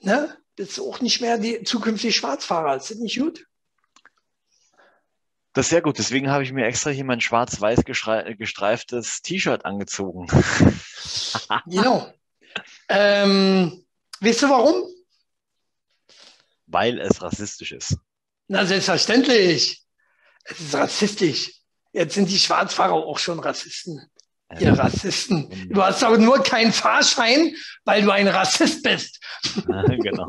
ne, 0.00 0.36
bist 0.54 0.78
du 0.78 0.88
auch 0.88 1.00
nicht 1.00 1.20
mehr 1.20 1.38
die 1.38 1.62
zukünftig 1.62 2.14
Schwarzfahrer. 2.14 2.76
Ist 2.76 2.90
das 2.90 2.98
nicht 2.98 3.18
gut? 3.18 3.46
Das 5.52 5.66
ist 5.66 5.70
sehr 5.70 5.82
gut. 5.82 5.98
Deswegen 5.98 6.30
habe 6.30 6.44
ich 6.44 6.52
mir 6.52 6.66
extra 6.66 6.90
hier 6.90 7.04
mein 7.04 7.20
schwarz-weiß 7.22 7.84
gestreiftes 7.84 9.22
T-Shirt 9.22 9.64
angezogen. 9.64 10.26
genau. 11.66 12.12
Ähm, 12.88 13.86
weißt 14.20 14.42
du 14.42 14.50
warum? 14.50 14.95
Weil 16.66 17.00
es 17.00 17.22
rassistisch 17.22 17.72
ist. 17.72 17.96
Na, 18.48 18.64
selbstverständlich. 18.64 19.82
Es 20.44 20.60
ist 20.60 20.74
rassistisch. 20.74 21.52
Jetzt 21.92 22.14
sind 22.14 22.30
die 22.30 22.38
Schwarzfahrer 22.38 22.94
auch 22.94 23.18
schon 23.18 23.40
Rassisten. 23.40 24.10
Ihr 24.60 24.78
Rassisten. 24.78 25.68
Du 25.70 25.82
hast 25.82 26.04
aber 26.04 26.18
nur 26.18 26.40
keinen 26.42 26.72
Fahrschein, 26.72 27.54
weil 27.84 28.02
du 28.02 28.10
ein 28.10 28.28
Rassist 28.28 28.82
bist. 28.82 29.18
genau. 29.62 30.28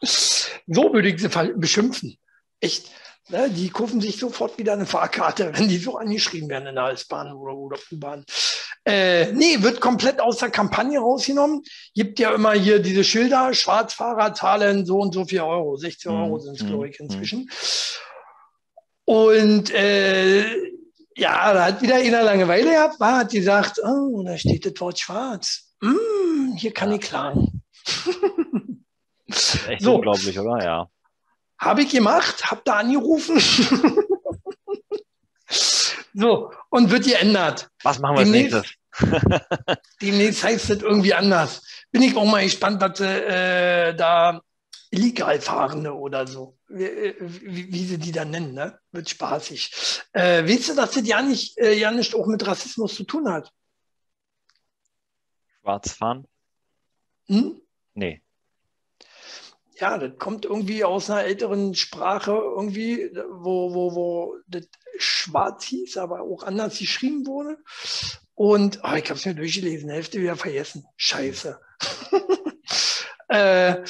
so 0.02 0.92
würde 0.92 1.08
ich 1.08 1.20
sie 1.20 1.28
beschimpfen. 1.56 2.18
Echt. 2.60 2.90
Ne, 3.30 3.48
die 3.48 3.70
kaufen 3.70 4.02
sich 4.02 4.18
sofort 4.18 4.58
wieder 4.58 4.74
eine 4.74 4.84
Fahrkarte, 4.84 5.52
wenn 5.56 5.68
die 5.68 5.78
so 5.78 5.96
angeschrieben 5.96 6.48
werden 6.48 6.68
in 6.68 6.74
der 6.74 6.90
S-Bahn 6.90 7.32
oder, 7.32 7.54
oder 7.54 7.78
U-Bahn. 7.90 8.24
Äh, 8.86 9.32
nee, 9.32 9.62
wird 9.62 9.80
komplett 9.80 10.20
aus 10.20 10.38
der 10.38 10.50
Kampagne 10.50 10.98
rausgenommen. 10.98 11.62
Gibt 11.94 12.18
ja 12.18 12.34
immer 12.34 12.52
hier 12.52 12.80
diese 12.80 13.02
Schilder, 13.02 13.54
Schwarzfahrer 13.54 14.34
zahlen 14.34 14.84
so 14.84 14.98
und 14.98 15.14
so 15.14 15.24
viel 15.24 15.40
Euro. 15.40 15.76
16 15.76 16.12
Euro 16.12 16.38
sind 16.38 16.60
es, 16.60 16.66
glaube 16.66 16.88
ich, 16.88 17.00
mhm. 17.00 17.06
inzwischen. 17.06 17.50
Und 19.06 19.70
äh, 19.70 20.44
ja, 21.16 21.52
da 21.54 21.64
hat 21.66 21.80
wieder 21.80 21.96
einer 21.96 22.22
Langeweile 22.22 22.70
gehabt, 22.70 23.00
war, 23.00 23.18
hat 23.20 23.30
gesagt, 23.30 23.80
oh, 23.82 24.22
da 24.24 24.36
steht 24.36 24.66
das 24.66 24.78
Wort 24.80 24.98
schwarz. 24.98 25.74
Mm, 25.80 26.54
hier 26.56 26.72
kann 26.72 26.90
ja. 26.90 26.96
ich 26.96 27.02
klagen. 27.02 27.62
echt 29.68 29.82
so. 29.82 29.94
unglaublich, 29.94 30.38
oder? 30.38 30.64
Ja. 30.64 30.88
Habe 31.58 31.82
ich 31.82 31.90
gemacht, 31.90 32.50
habe 32.50 32.62
da 32.64 32.78
angerufen. 32.78 33.38
so, 36.14 36.52
und 36.70 36.90
wird 36.90 37.04
geändert. 37.04 37.70
Was 37.82 37.98
machen 37.98 38.16
wir 38.18 38.24
demnächst, 38.24 38.54
als 38.54 38.66
nächstes? 38.90 39.46
demnächst 40.02 40.44
heißt 40.44 40.70
es 40.70 40.82
irgendwie 40.82 41.14
anders. 41.14 41.62
Bin 41.90 42.02
ich 42.02 42.16
auch 42.16 42.24
mal 42.24 42.44
gespannt, 42.44 42.80
was 42.80 43.00
äh, 43.00 43.94
da 43.94 44.40
illegal 44.90 45.40
Fahrende 45.40 45.94
oder 45.94 46.26
so, 46.26 46.58
wie, 46.68 46.84
äh, 46.84 47.14
wie, 47.20 47.72
wie, 47.72 47.84
sie 47.84 47.98
die 47.98 48.12
dann 48.12 48.30
nennen, 48.30 48.54
ne? 48.54 48.78
wird 48.92 49.10
spaßig. 49.10 50.02
Äh, 50.12 50.44
weißt 50.44 50.70
du, 50.70 50.74
dass 50.74 50.92
das 50.92 51.06
ja 51.06 51.22
nicht, 51.22 51.58
äh, 51.58 51.74
ja 51.74 51.90
nicht 51.90 52.14
auch 52.14 52.26
mit 52.26 52.46
Rassismus 52.46 52.94
zu 52.94 53.04
tun 53.04 53.28
hat? 53.28 53.52
Schwarz 55.60 55.92
fahren? 55.92 56.26
Hm? 57.26 57.60
Nee. 57.94 58.22
Ja, 59.76 59.98
das 59.98 60.12
kommt 60.18 60.44
irgendwie 60.44 60.84
aus 60.84 61.10
einer 61.10 61.24
älteren 61.24 61.74
Sprache, 61.74 62.32
irgendwie, 62.32 63.10
wo, 63.30 63.74
wo, 63.74 63.94
wo 63.94 64.36
das 64.46 64.68
schwarz 64.98 65.64
hieß, 65.64 65.96
aber 65.96 66.20
auch 66.20 66.44
anders 66.44 66.78
geschrieben 66.78 67.26
wurde. 67.26 67.58
Und 68.34 68.80
oh, 68.84 68.94
ich 68.94 69.04
habe 69.04 69.14
es 69.14 69.26
mir 69.26 69.34
durchgelesen, 69.34 69.90
Hälfte 69.90 70.20
wieder 70.20 70.36
vergessen. 70.36 70.86
Scheiße. 70.96 71.58
äh, 73.28 73.82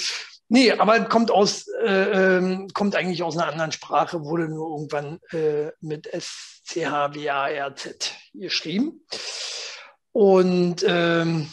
Nee, 0.49 0.73
aber 0.73 1.05
kommt 1.07 1.31
aus, 1.31 1.69
äh, 1.69 2.37
ähm, 2.37 2.69
kommt 2.75 2.95
eigentlich 2.95 3.23
aus 3.23 3.37
einer 3.37 3.51
anderen 3.51 3.73
Sprache, 3.73 4.25
wurde 4.25 4.49
nur 4.49 4.77
irgendwann 4.77 5.19
äh, 5.33 5.71
mit 5.81 6.07
S-C-H-W-A-R-Z 6.07 8.15
geschrieben. 8.35 9.07
Und 10.13 10.85
ähm, 10.87 11.49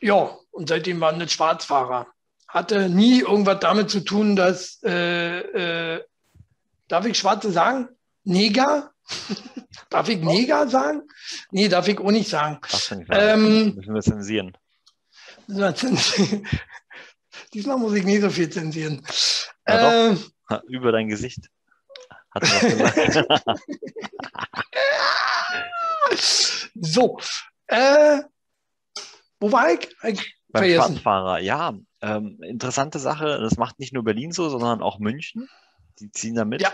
ja, 0.00 0.36
und 0.50 0.68
seitdem 0.68 1.00
waren 1.00 1.20
das 1.20 1.32
Schwarzfahrer. 1.32 2.08
Hatte 2.54 2.88
nie 2.88 3.18
irgendwas 3.18 3.58
damit 3.58 3.90
zu 3.90 3.98
tun, 3.98 4.36
dass, 4.36 4.80
äh, 4.84 5.40
äh 5.96 6.04
darf 6.86 7.04
ich 7.04 7.18
Schwarze 7.18 7.50
sagen? 7.50 7.88
Neger? 8.22 8.92
darf 9.90 10.08
ich 10.08 10.20
Neger 10.20 10.68
sagen? 10.68 11.02
Nee, 11.50 11.66
darf 11.66 11.88
ich 11.88 11.98
auch 11.98 12.12
nicht 12.12 12.30
sagen. 12.30 12.60
Darfst 12.62 12.92
du 12.92 12.94
nicht 12.94 13.08
sagen. 13.08 13.40
Ähm, 13.44 13.74
müssen 13.74 13.92
wir 13.92 14.02
zensieren. 14.02 14.56
Diesmal 17.52 17.76
muss 17.76 17.94
ich 17.94 18.04
nicht 18.04 18.22
so 18.22 18.30
viel 18.30 18.48
zensieren. 18.48 19.04
Ja, 19.66 20.12
äh, 20.12 20.16
Über 20.68 20.92
dein 20.92 21.08
Gesicht. 21.08 21.50
Hat 22.30 22.42
was 22.44 22.60
gesagt. 22.60 22.96
so. 26.76 27.18
Äh, 27.66 28.20
wo 29.40 29.50
war 29.50 29.72
ich? 29.72 29.88
ich 30.04 30.36
Beim 30.50 30.70
Fahrradfahrer, 30.70 31.40
ja. 31.40 31.74
Ähm, 32.04 32.42
interessante 32.42 32.98
Sache. 32.98 33.38
Das 33.40 33.56
macht 33.56 33.78
nicht 33.78 33.94
nur 33.94 34.04
Berlin 34.04 34.30
so, 34.30 34.50
sondern 34.50 34.82
auch 34.82 34.98
München. 34.98 35.48
Die 36.00 36.10
ziehen 36.10 36.34
da 36.34 36.44
mit. 36.44 36.60
Ja. 36.60 36.70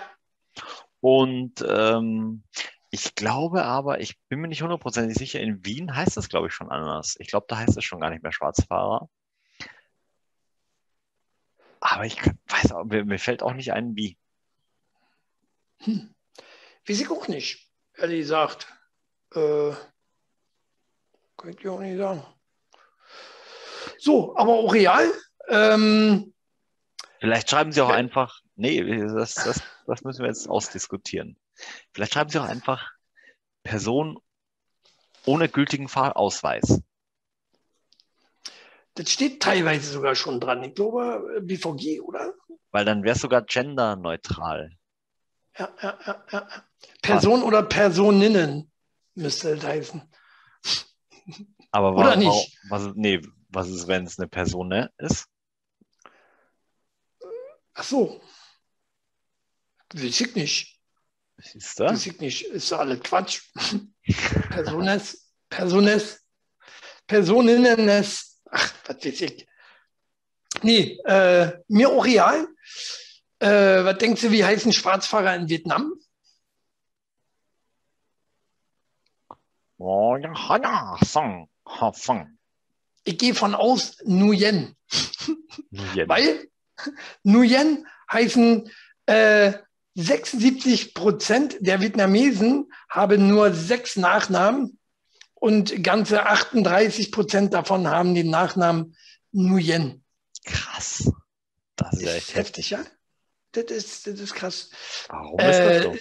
Und 0.99 1.65
ähm, 1.69 2.43
ich 2.91 3.15
glaube 3.15 3.63
aber, 3.63 4.01
ich 4.01 4.19
bin 4.29 4.41
mir 4.41 4.49
nicht 4.49 4.63
hundertprozentig 4.63 5.17
sicher, 5.17 5.39
in 5.39 5.65
Wien 5.65 5.95
heißt 5.95 6.17
das, 6.17 6.29
glaube 6.29 6.49
ich, 6.49 6.53
schon 6.53 6.69
anders. 6.69 7.15
Ich 7.21 7.29
glaube, 7.29 7.47
da 7.49 7.59
heißt 7.59 7.77
es 7.77 7.85
schon 7.85 8.01
gar 8.01 8.11
nicht 8.11 8.25
mehr 8.25 8.33
Schwarzfahrer. 8.33 9.09
Aber 11.79 12.05
ich 12.05 12.21
weiß 12.49 12.73
auch, 12.73 12.85
mir, 12.85 13.05
mir 13.05 13.21
fällt 13.21 13.45
auch 13.45 13.55
nicht 13.55 13.73
ein, 13.73 13.95
wie. 13.95 14.19
Hm. 15.79 16.13
Weiß 16.89 17.01
ich 17.01 17.09
auch 17.09 17.29
nicht, 17.29 17.71
ehrlich 17.95 18.23
gesagt. 18.23 18.67
Äh, 19.33 19.75
könnte 21.37 21.61
ich 21.61 21.69
auch 21.69 21.79
nicht 21.79 21.99
sagen. 21.99 22.25
So, 24.01 24.35
aber 24.37 24.53
auch 24.55 24.73
real. 24.73 25.13
Ähm, 25.49 26.33
Vielleicht 27.19 27.51
schreiben 27.51 27.71
Sie 27.71 27.83
auch 27.83 27.91
einfach, 27.91 28.41
nee, 28.57 28.83
das, 28.83 29.35
das, 29.35 29.63
das 29.87 30.03
müssen 30.05 30.21
wir 30.23 30.29
jetzt 30.29 30.49
ausdiskutieren. 30.49 31.39
Vielleicht 31.93 32.15
schreiben 32.15 32.31
Sie 32.31 32.39
auch 32.39 32.49
einfach 32.49 32.91
Person 33.63 34.19
ohne 35.27 35.51
gültigen 35.51 35.89
Fahrausweis. 35.89 36.81
Das 38.95 39.11
steht 39.11 39.43
teilweise 39.43 39.93
sogar 39.93 40.15
schon 40.15 40.41
dran. 40.41 40.65
Ich 40.65 40.75
glaube, 40.75 41.41
BVG, 41.43 42.01
oder? 42.01 42.33
Weil 42.71 42.87
dann 42.87 43.03
wäre 43.03 43.17
es 43.17 43.21
sogar 43.21 43.43
genderneutral. 43.43 44.73
Ja, 45.59 45.69
ja, 45.83 45.99
ja, 46.07 46.25
ja. 46.33 46.49
Person 47.03 47.43
oder 47.43 47.63
Personinnen 47.63 48.73
müsste 49.15 49.51
es 49.51 49.65
heißen. 49.65 50.03
Aber 51.71 51.95
Oder 51.97 52.13
wa- 52.13 52.17
nicht? 52.17 52.59
wa- 52.69 52.79
Was, 52.79 52.93
nee, 52.95 53.21
was 53.51 53.69
ist, 53.69 53.87
wenn 53.89 54.07
es 54.07 54.19
eine 54.19 54.29
Person 54.29 54.69
ne, 54.69 54.91
ist? 54.99 55.27
Ach 57.75 57.85
so. 57.85 58.21
Weiß 59.93 60.21
ich 60.21 60.35
nicht. 60.35 60.81
Siehst 61.39 61.81
du? 61.81 61.85
Weiß 61.85 62.07
ich 62.07 62.21
nicht. 62.21 62.43
Ist 62.47 62.73
alles 62.73 63.01
Quatsch. 63.01 63.43
Persones, 64.51 65.33
Persones, 65.49 66.25
Personinnenes. 67.07 68.41
Ach, 68.51 68.75
was 68.87 69.05
weiß 69.05 69.21
ich. 69.23 69.47
Nee, 70.63 70.99
äh, 71.05 71.53
mir 71.69 71.89
auch 71.89 72.05
real. 72.05 72.49
Äh, 73.39 73.85
was 73.85 73.99
denkst 73.99 74.23
du, 74.23 74.31
wie 74.31 74.45
heißen 74.45 74.73
Schwarzfahrer 74.73 75.35
in 75.35 75.49
Vietnam? 75.49 75.95
Oh, 79.79 80.17
ja, 80.17 80.59
ja, 80.59 80.99
Song, 81.03 81.49
ha, 81.67 81.91
Fang. 81.93 82.39
Ich 83.05 83.19
gehe 83.19 83.35
von 83.35 83.55
aus 83.55 83.97
Nguyen. 84.05 84.77
Nguyen. 85.71 86.09
Weil 86.09 86.49
Nguyen 87.25 87.87
heißen 88.13 88.71
äh, 89.07 89.53
76 89.95 90.95
Prozent 90.95 91.57
der 91.61 91.81
Vietnamesen 91.81 92.73
haben 92.89 93.29
nur 93.29 93.53
sechs 93.53 93.97
Nachnamen 93.97 94.79
und 95.35 95.83
ganze 95.83 96.27
38 96.27 97.11
Prozent 97.13 97.55
davon 97.55 97.89
haben 97.89 98.15
den 98.15 98.31
Nachnamen 98.31 98.97
Nguyen. 99.33 100.05
Krass. 100.45 101.11
Das 101.77 101.95
ist 101.95 102.03
echt 102.03 102.35
heftig. 102.35 102.37
heftig, 102.37 102.71
ja? 102.71 102.85
Das 103.53 103.65
ist, 103.65 104.07
das 104.07 104.21
ist 104.21 104.35
krass. 104.35 104.71
Warum 105.09 105.39
ist 105.41 105.47
das 105.47 105.57
Äh, 105.59 105.83
so? 105.83 105.97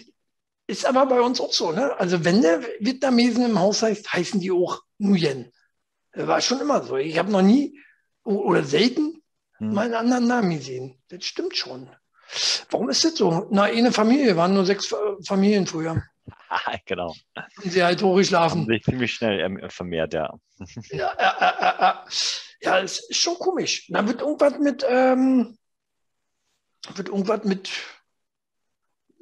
ist 0.67 0.85
aber 0.85 1.05
bei 1.07 1.21
uns 1.21 1.41
auch 1.41 1.51
so, 1.53 1.71
ne? 1.71 1.97
Also 1.97 2.23
wenn 2.23 2.41
der 2.41 2.61
Vietnamesen 2.79 3.45
im 3.45 3.57
Haus 3.57 3.81
heißt, 3.81 4.11
heißen 4.13 4.39
die 4.39 4.51
auch 4.51 4.83
Nguyen. 4.99 5.51
Das 6.12 6.28
war 6.28 6.41
schon 6.41 6.60
immer 6.62 6.82
so. 6.84 6.97
Ich 6.97 7.18
habe 7.18 7.32
noch 7.32 7.41
nie 7.41 7.80
oder 8.24 8.64
selten 8.64 9.22
Hm. 9.57 9.74
mal 9.74 9.86
einen 9.86 9.93
anderen 9.95 10.28
Namen 10.28 10.51
gesehen. 10.51 11.01
Das 11.10 11.26
stimmt 11.26 11.55
schon. 11.57 11.89
Warum 12.70 12.89
ist 12.89 13.03
das 13.03 13.16
so? 13.16 13.47
Na, 13.51 13.64
eine 13.64 13.91
Familie, 13.91 14.38
waren 14.38 14.53
nur 14.53 14.66
sechs 14.66 14.88
Fa- 14.88 15.18
Familien 15.28 15.68
früher. 15.68 16.01
genau. 16.86 17.14
Haben 17.36 17.70
sie 17.70 17.84
halt 17.84 18.01
Haben 18.01 18.07
hochgeschlafen. 18.10 18.66
sich 18.68 18.84
ziemlich 18.84 19.14
schnell 19.14 19.39
ähm, 19.41 19.60
vermehrt, 19.70 20.14
ja. 20.14 20.34
Ja, 20.91 21.12
äh, 21.14 21.45
äh, 21.45 21.66
äh, 21.66 21.89
äh. 21.89 22.66
ja, 22.66 22.80
es 22.80 22.99
ist 23.10 23.18
schon 23.18 23.36
komisch. 23.38 23.88
Da 23.89 24.07
wird 24.07 24.22
irgendwas 24.22 24.57
mit, 24.60 24.86
ähm, 24.88 25.57
wird 26.95 27.10
irgendwas 27.10 27.43
mit, 27.43 27.70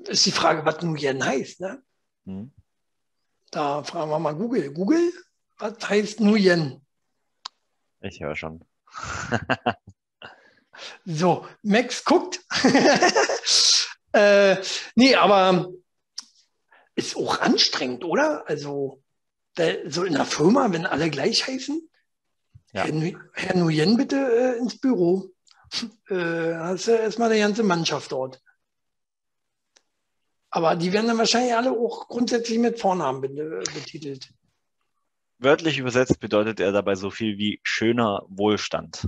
ist 0.08 0.26
die 0.26 0.32
Frage, 0.32 0.66
was 0.66 0.82
Nguyen 0.84 1.24
heißt, 1.26 1.62
ne? 1.62 1.82
Hm. 2.26 2.52
Da 3.52 3.82
fragen 3.84 4.12
wir 4.12 4.20
mal 4.20 4.36
Google. 4.36 4.72
Google, 4.74 5.12
was 5.58 5.90
heißt 5.90 6.20
Nguyen? 6.20 6.86
Ich 8.02 8.20
höre 8.22 8.36
schon. 8.36 8.64
So, 11.06 11.48
Max 11.64 12.06
guckt. 12.06 12.40
äh, 14.12 14.58
nee, 14.96 15.16
aber 15.16 15.72
ist 16.94 17.16
auch 17.16 17.40
anstrengend, 17.40 18.04
oder? 18.04 18.48
Also, 18.48 19.02
da, 19.56 19.90
so 19.90 20.04
in 20.04 20.14
der 20.14 20.26
Firma, 20.26 20.72
wenn 20.72 20.86
alle 20.86 21.10
gleich 21.10 21.48
heißen. 21.48 21.90
Ja. 22.74 22.84
Herr, 22.84 22.92
Nu- 22.94 23.18
Herr 23.34 23.56
Nguyen, 23.56 23.98
bitte 23.98 24.18
äh, 24.18 24.58
ins 24.60 24.80
Büro. 24.80 25.30
Äh, 26.10 26.54
hast 26.56 26.88
du 26.88 26.92
erstmal 26.92 27.34
die 27.34 27.40
ganze 27.40 27.64
Mannschaft 27.64 28.12
dort. 28.14 28.42
Aber 30.50 30.76
die 30.78 30.94
werden 30.94 31.08
dann 31.08 31.18
wahrscheinlich 31.18 31.54
alle 31.56 31.72
auch 31.72 32.08
grundsätzlich 32.08 32.58
mit 32.60 32.80
Vornamen 32.80 33.20
be- 33.20 33.64
betitelt. 33.74 34.30
Wörtlich 35.40 35.78
übersetzt 35.78 36.20
bedeutet 36.20 36.60
er 36.60 36.72
dabei 36.72 36.96
so 36.96 37.12
viel 37.12 37.38
wie 37.38 37.60
schöner 37.64 38.24
Wohlstand. 38.28 39.08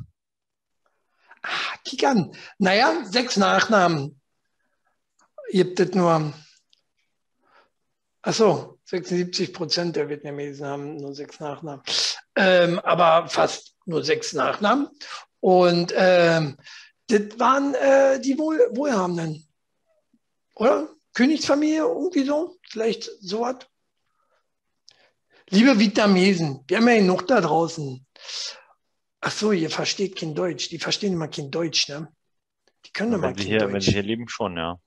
Ah, 1.42 1.78
kick 1.84 2.04
an. 2.04 2.36
Naja, 2.58 3.04
sechs 3.06 3.38
Nachnamen. 3.38 4.20
Gibt 5.52 5.80
es 5.80 5.94
nur. 5.94 6.34
Achso, 8.22 8.80
76 8.86 9.54
Prozent 9.54 9.96
der 9.96 10.10
Vietnamesen 10.10 10.68
haben 10.68 10.98
nur 10.98 11.16
sechs 11.16 11.40
Nachnamen. 11.40 11.82
Ähm, 12.36 12.80
aber 12.80 13.28
fast 13.28 13.76
nur 13.86 14.04
sechs 14.04 14.34
Nachnamen. 14.34 14.90
Und 15.40 15.94
ähm, 15.96 16.58
das 17.08 17.40
waren 17.40 17.74
äh, 17.74 18.20
die 18.20 18.38
Wohl 18.38 18.60
Wohlhabenden. 18.72 19.48
Oder? 20.56 20.90
Königsfamilie, 21.14 21.80
irgendwie 21.80 22.24
so? 22.24 22.58
Vielleicht 22.70 23.10
sowas? 23.20 23.66
Liebe 25.52 25.80
Vietnamesen, 25.80 26.64
wir 26.68 26.78
haben 26.78 26.88
ja 26.88 26.96
genug 26.96 27.28
da 27.28 27.42
draußen. 27.42 28.06
Ach 29.22 29.32
so, 29.32 29.52
ihr 29.52 29.72
versteht 29.72 30.16
kein 30.16 30.36
Deutsch. 30.36 30.70
Die 30.70 30.78
verstehen 30.78 31.14
immer 31.14 31.28
kein 31.28 31.50
Deutsch, 31.50 31.90
ne? 31.90 32.08
Die 32.86 32.92
können 32.92 33.14
immer 33.14 33.30
Wenn 33.30 33.36
kein 33.36 33.46
hier, 33.46 33.62
wenn 33.62 33.72
Deutsch. 33.72 33.86
sie 33.86 33.94
hier 33.94 34.04
leben, 34.04 34.30
schon, 34.30 34.58
ja. 34.58 34.80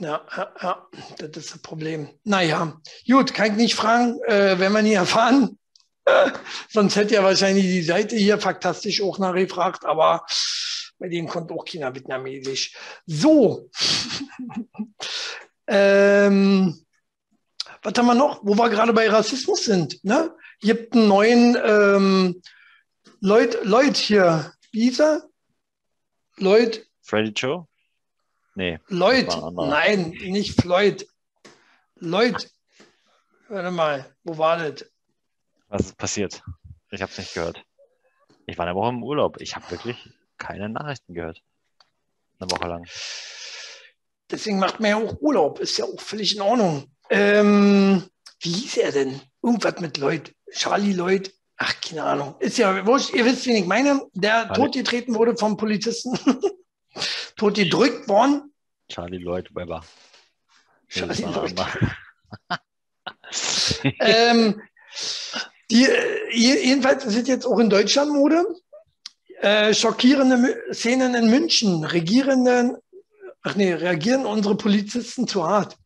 Ja, 0.00 0.26
ja, 0.36 0.54
ja, 0.62 0.86
das 1.18 1.36
ist 1.36 1.54
das 1.54 1.62
Problem. 1.62 2.08
Naja, 2.24 2.80
gut, 3.08 3.34
kann 3.34 3.52
ich 3.52 3.56
nicht 3.56 3.74
fragen, 3.74 4.20
äh, 4.26 4.58
wenn 4.58 4.72
wir 4.72 4.82
nie 4.82 4.94
erfahren. 4.94 5.58
Sonst 6.68 6.96
hätte 6.96 7.14
ja 7.14 7.22
wahrscheinlich 7.22 7.64
die 7.64 7.82
Seite 7.82 8.16
hier 8.16 8.38
faktastisch 8.38 9.00
auch 9.02 9.18
nachgefragt, 9.18 9.84
aber 9.84 10.24
bei 10.98 11.08
denen 11.08 11.28
konnte 11.28 11.54
auch 11.54 11.64
keiner 11.64 11.94
Vietnamesisch. 11.94 12.76
So. 13.06 13.70
ähm, 15.68 16.84
was 17.82 17.94
haben 17.96 18.06
wir 18.06 18.14
noch? 18.14 18.40
Wo 18.42 18.54
wir 18.54 18.68
gerade 18.68 18.92
bei 18.92 19.08
Rassismus 19.08 19.64
sind. 19.64 20.02
Ne? 20.04 20.34
Gibt 20.60 20.94
einen 20.94 21.08
neuen 21.08 21.56
ähm, 21.64 22.42
Lloyd, 23.20 23.58
Lloyd 23.64 23.96
hier. 23.96 24.52
Wie 24.72 24.82
hieß 24.82 25.00
er? 25.00 25.22
Lloyd, 26.36 26.86
Freddy 27.02 27.30
Joe? 27.30 27.66
Nee. 28.54 28.78
Lloyd, 28.88 29.28
nein, 29.52 30.10
nicht 30.10 30.60
Floyd. 30.60 31.06
Lloyd. 31.96 32.50
Warte 33.48 33.70
mal, 33.70 34.04
wo 34.24 34.36
war 34.36 34.58
das? 34.58 34.84
Was 35.68 35.86
ist 35.86 35.96
passiert? 35.96 36.42
Ich 36.90 37.00
habe 37.00 37.10
es 37.10 37.18
nicht 37.18 37.34
gehört. 37.34 37.64
Ich 38.46 38.58
war 38.58 38.66
eine 38.66 38.74
Woche 38.74 38.90
im 38.90 39.02
Urlaub. 39.02 39.40
Ich 39.40 39.56
habe 39.56 39.70
wirklich 39.70 39.96
keine 40.36 40.68
Nachrichten 40.68 41.14
gehört. 41.14 41.42
Eine 42.38 42.50
Woche 42.50 42.68
lang. 42.68 42.86
Deswegen 44.30 44.58
macht 44.58 44.80
man 44.80 44.90
ja 44.90 44.96
auch 44.96 45.20
Urlaub, 45.20 45.58
ist 45.60 45.78
ja 45.78 45.86
auch 45.86 46.00
völlig 46.00 46.36
in 46.36 46.42
Ordnung. 46.42 46.90
Ähm, 47.10 48.02
wie 48.40 48.50
hieß 48.50 48.76
er 48.78 48.92
denn? 48.92 49.20
Irgendwas 49.42 49.80
mit 49.80 49.98
Lloyd. 49.98 50.34
Charlie 50.52 50.92
Lloyd. 50.92 51.32
Ach, 51.56 51.74
keine 51.80 52.04
Ahnung. 52.04 52.34
Ist 52.38 52.58
ja 52.58 52.86
wurscht. 52.86 53.12
Ihr 53.14 53.24
wisst, 53.24 53.46
wen 53.46 53.56
ich 53.56 53.66
meine. 53.66 54.02
Der 54.14 54.44
Charlie. 54.46 54.54
totgetreten 54.54 55.14
wurde 55.14 55.36
vom 55.36 55.56
Polizisten. 55.56 56.18
Totgedrückt 57.36 58.08
worden. 58.08 58.52
Charlie 58.88 59.18
Lloyd 59.18 59.54
Webber. 59.54 59.84
Charlie 60.88 61.22
Lloyd. 61.22 61.54
ähm, 64.00 64.60
die, 65.70 65.84
äh, 65.84 66.30
je- 66.32 66.64
jedenfalls 66.64 67.04
es 67.04 67.26
jetzt 67.26 67.46
auch 67.46 67.58
in 67.58 67.70
Deutschland 67.70 68.12
Mode. 68.12 68.44
Äh, 69.40 69.74
schockierende 69.74 70.56
Szenen 70.72 71.14
in 71.14 71.30
München. 71.30 71.84
Regierenden, 71.84 72.76
ach 73.42 73.54
nee, 73.54 73.72
reagieren 73.72 74.26
unsere 74.26 74.56
Polizisten 74.56 75.28
zu 75.28 75.46
hart. 75.46 75.76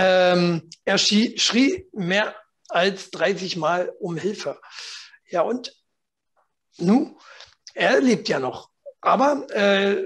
Ähm, 0.00 0.70
er 0.84 0.98
schrie, 0.98 1.38
schrie 1.38 1.86
mehr 1.92 2.34
als 2.68 3.10
30 3.10 3.56
Mal 3.56 3.92
um 4.00 4.16
Hilfe. 4.16 4.58
Ja, 5.30 5.42
und 5.42 5.74
nun, 6.78 7.16
er 7.74 8.00
lebt 8.00 8.28
ja 8.28 8.38
noch. 8.38 8.70
Aber 9.00 9.46
äh, 9.50 10.02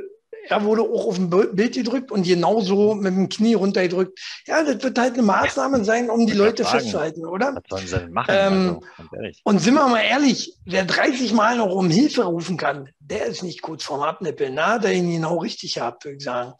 er 0.48 0.64
wurde 0.64 0.82
auch 0.82 1.06
auf 1.06 1.16
dem 1.16 1.30
Bi- 1.30 1.48
Bild 1.52 1.74
gedrückt 1.74 2.10
und 2.10 2.24
genauso 2.24 2.94
mit 2.94 3.14
dem 3.14 3.28
Knie 3.28 3.54
runtergedrückt. 3.54 4.18
Ja, 4.46 4.64
das 4.64 4.82
wird 4.82 4.98
halt 4.98 5.14
eine 5.14 5.22
Maßnahme 5.22 5.84
sein, 5.84 6.10
um 6.10 6.26
die 6.26 6.32
Leute 6.32 6.64
sagen. 6.64 6.80
festzuhalten, 6.80 7.24
oder? 7.26 7.54
Was 7.54 7.62
sollen 7.68 7.86
sie 7.86 7.98
denn 7.98 8.12
machen? 8.12 8.34
Ähm, 8.36 8.80
also. 8.96 9.40
Und 9.44 9.58
sind 9.60 9.74
wir 9.74 9.86
mal 9.88 10.02
ehrlich, 10.02 10.56
wer 10.64 10.84
30 10.84 11.32
Mal 11.32 11.56
noch 11.58 11.72
um 11.72 11.90
Hilfe 11.90 12.24
rufen 12.24 12.56
kann, 12.56 12.90
der 12.98 13.26
ist 13.26 13.42
nicht 13.42 13.62
kurz 13.62 13.84
vorm 13.84 14.02
Abnippeln. 14.02 14.54
Na, 14.54 14.78
der 14.78 14.92
ihn 14.94 15.12
genau 15.12 15.38
richtig 15.38 15.74
gehabt, 15.74 16.04
würde 16.04 16.16
ich 16.16 16.24
sagen. 16.24 16.54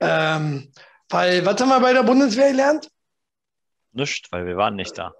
Ähm, 0.00 0.72
weil, 1.10 1.44
was 1.44 1.60
haben 1.60 1.68
wir 1.68 1.80
bei 1.80 1.92
der 1.92 2.02
Bundeswehr 2.02 2.50
gelernt? 2.50 2.88
Nicht, 3.92 4.30
weil 4.32 4.46
wir 4.46 4.56
waren 4.56 4.76
nicht 4.76 4.96
da. 4.96 5.12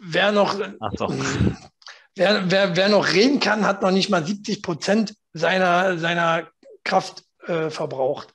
Wer 0.00 0.32
noch, 0.32 0.54
so. 0.96 1.08
wer, 2.16 2.50
wer, 2.50 2.76
wer 2.76 2.88
noch 2.88 3.12
reden 3.12 3.40
kann, 3.40 3.64
hat 3.64 3.82
noch 3.82 3.90
nicht 3.90 4.10
mal 4.10 4.24
70 4.24 4.62
Prozent 4.62 5.14
seiner, 5.32 5.98
seiner 5.98 6.48
Kraft 6.84 7.24
äh, 7.46 7.70
verbraucht. 7.70 8.34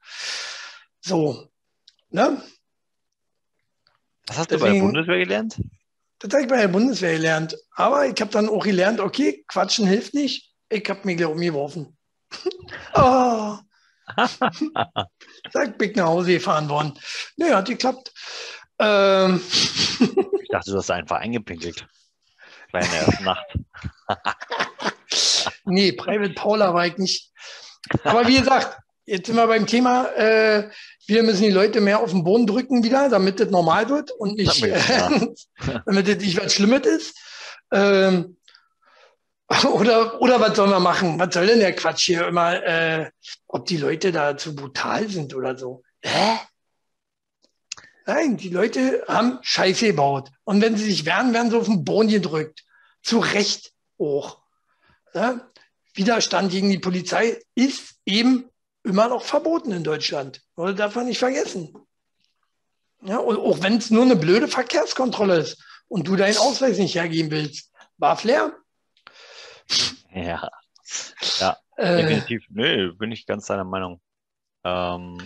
So, 1.01 1.49
ne? 2.09 2.41
Was 4.27 4.37
hast 4.37 4.51
du 4.51 4.55
bei 4.55 4.65
der 4.65 4.67
Deswegen- 4.73 4.85
Bundeswehr 4.85 5.19
gelernt? 5.19 5.61
Das 6.19 6.31
habe 6.31 6.43
ich 6.43 6.49
bei 6.49 6.61
der 6.61 6.69
Bundeswehr 6.69 7.13
gelernt. 7.15 7.57
Aber 7.71 8.05
ich 8.07 8.19
habe 8.21 8.31
dann 8.31 8.47
auch 8.47 8.63
gelernt, 8.63 9.01
okay, 9.01 9.43
Quatschen 9.45 9.85
hilft 9.85 10.13
nicht. 10.13 10.53
Ich 10.69 10.89
habe 10.89 11.01
mich 11.03 11.17
gleich 11.17 11.29
umgeworfen. 11.29 11.97
oh. 12.93 13.57
Sag, 15.51 15.77
bin 15.77 15.91
ich 15.91 15.95
nach 15.95 16.05
Hause 16.05 16.33
gefahren 16.33 16.69
worden. 16.69 16.93
Nee, 17.37 17.51
hat 17.51 17.67
geklappt. 17.67 18.11
Ähm. 18.79 19.41
ich 20.41 20.49
dachte, 20.49 20.71
du 20.71 20.77
hast 20.77 20.91
einfach 20.91 21.19
eingepinkelt. 21.19 21.85
Kleine 22.69 23.23
Nacht. 23.23 23.45
nee, 25.65 25.91
Private 25.91 26.33
Paula 26.33 26.73
war 26.73 26.87
ich 26.87 26.97
nicht. 26.97 27.31
Aber 28.03 28.27
wie 28.27 28.39
gesagt, 28.39 28.77
jetzt 29.05 29.27
sind 29.27 29.35
wir 29.35 29.47
beim 29.47 29.67
Thema, 29.67 30.07
äh, 30.15 30.69
wir 31.05 31.23
müssen 31.23 31.43
die 31.43 31.51
Leute 31.51 31.81
mehr 31.81 31.99
auf 31.99 32.11
den 32.11 32.23
Boden 32.23 32.47
drücken 32.47 32.83
wieder, 32.83 33.09
damit 33.09 33.39
das 33.39 33.49
normal 33.49 33.89
wird 33.89 34.11
und 34.11 34.35
nicht, 34.35 34.63
äh, 34.63 34.79
damit 35.85 36.07
das 36.07 36.17
nicht 36.17 36.43
was 36.43 36.53
Schlimmes 36.53 36.85
ist. 36.87 37.17
Ähm, 37.71 38.37
oder, 39.73 40.21
oder 40.21 40.39
was 40.39 40.55
sollen 40.55 40.71
wir 40.71 40.79
machen? 40.79 41.19
Was 41.19 41.33
soll 41.33 41.47
denn 41.47 41.59
der 41.59 41.75
Quatsch 41.75 42.05
hier 42.05 42.27
immer, 42.27 42.63
äh, 42.63 43.11
ob 43.47 43.65
die 43.65 43.77
Leute 43.77 44.11
da 44.11 44.37
zu 44.37 44.55
brutal 44.55 45.07
sind 45.09 45.33
oder 45.35 45.57
so? 45.57 45.83
Hä? 46.01 46.39
Nein, 48.05 48.37
die 48.37 48.49
Leute 48.49 49.03
haben 49.07 49.39
Scheiße 49.41 49.87
gebaut. 49.87 50.29
Und 50.43 50.61
wenn 50.61 50.75
sie 50.75 50.85
sich 50.85 51.05
wehren, 51.05 51.33
werden 51.33 51.51
sie 51.51 51.57
auf 51.57 51.65
den 51.65 51.85
Boden 51.85 52.09
gedrückt. 52.09 52.63
Zu 53.01 53.19
Recht 53.19 53.71
auch. 53.97 54.41
Ja? 55.13 55.39
Widerstand 55.93 56.51
gegen 56.51 56.69
die 56.69 56.79
Polizei 56.79 57.39
ist 57.55 57.95
eben 58.05 58.49
immer 58.83 59.07
noch 59.07 59.23
verboten 59.23 59.71
in 59.71 59.83
Deutschland. 59.83 60.41
Das 60.55 60.75
darf 60.75 60.95
man 60.95 61.05
nicht 61.05 61.19
vergessen. 61.19 61.73
Ja, 63.05 63.17
und 63.17 63.37
auch 63.37 63.61
wenn 63.61 63.77
es 63.77 63.89
nur 63.89 64.03
eine 64.03 64.15
blöde 64.15 64.47
Verkehrskontrolle 64.47 65.37
ist 65.37 65.61
und 65.87 66.07
du 66.07 66.15
deinen 66.15 66.37
Ausweis 66.37 66.77
nicht 66.77 66.95
hergeben 66.95 67.31
willst, 67.31 67.69
war 67.97 68.17
Flair. 68.17 68.53
Ja, 70.15 70.47
ja 71.39 71.57
äh, 71.75 71.97
definitiv. 72.03 72.45
Nö, 72.49 72.93
bin 72.93 73.11
ich 73.11 73.25
ganz 73.25 73.47
deiner 73.47 73.63
Meinung. 73.63 73.99
Ähm, 74.63 75.17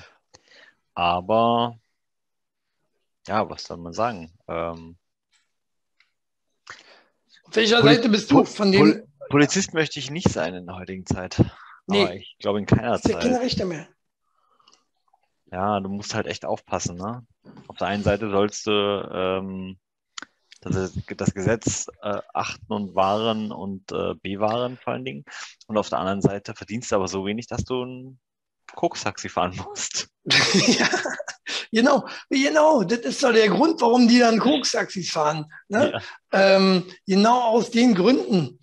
aber 0.94 1.78
ja, 3.28 3.50
was 3.50 3.64
soll 3.64 3.78
man 3.78 3.92
sagen? 3.92 4.32
Ähm, 4.48 4.98
Auf 7.44 7.56
welcher 7.56 7.82
Pol 7.82 7.94
Seite 7.94 8.10
bist 8.10 8.32
du 8.32 8.46
von 8.46 8.72
dem? 8.72 8.80
Pol 8.80 9.08
Polizist 9.30 9.74
möchte 9.74 10.00
ich 10.00 10.10
nicht 10.10 10.30
sein 10.30 10.54
in 10.56 10.66
der 10.66 10.78
heutigen 10.78 11.06
Zeit. 11.06 11.44
Nee. 11.86 12.04
Aber 12.04 12.16
ich 12.16 12.38
glaube 12.40 12.60
in 12.60 12.66
keiner 12.66 12.92
das 12.92 13.04
ist 13.04 13.12
Zeit. 13.12 13.22
keine 13.22 13.42
Rechte 13.42 13.66
mehr. 13.66 13.90
Ja, 15.52 15.80
du 15.80 15.90
musst 15.90 16.14
halt 16.14 16.28
echt 16.28 16.46
aufpassen. 16.46 16.98
Ne? 16.98 17.26
Auf 17.68 17.78
der 17.78 17.88
einen 17.88 18.04
Seite 18.04 18.30
sollst 18.30 18.68
du 18.68 18.72
ähm, 18.72 19.78
das, 20.70 20.93
das 21.15 21.34
Gesetz 21.34 21.88
äh, 22.01 22.20
achten 22.34 22.72
und 22.72 22.95
wahren 22.95 23.51
und 23.51 23.91
äh, 23.91 24.13
bewahren 24.22 24.78
vor 24.78 24.93
allen 24.93 25.05
Dingen. 25.05 25.26
Und 25.68 25.78
auf 25.78 25.89
der 25.89 25.99
anderen 25.99 26.22
Seite 26.22 26.53
verdienst 26.53 26.91
du 26.91 26.95
aber 26.95 27.07
so 27.07 27.26
wenig, 27.26 27.47
dass 27.47 27.63
du 27.63 27.84
ein 27.84 28.20
Koks-Taxi 28.76 29.30
fahren 29.30 29.59
musst. 29.65 30.09
ja, 30.26 30.89
genau, 31.72 32.07
genau. 32.30 32.84
Das 32.84 32.99
ist 32.99 33.24
doch 33.24 33.32
der 33.32 33.49
Grund, 33.49 33.82
warum 33.82 34.07
die 34.07 34.20
dann 34.20 34.39
Koks-Taxis 34.39 35.11
fahren. 35.11 35.45
Ne? 35.70 35.93
Ja. 35.93 36.01
Ähm, 36.32 36.86
genau 37.05 37.41
aus 37.41 37.72
den 37.72 37.95
Gründen. 37.95 38.59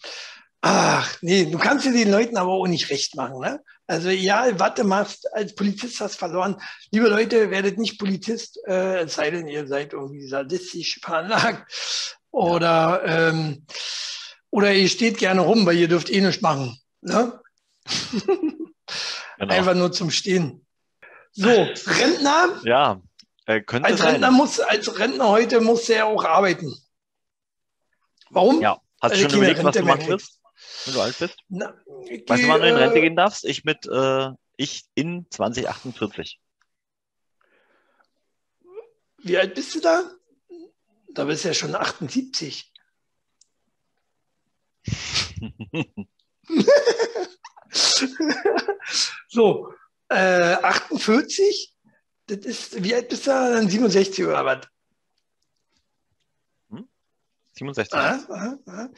Ach, 0.61 1.16
nee, 1.20 1.44
du 1.44 1.59
kannst 1.59 1.84
dir 1.84 1.92
den 1.92 2.11
Leuten 2.11 2.36
aber 2.36 2.52
auch 2.52 2.66
nicht 2.66 2.90
recht 2.90 3.16
machen. 3.16 3.40
Ne? 3.40 3.62
Also 3.87 4.09
ja, 4.09 4.47
was 4.59 4.74
du 4.74 4.85
machst, 4.85 5.32
als 5.35 5.55
Polizist 5.55 6.01
hast 6.01 6.16
verloren. 6.16 6.61
Liebe 6.91 7.09
Leute, 7.09 7.51
werdet 7.51 7.78
nicht 7.78 7.99
Polizist, 7.99 8.59
äh, 8.66 9.01
es 9.01 9.14
sei 9.14 9.30
denn, 9.30 9.47
ihr 9.47 9.66
seid 9.66 9.93
irgendwie 9.93 10.26
sadistisch 10.26 11.01
veranlagt. 11.03 11.70
Oder, 12.30 13.03
ja. 13.07 13.28
ähm, 13.28 13.66
oder 14.51 14.72
ihr 14.72 14.89
steht 14.89 15.18
gerne 15.18 15.43
rum, 15.43 15.66
weil 15.66 15.76
ihr 15.76 15.89
dürft 15.89 16.11
eh 16.11 16.20
nichts 16.20 16.43
machen. 16.43 16.78
Ne? 17.01 17.41
Genau. 19.39 19.55
Einfach 19.55 19.74
nur 19.74 19.93
zum 19.93 20.11
Stehen. 20.11 20.64
So, 21.32 21.49
Rentner. 21.49 22.61
Ja, 22.64 23.03
äh, 23.47 23.61
könnte 23.61 23.89
als 23.89 24.03
Rentner 24.03 24.28
sein. 24.28 24.37
muss, 24.37 24.61
als 24.61 24.99
Rentner 24.99 25.28
heute 25.28 25.61
muss 25.61 25.89
er 25.89 26.07
auch 26.07 26.24
arbeiten. 26.24 26.72
Warum? 28.30 28.61
Ja. 28.61 28.80
Hast 29.03 29.16
du 29.16 29.20
schon 29.28 29.39
überlegt, 29.39 29.62
was 29.62 29.74
du 29.74 29.82
machen 29.82 30.07
wirst? 30.07 30.41
Wenn 30.84 30.94
du 30.94 31.00
alt 31.00 31.18
bist? 31.18 31.36
Na, 31.48 31.74
weißt 31.86 32.44
du, 32.44 32.48
wann 32.48 32.61
du 32.61 32.68
in 32.68 32.76
Rente 32.76 33.00
gehen 33.00 33.16
darfst? 33.16 33.44
Ich 33.44 33.64
mit, 33.64 33.86
äh, 33.86 34.30
ich 34.57 34.84
in 34.94 35.26
2048. 35.30 36.40
Wie 39.18 39.38
alt 39.38 39.55
bist 39.55 39.74
du 39.74 39.80
da? 39.80 40.11
Da 41.14 41.24
bist 41.24 41.44
du 41.44 41.48
ja 41.48 41.55
schon 41.55 41.74
78. 41.74 42.72
so, 49.28 49.72
äh, 50.09 50.55
48? 50.55 51.74
Das 52.26 52.38
ist, 52.38 52.82
wie 52.82 52.94
alt 52.94 53.09
bist 53.09 53.26
du 53.26 53.30
da? 53.30 53.50
Dann 53.50 53.68
67 53.68 54.24
oder 54.24 54.44
was? 54.44 54.66
67. 57.55 57.94
Aha, 57.94 58.26
aha, 58.28 58.59
aha. 58.66 58.90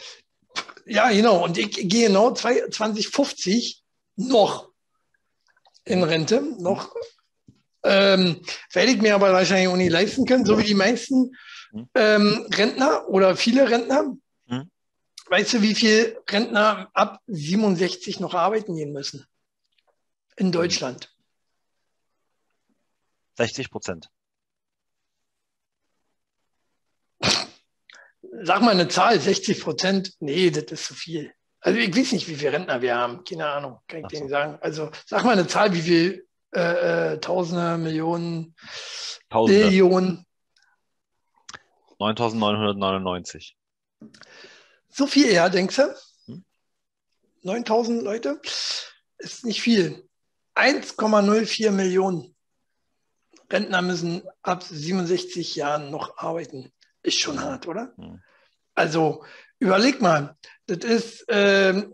Ja, 0.87 1.11
genau. 1.11 1.45
Und 1.45 1.59
ich 1.59 1.71
gehe 1.73 2.09
genau 2.09 2.33
2050 2.33 3.83
noch 4.17 4.71
in 5.85 6.03
Rente, 6.03 6.43
noch. 6.59 6.95
Ähm, 7.83 8.43
werde 8.73 8.93
ich 8.93 9.01
mir 9.01 9.15
aber 9.15 9.33
wahrscheinlich 9.33 9.69
auch 9.69 9.77
nicht 9.77 9.93
leisten 9.93 10.27
können, 10.27 10.45
so 10.45 10.59
wie 10.59 10.65
die 10.65 10.75
meisten 10.75 11.37
hm. 11.71 11.89
ähm, 11.95 12.47
Rentner 12.53 13.09
oder 13.09 13.37
viele 13.37 13.71
Rentner. 13.71 14.17
Hm. 14.49 14.71
Weißt 15.29 15.55
du, 15.55 15.63
wie 15.63 15.75
viele 15.75 16.21
Rentner 16.29 16.91
ab 16.95 17.21
67 17.27 18.19
noch 18.21 18.35
arbeiten 18.35 18.77
gehen 18.77 18.93
müssen? 18.93 19.27
In 20.37 20.53
Deutschland. 20.53 21.15
60 23.37 23.71
Prozent. 23.71 24.11
Sag 28.43 28.63
mal 28.63 28.71
eine 28.71 28.89
Zahl, 28.89 29.21
60 29.21 29.61
Prozent. 29.61 30.13
Nee, 30.21 30.51
das 30.51 30.65
ist 30.65 30.87
zu 30.87 30.95
viel. 30.95 31.33
Also 31.61 31.79
ich 31.79 31.97
weiß 31.97 32.13
nicht, 32.13 32.29
wie 32.29 32.37
viele 32.37 32.53
Rentner 32.53 32.81
wir 32.83 32.97
haben. 32.97 33.25
Keine 33.25 33.47
Ahnung, 33.47 33.79
kann 33.89 34.01
ich 34.01 34.07
dir 34.07 34.21
nicht 34.21 34.31
sagen. 34.31 34.59
Also 34.61 34.91
sag 35.07 35.25
mal 35.25 35.33
eine 35.33 35.47
Zahl, 35.47 35.73
wie 35.73 35.83
viel 35.83 36.27
äh, 36.55 37.15
äh, 37.15 37.21
Tausende, 37.21 37.77
Millionen, 37.79 38.55
Tausende. 39.31 39.65
Billionen. 39.65 40.27
9999. 41.99 43.57
So 44.89 45.07
viel, 45.07 45.33
ja, 45.33 45.49
denkst 45.49 45.77
du? 45.77 45.95
Hm? 46.27 46.45
9000 47.43 48.03
Leute? 48.03 48.41
Ist 49.19 49.45
nicht 49.45 49.63
viel. 49.63 50.09
1,04 50.55 51.71
Millionen 51.71 52.35
Rentner 53.51 53.83
müssen 53.83 54.23
ab 54.43 54.63
67 54.63 55.55
Jahren 55.55 55.91
noch 55.91 56.19
arbeiten. 56.19 56.73
Ist 57.07 57.21
schon 57.21 57.41
hart, 57.41 57.69
oder? 57.69 57.93
Hm. 57.97 58.21
Also 58.75 59.25
überleg 59.61 60.01
mal, 60.01 60.37
das 60.67 60.79
ist 60.79 61.29
äh, 61.29 61.85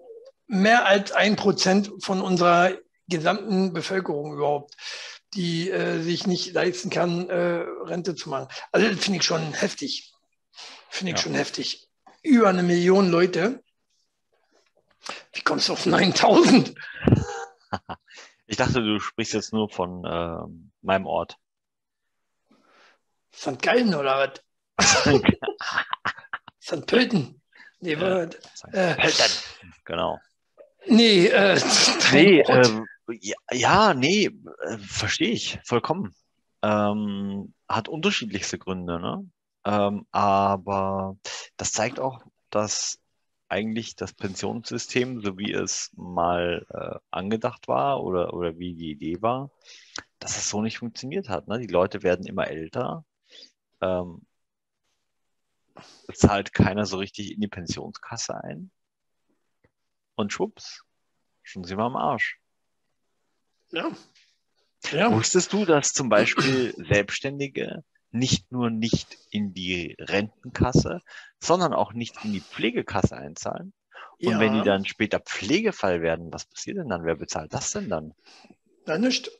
mehr 0.46 0.86
als 0.86 1.12
ein 1.12 1.36
Prozent 1.36 1.90
von 2.00 2.22
unserer 2.22 2.78
gesamten 3.08 3.74
Bevölkerung 3.74 4.32
überhaupt, 4.32 4.74
die 5.34 5.68
äh, 5.68 6.00
sich 6.00 6.26
nicht 6.26 6.54
leisten 6.54 6.88
kann, 6.88 7.28
äh, 7.28 7.66
Rente 7.84 8.14
zu 8.14 8.30
machen. 8.30 8.48
Also 8.72 8.88
das 8.88 9.00
finde 9.00 9.18
ich 9.18 9.24
schon 9.26 9.52
heftig. 9.52 10.14
Finde 10.88 11.12
ich 11.12 11.18
ja. 11.18 11.22
schon 11.24 11.34
heftig. 11.34 11.90
Über 12.22 12.48
eine 12.48 12.62
Million 12.62 13.10
Leute. 13.10 13.62
Wie 15.34 15.42
kommst 15.42 15.68
du 15.68 15.74
auf 15.74 15.84
9000? 15.84 16.74
Ich 18.46 18.58
dachte, 18.58 18.82
du 18.82 19.00
sprichst 19.00 19.32
jetzt 19.32 19.54
nur 19.54 19.70
von 19.70 20.04
äh, 20.04 20.66
meinem 20.82 21.06
Ort. 21.06 21.38
St. 23.34 23.62
Gallen 23.62 23.94
oder 23.94 24.18
was? 24.18 24.42
St. 26.60 26.86
Pölten. 26.86 27.40
Nee, 27.80 27.94
ja, 27.94 28.22
äh, 28.22 28.28
Pölten. 28.94 29.32
Genau. 29.84 30.18
Nee, 30.86 31.26
äh, 31.26 31.60
nee 32.12 32.40
äh, 32.40 32.82
ja, 33.20 33.36
ja, 33.50 33.94
nee, 33.94 34.26
äh, 34.26 34.78
verstehe 34.78 35.30
ich 35.30 35.58
vollkommen. 35.64 36.14
Ähm, 36.62 37.54
hat 37.68 37.88
unterschiedlichste 37.88 38.58
Gründe, 38.58 39.00
ne? 39.00 39.28
Ähm, 39.64 40.06
aber 40.10 41.16
das 41.56 41.72
zeigt 41.72 42.00
auch, 42.00 42.20
dass 42.50 42.98
eigentlich 43.48 43.96
das 43.96 44.14
Pensionssystem, 44.14 45.20
so 45.20 45.36
wie 45.38 45.52
es 45.52 45.90
mal 45.94 46.64
äh, 46.70 46.98
angedacht 47.10 47.68
war 47.68 48.02
oder, 48.02 48.32
oder 48.32 48.58
wie 48.58 48.74
die 48.74 48.92
Idee 48.92 49.20
war, 49.20 49.50
dass 50.18 50.38
es 50.38 50.48
so 50.48 50.62
nicht 50.62 50.78
funktioniert 50.78 51.28
hat. 51.28 51.48
Ne? 51.48 51.58
Die 51.58 51.66
Leute 51.72 52.02
werden 52.02 52.26
immer 52.26 52.48
älter. 52.48 53.04
Ähm, 53.82 54.22
zahlt 56.12 56.52
keiner 56.52 56.86
so 56.86 56.98
richtig 56.98 57.32
in 57.32 57.40
die 57.40 57.48
Pensionskasse 57.48 58.42
ein. 58.42 58.70
Und 60.14 60.32
schwupps, 60.32 60.84
schon 61.42 61.64
sind 61.64 61.78
wir 61.78 61.84
am 61.84 61.96
Arsch. 61.96 62.38
Ja. 63.70 63.90
ja. 64.90 65.12
Wusstest 65.12 65.52
du, 65.52 65.64
dass 65.64 65.92
zum 65.92 66.08
Beispiel 66.08 66.74
Selbstständige 66.76 67.84
nicht 68.10 68.52
nur 68.52 68.70
nicht 68.70 69.16
in 69.30 69.54
die 69.54 69.96
Rentenkasse, 69.98 71.00
sondern 71.40 71.72
auch 71.72 71.94
nicht 71.94 72.24
in 72.24 72.32
die 72.32 72.40
Pflegekasse 72.40 73.16
einzahlen. 73.16 73.72
Und 74.20 74.32
ja. 74.32 74.40
wenn 74.40 74.52
die 74.52 74.62
dann 74.62 74.84
später 74.84 75.18
Pflegefall 75.18 76.02
werden, 76.02 76.32
was 76.32 76.44
passiert 76.44 76.76
denn 76.76 76.88
dann? 76.88 77.04
Wer 77.04 77.16
bezahlt 77.16 77.52
das 77.54 77.72
denn 77.72 77.88
dann? 77.88 78.14
Na, 78.86 78.98
nicht. 78.98 79.30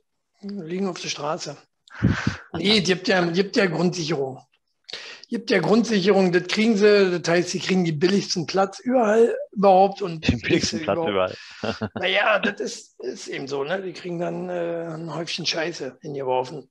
Liegen 0.40 0.88
auf 0.88 1.00
der 1.00 1.08
Straße. 1.08 1.56
Nee, 2.54 2.82
gibt 2.82 3.08
ja, 3.08 3.24
gibt 3.24 3.56
ja 3.56 3.64
Grundsicherung. 3.64 4.38
Gibt 5.32 5.50
ja 5.50 5.60
Grundsicherung, 5.60 6.30
das 6.30 6.46
kriegen 6.46 6.76
sie, 6.76 7.18
das 7.18 7.26
heißt, 7.26 7.48
sie 7.48 7.58
kriegen 7.58 7.86
die 7.86 7.92
billigsten 7.92 8.44
Platz 8.44 8.80
überall 8.80 9.34
überhaupt 9.50 10.02
und 10.02 10.28
Den 10.28 10.42
billigsten 10.42 10.82
Platz 10.82 10.98
überall. 10.98 11.34
Naja, 11.94 12.38
das 12.38 12.60
ist, 12.60 13.00
ist 13.00 13.28
eben 13.28 13.48
so, 13.48 13.64
ne? 13.64 13.80
Die 13.80 13.94
kriegen 13.94 14.18
dann 14.18 14.50
äh, 14.50 14.88
ein 14.92 15.14
Häufchen 15.14 15.46
Scheiße 15.46 15.96
hingeworfen. 16.02 16.68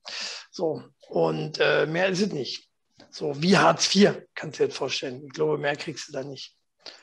So, 0.52 0.80
und 1.08 1.58
äh, 1.58 1.86
mehr 1.86 2.06
ist 2.06 2.20
es 2.20 2.32
nicht. 2.32 2.68
So, 3.10 3.42
wie 3.42 3.56
Hartz 3.56 3.92
IV, 3.92 4.22
kannst 4.36 4.60
du 4.60 4.62
dir 4.62 4.68
jetzt 4.68 4.76
vorstellen. 4.76 5.24
Ich 5.26 5.32
glaube, 5.32 5.58
mehr 5.58 5.74
kriegst 5.74 6.06
du 6.06 6.12
da 6.12 6.22
nicht. 6.22 6.54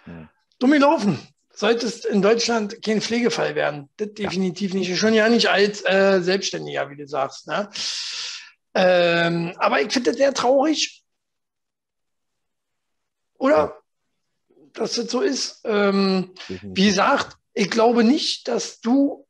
Hm. 0.06 0.30
Dumm 0.60 0.72
gelaufen. 0.72 1.20
Solltest 1.54 2.06
in 2.06 2.22
Deutschland 2.22 2.82
kein 2.82 3.02
Pflegefall 3.02 3.56
werden. 3.56 3.90
Das 3.98 4.14
definitiv 4.14 4.74
nicht. 4.74 4.98
Schon 4.98 5.14
ja 5.14 5.28
nicht 5.28 5.50
als 5.50 5.82
äh, 5.86 6.22
Selbstständiger, 6.22 6.90
wie 6.90 6.96
du 6.96 7.06
sagst. 7.06 7.48
Ne? 7.48 7.70
Ähm, 8.76 9.54
aber 9.58 9.82
ich 9.82 9.92
finde 9.92 10.12
das 10.12 10.18
sehr 10.18 10.34
traurig. 10.34 10.99
Oder? 13.40 13.82
Dass 14.74 14.94
das 14.94 15.10
so 15.10 15.22
ist. 15.22 15.62
Ähm, 15.64 16.32
wie 16.62 16.86
gesagt, 16.86 17.38
ich 17.54 17.72
glaube 17.72 18.04
nicht, 18.04 18.48
dass 18.48 18.80
du 18.80 19.26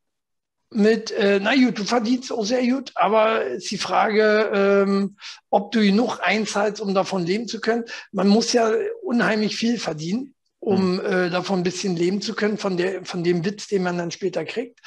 mit, 0.72 1.10
äh, 1.10 1.40
na 1.42 1.54
gut, 1.54 1.78
du 1.78 1.84
verdienst 1.84 2.32
auch 2.32 2.44
sehr 2.44 2.64
gut, 2.66 2.92
aber 2.94 3.44
ist 3.44 3.70
die 3.70 3.78
Frage, 3.78 4.50
ähm, 4.54 5.16
ob 5.48 5.72
du 5.72 5.80
genug 5.80 6.18
einzahlst, 6.22 6.80
um 6.80 6.94
davon 6.94 7.26
leben 7.26 7.48
zu 7.48 7.60
können. 7.60 7.84
Man 8.12 8.28
muss 8.28 8.52
ja 8.52 8.70
unheimlich 9.02 9.56
viel 9.56 9.78
verdienen, 9.78 10.34
um 10.60 11.00
äh, 11.00 11.30
davon 11.30 11.60
ein 11.60 11.64
bisschen 11.64 11.96
leben 11.96 12.20
zu 12.22 12.34
können, 12.34 12.56
von, 12.56 12.76
der, 12.76 13.04
von 13.04 13.24
dem 13.24 13.44
Witz, 13.44 13.66
den 13.66 13.82
man 13.82 13.98
dann 13.98 14.12
später 14.12 14.44
kriegt. 14.44 14.78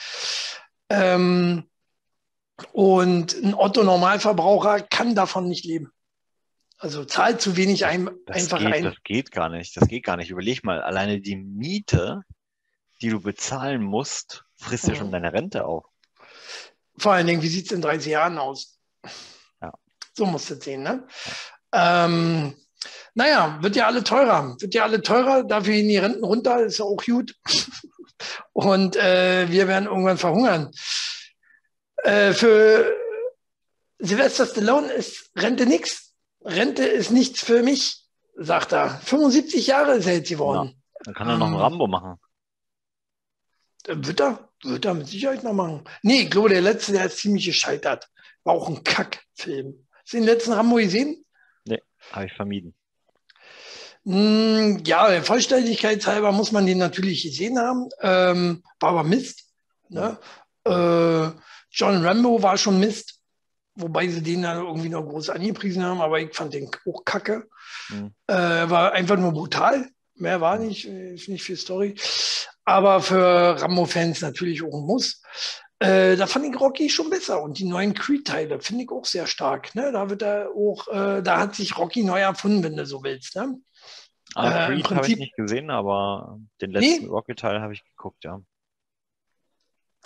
Ähm, 0.90 1.64
und 2.72 3.36
ein 3.44 3.54
Otto-Normalverbraucher 3.54 4.82
kann 4.82 5.16
davon 5.16 5.50
nicht 5.50 5.66
leben. 5.66 5.92
Also 6.84 7.06
zahlt 7.06 7.40
zu 7.40 7.56
wenig 7.56 7.86
ein, 7.86 8.10
einfach 8.28 8.60
geht, 8.60 8.74
ein. 8.74 8.84
das 8.84 8.96
geht 9.06 9.32
gar 9.32 9.48
nicht. 9.48 9.78
Das 9.78 9.88
geht 9.88 10.04
gar 10.04 10.18
nicht. 10.18 10.32
Überleg 10.32 10.66
mal, 10.66 10.82
alleine 10.82 11.22
die 11.22 11.38
Miete, 11.38 12.24
die 13.02 13.08
du 13.08 13.22
bezahlen 13.22 13.82
musst, 13.82 14.44
frisst 14.58 14.90
ja 14.90 14.96
schon 14.96 15.10
deine 15.10 15.32
Rente 15.32 15.64
auf. 15.64 15.86
Vor 16.98 17.14
allen 17.14 17.26
Dingen, 17.26 17.42
wie 17.42 17.48
sieht 17.48 17.68
es 17.68 17.72
in 17.72 17.82
30 17.82 18.12
Jahren 18.12 18.38
aus? 18.38 18.78
Ja. 19.62 19.72
So 20.14 20.26
musst 20.26 20.50
du 20.50 20.56
es 20.56 20.64
sehen, 20.66 20.84
ne? 20.84 21.08
Ähm, 21.72 22.54
naja, 23.14 23.60
wird 23.62 23.78
ja 23.78 23.88
alle 23.88 24.04
teurer. 24.04 24.58
Wird 24.60 24.74
ja 24.74 24.84
alle 24.84 25.02
teurer, 25.02 25.46
dafür 25.46 25.76
gehen 25.76 25.88
die 25.88 25.98
Renten 26.00 26.26
runter, 26.26 26.66
ist 26.66 26.80
ja 26.80 26.86
auch 26.86 26.98
gut. 26.98 27.34
Und 28.52 28.98
äh, 28.98 29.50
wir 29.50 29.70
werden 29.70 29.86
irgendwann 29.86 30.18
verhungern. 30.18 30.70
Äh, 32.04 32.34
für 32.34 32.94
Sylvester 34.00 34.46
Stallone 34.46 34.92
ist 34.92 35.32
Rente 35.38 35.66
nichts. 35.66 36.03
Rente 36.44 36.84
ist 36.86 37.12
nichts 37.12 37.44
für 37.44 37.64
mich, 37.64 38.04
sagt 38.36 38.72
er. 38.74 38.90
75 39.02 39.68
Jahre 39.68 39.96
ist 39.96 40.06
er 40.08 40.16
jetzt 40.16 40.30
geworden. 40.30 40.82
Dann 41.04 41.14
kann 41.14 41.30
er 41.30 41.38
noch 41.38 41.48
einen 41.48 41.56
Ähm. 41.56 41.62
Rambo 41.62 41.88
machen. 41.88 42.20
Äh, 43.86 43.96
Wird 43.98 44.22
er, 44.22 44.50
wird 44.64 44.86
er 44.86 44.94
mit 44.94 45.08
Sicherheit 45.08 45.44
noch 45.44 45.54
machen. 45.54 45.84
Nee, 46.02 46.22
ich 46.24 46.32
glaube, 46.32 46.50
der 46.50 46.62
letzte, 46.62 46.94
der 46.94 47.06
ist 47.06 47.18
ziemlich 47.18 47.46
gescheitert. 47.46 48.10
War 48.44 48.54
auch 48.56 48.68
ein 48.68 48.84
Kackfilm. 48.84 49.88
Hast 50.02 50.14
du 50.14 50.18
den 50.18 50.26
letzten 50.26 50.54
Rambo 50.54 50.76
gesehen? 50.76 51.26
Habe 52.12 52.26
ich 52.26 52.34
vermieden. 52.34 52.76
Hm, 54.06 54.84
ja, 54.86 55.10
der 55.10 55.24
Vollständigkeit 55.24 56.06
halber 56.06 56.34
muss 56.34 56.52
man 56.52 56.66
den 56.66 56.78
natürlich 56.78 57.24
gesehen 57.24 57.58
haben. 57.58 57.88
Ähm, 58.02 58.64
war 58.82 58.90
aber 58.90 59.04
Mist. 59.04 59.46
Ne? 59.88 60.18
Äh, 60.66 61.32
John 61.72 62.06
Rambo 62.06 62.44
war 62.44 62.58
schon 62.58 62.80
Mist. 62.80 63.22
Wobei 63.76 64.08
sie 64.08 64.22
den 64.22 64.44
dann 64.44 64.58
irgendwie 64.64 64.90
noch 64.90 65.04
groß 65.04 65.30
angepriesen 65.30 65.84
haben, 65.84 66.00
aber 66.02 66.20
ich 66.20 66.34
fand 66.36 66.54
den 66.54 66.70
auch 66.88 67.04
kacke. 67.06 67.48
Mhm. 67.90 68.14
Äh, 68.28 68.36
war 68.70 68.92
einfach 68.92 69.18
nur 69.18 69.32
brutal. 69.32 69.90
Mehr 70.16 70.42
war 70.42 70.60
nicht, 70.60 70.88
äh, 70.88 71.16
ist 71.16 71.28
nicht 71.28 71.44
viel 71.44 71.58
Story. 71.58 71.96
Aber 72.66 73.02
für 73.02 73.60
Rambo-Fans 73.62 74.22
natürlich 74.22 74.62
auch 74.64 74.74
ein 74.74 74.86
Muss. 74.86 75.22
Äh, 75.80 76.16
da 76.16 76.28
fand 76.28 76.46
ich 76.46 76.60
Rocky 76.60 76.88
schon 76.90 77.10
besser. 77.10 77.42
Und 77.42 77.58
die 77.58 77.66
neuen 77.66 77.94
Creed-Teile 77.96 78.60
finde 78.62 78.84
ich 78.84 78.92
auch 78.92 79.06
sehr 79.06 79.26
stark. 79.28 79.74
Ne? 79.76 79.92
Da 79.92 80.10
wird 80.10 80.22
er 80.22 80.50
auch, 80.56 80.88
äh, 80.90 81.22
da 81.24 81.40
hat 81.40 81.56
sich 81.56 81.78
Rocky 81.78 82.04
neu 82.04 82.20
erfunden, 82.22 82.64
wenn 82.64 82.78
du 82.78 82.86
so 82.86 83.04
willst. 83.04 83.36
Ne? 83.36 83.58
Ah, 84.36 84.68
Äh, 84.68 84.76
Creed 84.76 84.90
habe 84.92 85.08
ich 85.08 85.18
nicht 85.18 85.36
gesehen, 85.36 85.72
aber 85.72 86.40
den 86.62 86.70
Nee. 86.72 86.80
letzten 86.92 87.10
Rocky-Teil 87.10 87.60
habe 87.60 87.74
ich 87.74 87.84
geguckt, 87.84 88.24
ja. 88.24 88.40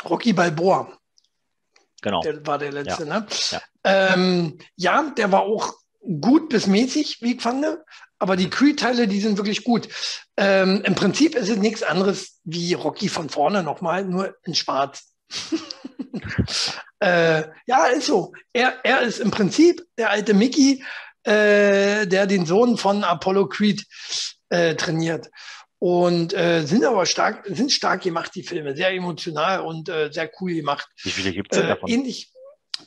Rocky 0.05 0.31
Balboa, 0.33 0.97
Genau. 2.01 2.21
der 2.21 2.45
war 2.45 2.57
der 2.57 2.71
letzte. 2.71 3.05
Ne? 3.05 3.25
Ja. 3.51 3.61
Ähm, 3.83 4.59
ja, 4.75 5.11
der 5.17 5.31
war 5.31 5.41
auch 5.41 5.73
gut 6.21 6.49
bis 6.49 6.67
mäßig, 6.67 7.21
wie 7.21 7.35
ich 7.35 7.41
fand. 7.41 7.65
Aber 8.19 8.35
die 8.35 8.49
Creed-Teile, 8.49 9.07
die 9.07 9.21
sind 9.21 9.37
wirklich 9.37 9.63
gut. 9.63 9.87
Ähm, 10.37 10.81
Im 10.83 10.95
Prinzip 10.95 11.35
ist 11.35 11.49
es 11.49 11.57
nichts 11.57 11.83
anderes 11.83 12.39
wie 12.43 12.73
Rocky 12.73 13.09
von 13.09 13.29
vorne 13.29 13.63
nochmal, 13.63 14.05
nur 14.05 14.35
in 14.43 14.55
schwarz. 14.55 15.11
äh, 16.99 17.43
ja, 17.65 17.85
ist 17.87 18.07
so. 18.07 18.33
Er, 18.53 18.73
er 18.83 19.01
ist 19.01 19.19
im 19.19 19.31
Prinzip 19.31 19.83
der 19.97 20.09
alte 20.09 20.33
Mickey, 20.33 20.83
äh, 21.23 22.07
der 22.07 22.25
den 22.25 22.45
Sohn 22.45 22.77
von 22.77 23.03
Apollo 23.03 23.49
Creed 23.49 23.85
äh, 24.49 24.75
trainiert. 24.75 25.29
Und 25.79 26.33
äh, 26.33 26.65
sind 26.65 26.83
aber 26.85 27.05
stark, 27.05 27.45
sind 27.47 27.71
stark 27.71 28.01
gemacht, 28.01 28.31
die 28.33 28.43
Filme. 28.43 28.75
Sehr 28.75 28.91
emotional 28.91 29.61
und 29.61 29.89
äh, 29.89 30.09
sehr 30.11 30.31
cool 30.41 30.53
gemacht. 30.53 30.87
Wie 31.03 31.11
viele 31.11 31.31
gibt 31.31 31.51
es 31.51 31.59
denn 31.59 31.67
Äh, 31.67 31.73
davon? 31.73 31.89
ähnlich. 31.89 32.31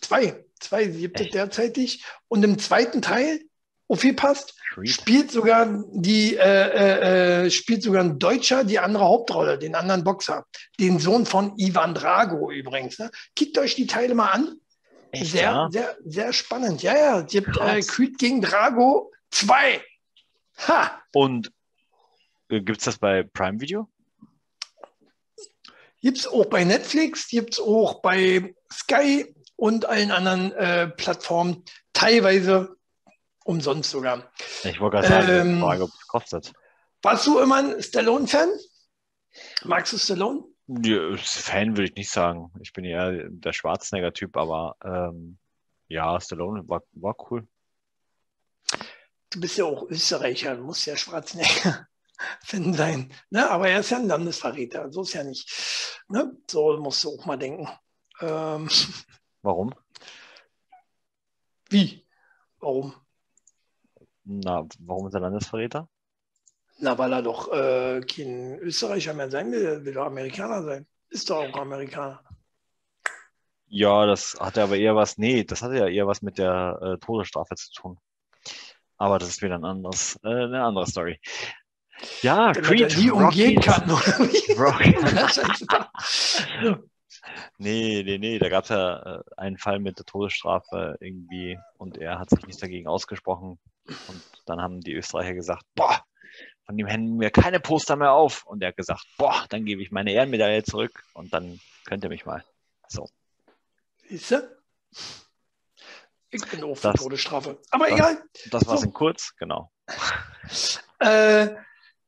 Zwei. 0.00 0.44
Zwei 0.58 0.86
gibt 0.86 1.20
es 1.20 1.30
derzeitig. 1.30 2.04
Und 2.28 2.44
im 2.44 2.58
zweiten 2.58 3.00
Teil, 3.00 3.40
aufgepasst, 3.88 4.54
Creed? 4.74 4.88
spielt 4.90 5.30
sogar 5.30 5.84
die, 5.92 6.36
äh, 6.36 6.42
äh, 6.42 7.44
äh, 7.46 7.50
spielt 7.50 7.82
sogar 7.82 8.02
ein 8.04 8.18
Deutscher 8.18 8.64
die 8.64 8.78
andere 8.78 9.04
Hauptrolle, 9.04 9.58
den 9.58 9.74
anderen 9.74 10.04
Boxer. 10.04 10.44
Den 10.78 10.98
Sohn 10.98 11.26
von 11.26 11.54
Ivan 11.58 11.94
Drago 11.94 12.50
übrigens. 12.50 12.98
Ne? 12.98 13.10
Kickt 13.36 13.56
euch 13.58 13.74
die 13.76 13.86
Teile 13.86 14.14
mal 14.14 14.30
an. 14.30 14.56
Echt, 15.12 15.32
sehr, 15.32 15.42
ja? 15.42 15.68
sehr, 15.70 15.96
sehr 16.04 16.32
spannend. 16.32 16.82
Ja, 16.82 16.94
ja. 16.96 17.20
Es 17.20 17.32
gibt 17.32 17.48
äh, 17.48 17.52
Krass. 17.52 17.88
Creed 17.88 18.18
gegen 18.18 18.40
Drago 18.42 19.10
2. 19.30 19.80
Ha! 20.68 21.02
Und 21.12 21.48
äh, 21.48 21.50
gibt 22.50 22.78
es 22.78 22.84
das 22.84 22.98
bei 22.98 23.22
Prime 23.22 23.60
Video? 23.60 23.88
Gibt's 26.02 26.26
auch 26.26 26.46
bei 26.46 26.64
Netflix, 26.64 27.28
gibt's 27.28 27.60
auch 27.60 28.00
bei 28.00 28.54
Sky 28.72 29.34
und 29.56 29.84
allen 29.84 30.10
anderen 30.10 30.52
äh, 30.52 30.88
Plattformen, 30.88 31.64
teilweise 31.92 32.76
umsonst 33.44 33.90
sogar. 33.90 34.30
Ich 34.64 34.80
wollte 34.80 34.96
gerade 34.96 35.08
sagen, 35.08 35.50
Ähm, 35.50 35.60
Frage, 35.60 35.84
ob 35.84 35.90
es 35.90 36.06
kostet. 36.06 36.52
Warst 37.02 37.26
du 37.26 37.38
immer 37.38 37.56
ein 37.56 37.82
Stallone-Fan? 37.82 38.48
Magst 39.64 39.92
du 39.92 39.98
Stallone? 39.98 40.44
Ja, 40.66 41.16
Fan 41.16 41.76
würde 41.76 41.90
ich 41.90 41.96
nicht 41.96 42.10
sagen. 42.10 42.50
Ich 42.60 42.72
bin 42.72 42.84
eher 42.84 43.28
der 43.28 43.52
Schwarzenegger-Typ, 43.52 44.36
aber 44.36 44.76
ähm, 44.84 45.38
ja, 45.88 46.20
Stallone 46.20 46.68
war, 46.68 46.82
war 46.92 47.16
cool. 47.30 47.46
Du 49.30 49.40
bist 49.40 49.58
ja 49.58 49.64
auch 49.64 49.88
Österreicher, 49.90 50.56
du 50.56 50.62
musst 50.62 50.86
ja 50.86 50.96
Schwarzenegger-Fan 52.20 52.74
sein. 52.74 53.12
Ne? 53.30 53.50
Aber 53.50 53.68
er 53.68 53.80
ist 53.80 53.90
ja 53.90 53.98
ein 53.98 54.06
Landesverräter, 54.06 54.90
so 54.90 55.02
ist 55.02 55.14
ja 55.14 55.24
nicht. 55.24 55.48
Ne? 56.08 56.36
So 56.48 56.76
musst 56.78 57.04
du 57.04 57.10
auch 57.10 57.26
mal 57.26 57.36
denken. 57.36 57.68
Ähm, 58.20 58.68
Warum? 59.42 59.74
wie? 61.70 62.04
Warum? 62.58 62.94
Na, 64.24 64.66
warum 64.80 65.06
ist 65.06 65.14
er 65.14 65.20
Landesverräter? 65.20 65.88
Na, 66.78 66.98
weil 66.98 67.12
er 67.12 67.22
doch 67.22 67.52
äh, 67.52 68.00
kein 68.00 68.58
Österreicher 68.58 69.14
mehr 69.14 69.30
sein 69.30 69.50
will, 69.52 69.64
er 69.64 69.84
will 69.84 69.94
doch 69.94 70.06
Amerikaner 70.06 70.62
sein. 70.62 70.86
Ist 71.08 71.30
doch 71.30 71.36
auch 71.36 71.58
Amerikaner. 71.58 72.22
Ja, 73.66 74.04
das 74.04 74.36
hatte 74.40 74.62
aber 74.62 74.76
eher 74.76 74.96
was, 74.96 75.16
nee, 75.16 75.44
das 75.44 75.62
hatte 75.62 75.76
ja 75.76 75.86
eher 75.86 76.06
was 76.06 76.22
mit 76.22 76.38
der 76.38 76.78
äh, 76.82 76.98
Todesstrafe 76.98 77.54
zu 77.54 77.72
tun. 77.72 77.98
Aber 78.96 79.18
das 79.18 79.28
ist 79.28 79.42
wieder 79.42 79.54
ein 79.54 79.64
anderes, 79.64 80.18
äh, 80.24 80.28
eine 80.28 80.64
andere 80.64 80.86
Story. 80.86 81.20
Ja, 82.22 82.52
Creed, 82.52 82.96
die 82.96 83.10
umgehen 83.10 83.60
kann, 83.60 83.90
oder 83.90 84.18
wie? 84.18 84.52
Rocky. 84.58 84.96
Nee, 87.58 88.02
nee, 88.04 88.18
nee, 88.18 88.38
da 88.38 88.48
gab 88.48 88.64
es 88.64 88.70
ja 88.70 89.18
äh, 89.18 89.22
einen 89.36 89.58
Fall 89.58 89.78
mit 89.78 89.98
der 89.98 90.06
Todesstrafe 90.06 90.96
irgendwie 91.00 91.58
und 91.76 91.98
er 91.98 92.18
hat 92.18 92.30
sich 92.30 92.46
nicht 92.46 92.62
dagegen 92.62 92.88
ausgesprochen. 92.88 93.58
Und 94.08 94.22
dann 94.46 94.60
haben 94.60 94.80
die 94.80 94.94
Österreicher 94.94 95.34
gesagt, 95.34 95.64
boah, 95.74 96.02
von 96.64 96.76
dem 96.76 96.86
hängen 96.86 97.16
mir 97.16 97.30
keine 97.30 97.60
Poster 97.60 97.96
mehr 97.96 98.12
auf. 98.12 98.46
Und 98.46 98.62
er 98.62 98.68
hat 98.68 98.76
gesagt, 98.76 99.04
boah, 99.18 99.44
dann 99.50 99.64
gebe 99.64 99.82
ich 99.82 99.90
meine 99.90 100.12
Ehrenmedaille 100.12 100.62
zurück 100.62 101.02
und 101.14 101.34
dann 101.34 101.60
könnt 101.84 102.04
ihr 102.04 102.10
mich 102.10 102.24
mal. 102.24 102.44
So. 102.88 103.08
Siehst 104.08 104.30
du? 104.30 104.56
Ich 106.30 106.48
bin 106.48 106.60
für 106.60 106.92
das, 106.92 107.00
Todesstrafe. 107.00 107.58
Aber 107.70 107.86
das, 107.88 107.94
egal. 107.98 108.22
Das 108.50 108.66
war's 108.66 108.80
so. 108.80 108.86
in 108.86 108.92
kurz, 108.92 109.34
genau. 109.36 109.70
Äh, 111.00 111.56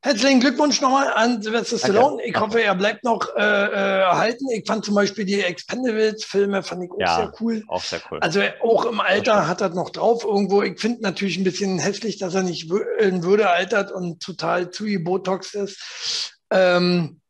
Herzlichen 0.04 0.40
Glückwunsch 0.40 0.80
nochmal 0.80 1.12
an 1.12 1.40
Sylvester 1.42 1.78
Stallone. 1.78 2.24
Ich 2.24 2.34
hoffe, 2.34 2.60
er 2.60 2.74
bleibt 2.74 3.04
noch 3.04 3.36
äh, 3.36 3.40
äh, 3.40 4.00
erhalten. 4.00 4.50
Ich 4.50 4.66
fand 4.66 4.84
zum 4.84 4.96
Beispiel 4.96 5.24
die 5.24 5.40
Expendables-Filme 5.40 6.64
fand 6.64 6.82
ich 6.82 6.90
auch 6.90 6.98
ja, 6.98 7.16
sehr 7.18 7.32
cool. 7.40 7.62
Auch 7.68 7.84
sehr 7.84 8.00
cool. 8.10 8.18
Also 8.18 8.40
auch 8.64 8.84
im 8.86 8.98
Alter 8.98 9.46
hat 9.46 9.60
er 9.60 9.68
noch 9.68 9.90
drauf 9.90 10.24
irgendwo. 10.24 10.62
Ich 10.62 10.80
finde 10.80 11.02
natürlich 11.02 11.36
ein 11.36 11.44
bisschen 11.44 11.78
hässlich, 11.78 12.18
dass 12.18 12.34
er 12.34 12.42
nicht 12.42 12.68
in 12.98 13.22
Würde 13.22 13.48
altert 13.48 13.92
und 13.92 14.20
total 14.20 14.70
zu 14.70 14.86
Botox 15.04 15.54
ist. 15.54 16.32
Ähm, 16.50 17.20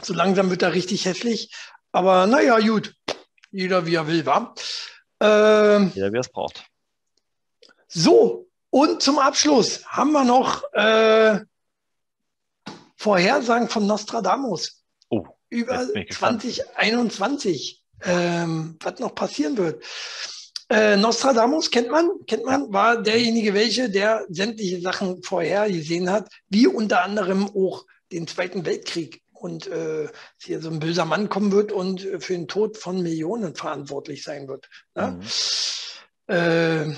so 0.00 0.14
langsam 0.14 0.48
wird 0.48 0.62
er 0.62 0.72
richtig 0.72 1.04
hässlich. 1.04 1.54
Aber 1.92 2.26
naja, 2.26 2.58
gut. 2.58 2.94
Jeder 3.50 3.84
wie 3.84 3.96
er 3.96 4.06
will, 4.06 4.24
wa? 4.24 4.54
Ähm, 5.20 5.92
Jeder 5.94 6.10
wie 6.10 6.16
er 6.16 6.20
es 6.20 6.30
braucht. 6.30 6.64
So, 7.86 8.48
und 8.70 9.02
zum 9.02 9.18
Abschluss 9.18 9.84
haben 9.86 10.12
wir 10.12 10.24
noch 10.24 10.64
äh, 10.72 11.40
Vorhersagen 13.04 13.68
von 13.68 13.86
Nostradamus 13.86 14.82
oh, 15.10 15.26
über 15.50 15.86
2021, 16.10 17.84
ähm, 18.02 18.78
was 18.80 18.98
noch 18.98 19.14
passieren 19.14 19.58
wird. 19.58 19.84
Äh, 20.70 20.96
Nostradamus 20.96 21.70
kennt 21.70 21.90
man, 21.90 22.08
kennt 22.26 22.46
man, 22.46 22.72
war 22.72 23.02
derjenige, 23.02 23.52
welche, 23.52 23.90
der 23.90 24.24
sämtliche 24.30 24.80
Sachen 24.80 25.22
vorhergesehen 25.22 26.10
hat, 26.10 26.30
wie 26.48 26.66
unter 26.66 27.02
anderem 27.02 27.50
auch 27.54 27.84
den 28.10 28.26
Zweiten 28.26 28.64
Weltkrieg 28.64 29.20
und 29.34 29.66
äh, 29.66 30.08
hier 30.38 30.62
so 30.62 30.70
ein 30.70 30.78
böser 30.78 31.04
Mann 31.04 31.28
kommen 31.28 31.52
wird 31.52 31.72
und 31.72 32.00
für 32.00 32.32
den 32.32 32.48
Tod 32.48 32.78
von 32.78 33.02
Millionen 33.02 33.54
verantwortlich 33.54 34.22
sein 34.22 34.48
wird. 34.48 34.70
Ne? 34.94 35.20
Mhm. 35.20 36.34
Äh, 36.34 36.96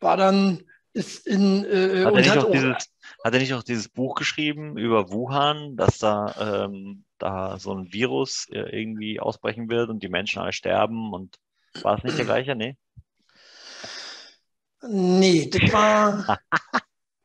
war 0.00 0.16
dann 0.16 0.64
ist 0.92 1.28
in 1.28 1.64
äh, 1.64 2.04
hat, 2.04 2.14
er 2.14 2.20
nicht 2.20 2.38
auch 2.38 2.50
dieses, 2.50 2.89
hat 3.24 3.34
er 3.34 3.40
nicht 3.40 3.54
auch 3.54 3.62
dieses 3.62 3.88
Buch 3.88 4.14
geschrieben 4.14 4.76
über 4.76 5.10
Wuhan, 5.10 5.76
dass 5.76 5.98
da, 5.98 6.64
ähm, 6.64 7.04
da 7.18 7.58
so 7.58 7.74
ein 7.74 7.92
Virus 7.92 8.46
äh, 8.50 8.60
irgendwie 8.60 9.20
ausbrechen 9.20 9.68
wird 9.68 9.90
und 9.90 10.02
die 10.02 10.08
Menschen 10.08 10.40
alle 10.40 10.52
sterben 10.52 11.12
und 11.12 11.36
war 11.82 11.98
es 11.98 12.04
nicht 12.04 12.18
der 12.18 12.24
gleiche? 12.24 12.54
Nee. 12.56 12.76
Nee, 14.82 15.50
das 15.50 15.72
war. 15.72 16.40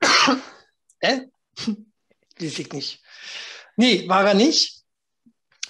äh? 1.00 1.22
Lies 2.38 2.60
ich 2.60 2.72
nicht. 2.72 3.02
Nee, 3.78 4.08
war 4.08 4.28
er 4.28 4.34
nicht. 4.34 4.84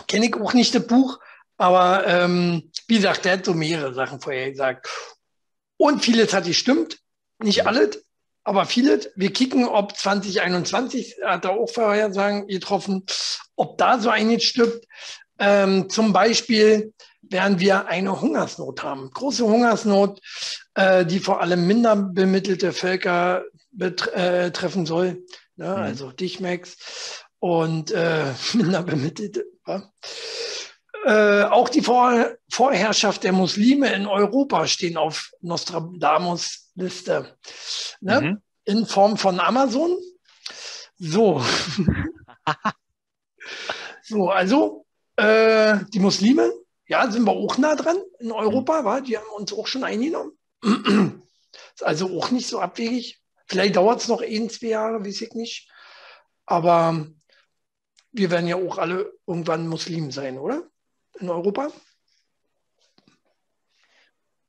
Kenne 0.07 0.25
ich 0.25 0.35
auch 0.35 0.53
nicht 0.53 0.73
das 0.75 0.87
Buch, 0.87 1.19
aber 1.57 2.05
ähm, 2.05 2.71
wie 2.87 2.95
gesagt, 2.95 3.25
der 3.25 3.33
hat 3.33 3.45
so 3.45 3.53
mehrere 3.53 3.93
Sachen 3.93 4.19
vorher 4.19 4.51
gesagt. 4.51 4.89
Und 5.77 6.03
vieles 6.03 6.33
hat 6.33 6.45
gestimmt. 6.45 6.99
Nicht 7.39 7.65
alles, 7.65 8.04
aber 8.45 8.65
vieles. 8.65 9.09
Wir 9.15 9.33
kicken, 9.33 9.67
ob 9.67 9.97
2021, 9.97 11.17
hat 11.25 11.45
er 11.45 11.51
auch 11.51 11.67
Vorhersagen 11.67 12.47
getroffen, 12.47 13.03
ob 13.55 13.77
da 13.77 13.99
so 13.99 14.09
einiges 14.09 14.43
stimmt. 14.43 14.85
Ähm, 15.39 15.89
zum 15.89 16.13
Beispiel 16.13 16.93
werden 17.21 17.59
wir 17.59 17.87
eine 17.87 18.21
Hungersnot 18.21 18.83
haben. 18.83 19.09
Große 19.11 19.43
Hungersnot, 19.43 20.21
äh, 20.75 21.05
die 21.05 21.19
vor 21.19 21.41
allem 21.41 21.65
minder 21.65 21.95
bemittelte 21.95 22.71
Völker 22.71 23.43
betreffen 23.71 24.83
äh, 24.83 24.87
soll. 24.87 25.23
Ne? 25.55 25.67
Mhm. 25.67 25.75
Also 25.75 26.11
dich, 26.11 26.39
Max. 26.39 26.77
Und 27.39 27.91
äh, 27.91 28.25
minder 28.53 28.83
bemittelte. 28.83 29.45
Ja? 29.67 29.91
Äh, 31.05 31.43
auch 31.45 31.69
die 31.69 31.81
Vor 31.81 32.29
Vorherrschaft 32.49 33.23
der 33.23 33.33
Muslime 33.33 33.91
in 33.93 34.05
Europa 34.05 34.67
stehen 34.67 34.97
auf 34.97 35.31
Nostradamus 35.41 36.64
Liste. 36.75 37.37
Ne? 38.01 38.21
Mhm. 38.21 38.41
In 38.65 38.85
Form 38.85 39.17
von 39.17 39.39
Amazon. 39.39 39.97
So. 40.97 41.41
so, 44.03 44.29
also 44.29 44.85
äh, 45.15 45.77
die 45.93 45.99
Muslime, 45.99 46.51
ja, 46.87 47.09
sind 47.09 47.25
wir 47.25 47.31
auch 47.31 47.57
nah 47.57 47.75
dran 47.75 47.97
in 48.19 48.31
Europa, 48.31 48.81
mhm. 48.81 48.85
war, 48.85 49.01
die 49.01 49.17
haben 49.17 49.25
uns 49.35 49.53
auch 49.53 49.67
schon 49.67 49.83
eingenommen. 49.83 50.31
Ist 51.73 51.83
also 51.83 52.17
auch 52.17 52.31
nicht 52.31 52.47
so 52.47 52.59
abwegig. 52.59 53.21
Vielleicht 53.47 53.75
dauert 53.75 54.01
es 54.01 54.07
noch 54.07 54.21
ein, 54.21 54.49
zwei 54.49 54.67
Jahre, 54.67 55.05
weiß 55.05 55.21
ich 55.21 55.33
nicht. 55.33 55.69
Aber 56.45 57.07
wir 58.11 58.31
werden 58.31 58.47
ja 58.47 58.55
auch 58.55 58.77
alle 58.77 59.13
irgendwann 59.25 59.67
Muslim 59.67 60.11
sein, 60.11 60.37
oder? 60.37 60.63
in 61.19 61.29
Europa? 61.29 61.71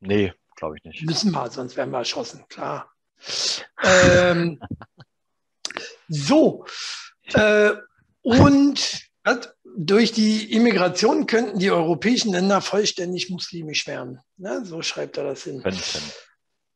Nee, 0.00 0.32
glaube 0.56 0.76
ich 0.78 0.84
nicht. 0.84 1.04
Müssen 1.04 1.32
wir, 1.32 1.50
sonst 1.50 1.76
werden 1.76 1.90
wir 1.90 1.98
erschossen, 1.98 2.44
klar. 2.48 2.90
ähm, 3.82 4.60
so, 6.08 6.64
äh, 7.34 7.72
und 8.22 9.06
durch 9.76 10.12
die 10.12 10.52
Immigration 10.52 11.26
könnten 11.26 11.58
die 11.58 11.70
europäischen 11.70 12.32
Länder 12.32 12.60
vollständig 12.60 13.30
muslimisch 13.30 13.86
werden. 13.86 14.20
Ne? 14.36 14.64
So 14.64 14.82
schreibt 14.82 15.16
er 15.18 15.24
das 15.24 15.44
hin. 15.44 15.62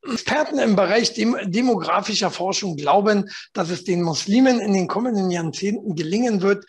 Experten 0.02 0.58
im 0.58 0.76
Bereich 0.76 1.12
dem, 1.14 1.36
demografischer 1.44 2.30
Forschung 2.30 2.76
glauben, 2.76 3.30
dass 3.52 3.70
es 3.70 3.84
den 3.84 4.02
Muslimen 4.02 4.60
in 4.60 4.72
den 4.72 4.88
kommenden 4.88 5.30
Jahrzehnten 5.30 5.94
gelingen 5.94 6.40
wird, 6.42 6.64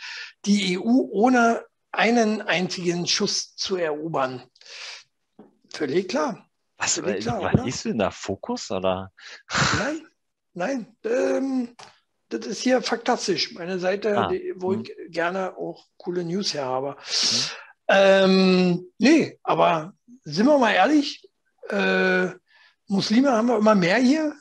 die 0.45 0.77
EU 0.77 1.07
ohne 1.11 1.63
einen 1.91 2.41
einzigen 2.41 3.07
Schuss 3.07 3.55
zu 3.55 3.75
erobern. 3.75 4.43
Völlig 5.73 6.09
klar. 6.09 6.45
Was, 6.81 6.95
Völlig 6.95 7.23
klar, 7.23 7.41
was 7.53 7.67
ist 7.67 7.85
denn 7.85 7.99
da 7.99 8.09
Fokus 8.09 8.71
oder? 8.71 9.11
Nein, 9.77 10.07
nein. 10.53 10.97
Ähm, 11.03 11.75
das 12.29 12.47
ist 12.47 12.61
hier 12.61 12.81
faktastisch. 12.81 13.53
Meine 13.53 13.77
Seite, 13.77 14.17
ah, 14.17 14.27
die, 14.29 14.53
wo 14.55 14.73
hm. 14.73 14.81
ich 14.81 14.91
gerne 15.11 15.55
auch 15.57 15.85
coole 15.97 16.23
News 16.23 16.55
her 16.55 16.65
habe. 16.65 16.95
Hm. 16.97 17.39
Ähm, 17.87 18.85
nee, 18.97 19.39
aber 19.43 19.93
sind 20.23 20.47
wir 20.47 20.57
mal 20.57 20.73
ehrlich, 20.73 21.29
äh, 21.69 22.29
Muslime 22.87 23.31
haben 23.31 23.47
wir 23.47 23.57
immer 23.57 23.75
mehr 23.75 23.97
hier. 23.97 24.33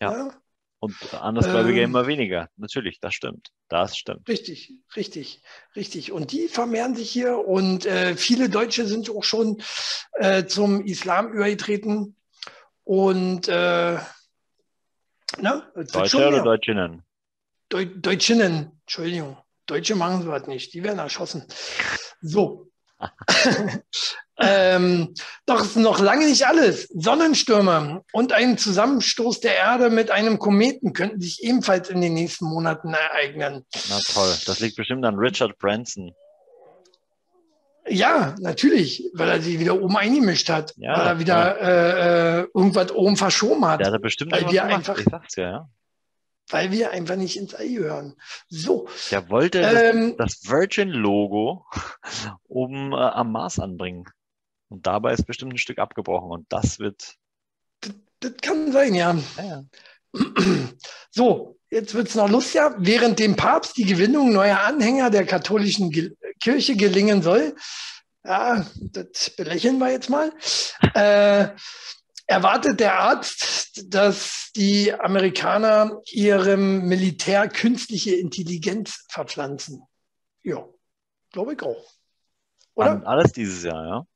Ja. 0.00 0.12
ja? 0.12 0.41
Und 0.82 0.96
Andersgläubige 1.14 1.80
ähm, 1.80 1.90
immer 1.90 2.08
weniger. 2.08 2.48
Natürlich, 2.56 2.98
das 2.98 3.14
stimmt. 3.14 3.50
Das 3.68 3.96
stimmt. 3.96 4.28
Richtig, 4.28 4.72
richtig, 4.96 5.40
richtig. 5.76 6.10
Und 6.10 6.32
die 6.32 6.48
vermehren 6.48 6.96
sich 6.96 7.08
hier 7.08 7.38
und 7.38 7.86
äh, 7.86 8.16
viele 8.16 8.50
Deutsche 8.50 8.84
sind 8.88 9.08
auch 9.08 9.22
schon 9.22 9.62
äh, 10.14 10.44
zum 10.46 10.84
Islam 10.84 11.32
übergetreten. 11.32 12.16
Und 12.82 13.46
äh, 13.46 13.96
na, 15.38 15.72
Deutsche 15.92 16.16
oder 16.16 16.42
Deutschinnen? 16.42 17.04
Deu 17.68 17.84
Deutschinnen, 17.84 18.72
Entschuldigung. 18.80 19.36
Deutsche 19.66 19.94
machen 19.94 20.22
sowas 20.22 20.48
nicht, 20.48 20.74
die 20.74 20.82
werden 20.82 20.98
erschossen. 20.98 21.46
So, 22.20 22.71
ähm, 24.38 25.14
doch 25.46 25.60
es 25.60 25.68
ist 25.68 25.76
noch 25.76 26.00
lange 26.00 26.26
nicht 26.26 26.46
alles. 26.46 26.88
Sonnenstürme 26.94 28.02
und 28.12 28.32
ein 28.32 28.58
Zusammenstoß 28.58 29.40
der 29.40 29.56
Erde 29.56 29.90
mit 29.90 30.10
einem 30.10 30.38
Kometen 30.38 30.92
könnten 30.92 31.20
sich 31.20 31.42
ebenfalls 31.42 31.88
in 31.88 32.00
den 32.00 32.14
nächsten 32.14 32.46
Monaten 32.46 32.94
ereignen. 32.94 33.64
Na 33.88 33.98
toll, 34.12 34.34
das 34.46 34.60
liegt 34.60 34.76
bestimmt 34.76 35.04
an 35.04 35.16
Richard 35.16 35.58
Branson. 35.58 36.12
Ja, 37.88 38.36
natürlich, 38.38 39.10
weil 39.12 39.28
er 39.28 39.42
sich 39.42 39.58
wieder 39.58 39.82
oben 39.82 39.96
eingemischt 39.96 40.48
hat, 40.48 40.72
ja, 40.76 40.96
weil 40.96 41.06
er 41.06 41.18
wieder 41.18 41.60
äh, 41.60 42.40
äh, 42.40 42.46
irgendwas 42.54 42.92
oben 42.92 43.16
verschoben 43.16 43.66
hat. 43.66 43.80
Der 43.80 43.90
hat 43.90 44.02
bestimmt 44.02 44.30
weil 44.30 44.48
wir 44.50 44.64
einfach, 44.64 44.96
ich 44.98 45.06
sag's 45.10 45.34
ja, 45.34 45.50
ja 45.50 45.68
weil 46.48 46.70
wir 46.70 46.90
einfach 46.90 47.16
nicht 47.16 47.36
ins 47.36 47.54
Ei 47.54 47.68
gehören. 47.68 48.16
So. 48.48 48.88
Der 49.10 49.28
wollte 49.30 49.60
ähm, 49.60 50.14
das, 50.16 50.40
das 50.40 50.50
Virgin-Logo 50.50 51.66
oben 52.48 52.92
äh, 52.92 52.96
am 52.96 53.32
Mars 53.32 53.58
anbringen. 53.58 54.04
Und 54.68 54.86
dabei 54.86 55.12
ist 55.12 55.26
bestimmt 55.26 55.54
ein 55.54 55.58
Stück 55.58 55.78
abgebrochen. 55.78 56.30
Und 56.30 56.46
das 56.50 56.78
wird. 56.78 57.16
Das, 57.80 57.94
das 58.20 58.32
kann 58.40 58.72
sein, 58.72 58.94
ja. 58.94 59.16
ja, 59.36 59.44
ja. 59.44 59.64
So, 61.10 61.58
jetzt 61.70 61.94
wird 61.94 62.08
es 62.08 62.14
noch 62.14 62.30
lustiger. 62.30 62.74
Während 62.78 63.18
dem 63.18 63.36
Papst 63.36 63.76
die 63.76 63.84
Gewinnung 63.84 64.32
neuer 64.32 64.60
Anhänger 64.60 65.10
der 65.10 65.26
katholischen 65.26 65.90
Ge 65.90 66.14
Kirche 66.40 66.74
gelingen 66.74 67.22
soll, 67.22 67.54
ja, 68.24 68.66
das 68.80 69.30
belächeln 69.30 69.78
wir 69.78 69.92
jetzt 69.92 70.10
mal, 70.10 70.32
äh, 70.94 71.48
erwartet 72.32 72.80
der 72.80 72.98
Arzt, 72.98 73.92
dass 73.92 74.50
die 74.56 74.92
Amerikaner 74.92 76.00
ihrem 76.10 76.88
Militär 76.88 77.48
künstliche 77.48 78.14
Intelligenz 78.14 79.04
verpflanzen. 79.08 79.82
Ja, 80.42 80.66
glaube 81.30 81.54
ich 81.54 81.62
auch. 81.62 81.92
Oder? 82.74 82.92
Und 82.92 83.06
alles 83.06 83.32
dieses 83.32 83.62
Jahr, 83.62 83.86
ja? 83.86 84.06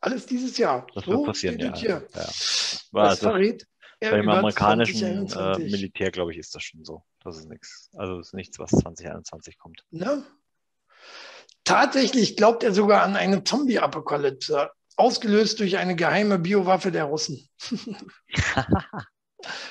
Alles 0.00 0.26
dieses 0.26 0.56
Jahr. 0.56 0.86
Das 0.94 1.04
so 1.04 1.12
wird 1.12 1.26
passieren, 1.26 1.58
ja. 1.58 1.74
ja. 1.76 2.02
Was 2.12 3.10
also, 3.10 3.30
verrät 3.30 3.66
er 4.00 4.12
Beim 4.12 4.30
amerikanischen 4.30 5.30
äh, 5.30 5.58
Militär, 5.58 6.10
glaube 6.10 6.32
ich, 6.32 6.38
ist 6.38 6.54
das 6.54 6.62
schon 6.62 6.84
so. 6.84 7.04
Das 7.22 7.36
ist 7.36 7.50
nichts. 7.50 7.90
Also 7.94 8.18
ist 8.18 8.32
nichts, 8.32 8.58
was 8.58 8.70
2021 8.70 9.58
kommt. 9.58 9.84
Na? 9.90 10.22
Tatsächlich 11.64 12.36
glaubt 12.36 12.62
er 12.62 12.72
sogar 12.72 13.02
an 13.02 13.16
eine 13.16 13.44
Zombie-Apokalypse 13.44 14.70
ausgelöst 15.00 15.58
durch 15.60 15.78
eine 15.78 15.96
geheime 15.96 16.38
Biowaffe 16.38 16.92
der 16.92 17.04
Russen. 17.04 17.48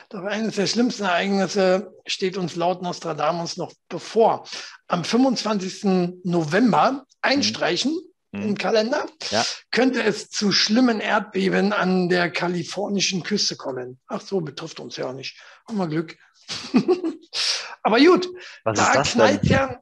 Doch 0.09 0.23
eines 0.23 0.55
der 0.55 0.65
schlimmsten 0.65 1.03
Ereignisse 1.03 1.93
steht 2.07 2.38
uns 2.38 2.55
laut 2.55 2.82
Nostradamus 2.82 3.57
noch 3.57 3.71
bevor. 3.88 4.47
Am 4.88 5.03
25. 5.03 6.21
November 6.23 7.05
einstreichen 7.21 7.97
Mhm. 8.32 8.41
im 8.43 8.57
Kalender, 8.59 9.05
Ja. 9.32 9.43
könnte 9.71 10.03
es 10.03 10.30
zu 10.30 10.51
schlimmen 10.51 10.99
Erdbeben 10.99 11.73
an 11.73 12.09
der 12.09 12.30
kalifornischen 12.30 13.23
Küste 13.23 13.55
kommen. 13.55 13.99
Ach 14.05 14.21
so, 14.21 14.39
betrifft 14.41 14.80
uns 14.80 14.97
ja 14.97 15.11
nicht. 15.13 15.39
Haben 15.67 15.77
wir 15.80 15.88
Glück. 15.88 16.15
Aber 17.82 17.97
gut, 17.99 18.27
Was 18.63 18.77
da 18.77 18.86
ist 18.88 18.95
das 18.95 19.11
knallt 19.13 19.45
ja. 19.45 19.80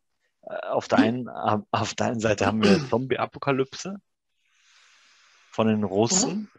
Auf 0.70 0.88
der, 0.88 1.00
einen, 1.00 1.28
auf 1.28 1.94
der 1.96 2.06
einen 2.08 2.22
Seite 2.22 2.46
haben 2.46 2.64
wir 2.64 2.80
Zombie-Apokalypse 2.90 3.98
von 5.58 5.68
den 5.68 5.84
Russen. 5.84 6.52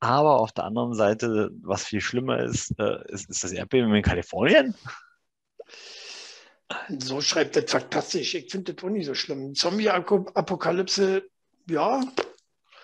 Aber 0.00 0.40
auf 0.40 0.50
der 0.50 0.64
anderen 0.64 0.94
Seite, 0.94 1.52
was 1.62 1.84
viel 1.84 2.00
schlimmer 2.00 2.40
ist, 2.40 2.74
äh, 2.76 3.00
ist, 3.06 3.30
ist 3.30 3.44
das 3.44 3.52
Erdbeben 3.52 3.94
in 3.94 4.02
Kalifornien. 4.02 4.74
So 6.98 7.20
schreibt 7.20 7.54
das 7.54 7.70
fantastisch. 7.70 8.34
Ich 8.34 8.50
finde 8.50 8.74
das 8.74 8.82
wohl 8.82 8.90
nicht 8.90 9.06
so 9.06 9.14
schlimm. 9.14 9.54
Zombie-Apokalypse, 9.54 11.22
ja, 11.70 12.02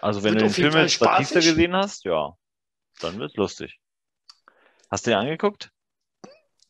Also 0.00 0.22
wenn 0.22 0.34
Wird 0.34 0.42
du 0.42 0.46
den 0.46 0.54
Film 0.54 0.72
Fall 0.72 0.88
Batista 1.00 1.40
gesehen 1.40 1.74
hast, 1.74 2.04
ja, 2.04 2.32
dann 3.00 3.18
wird's 3.18 3.34
lustig. 3.34 3.80
Hast 4.92 5.06
du 5.06 5.10
den 5.10 5.18
angeguckt? 5.18 5.72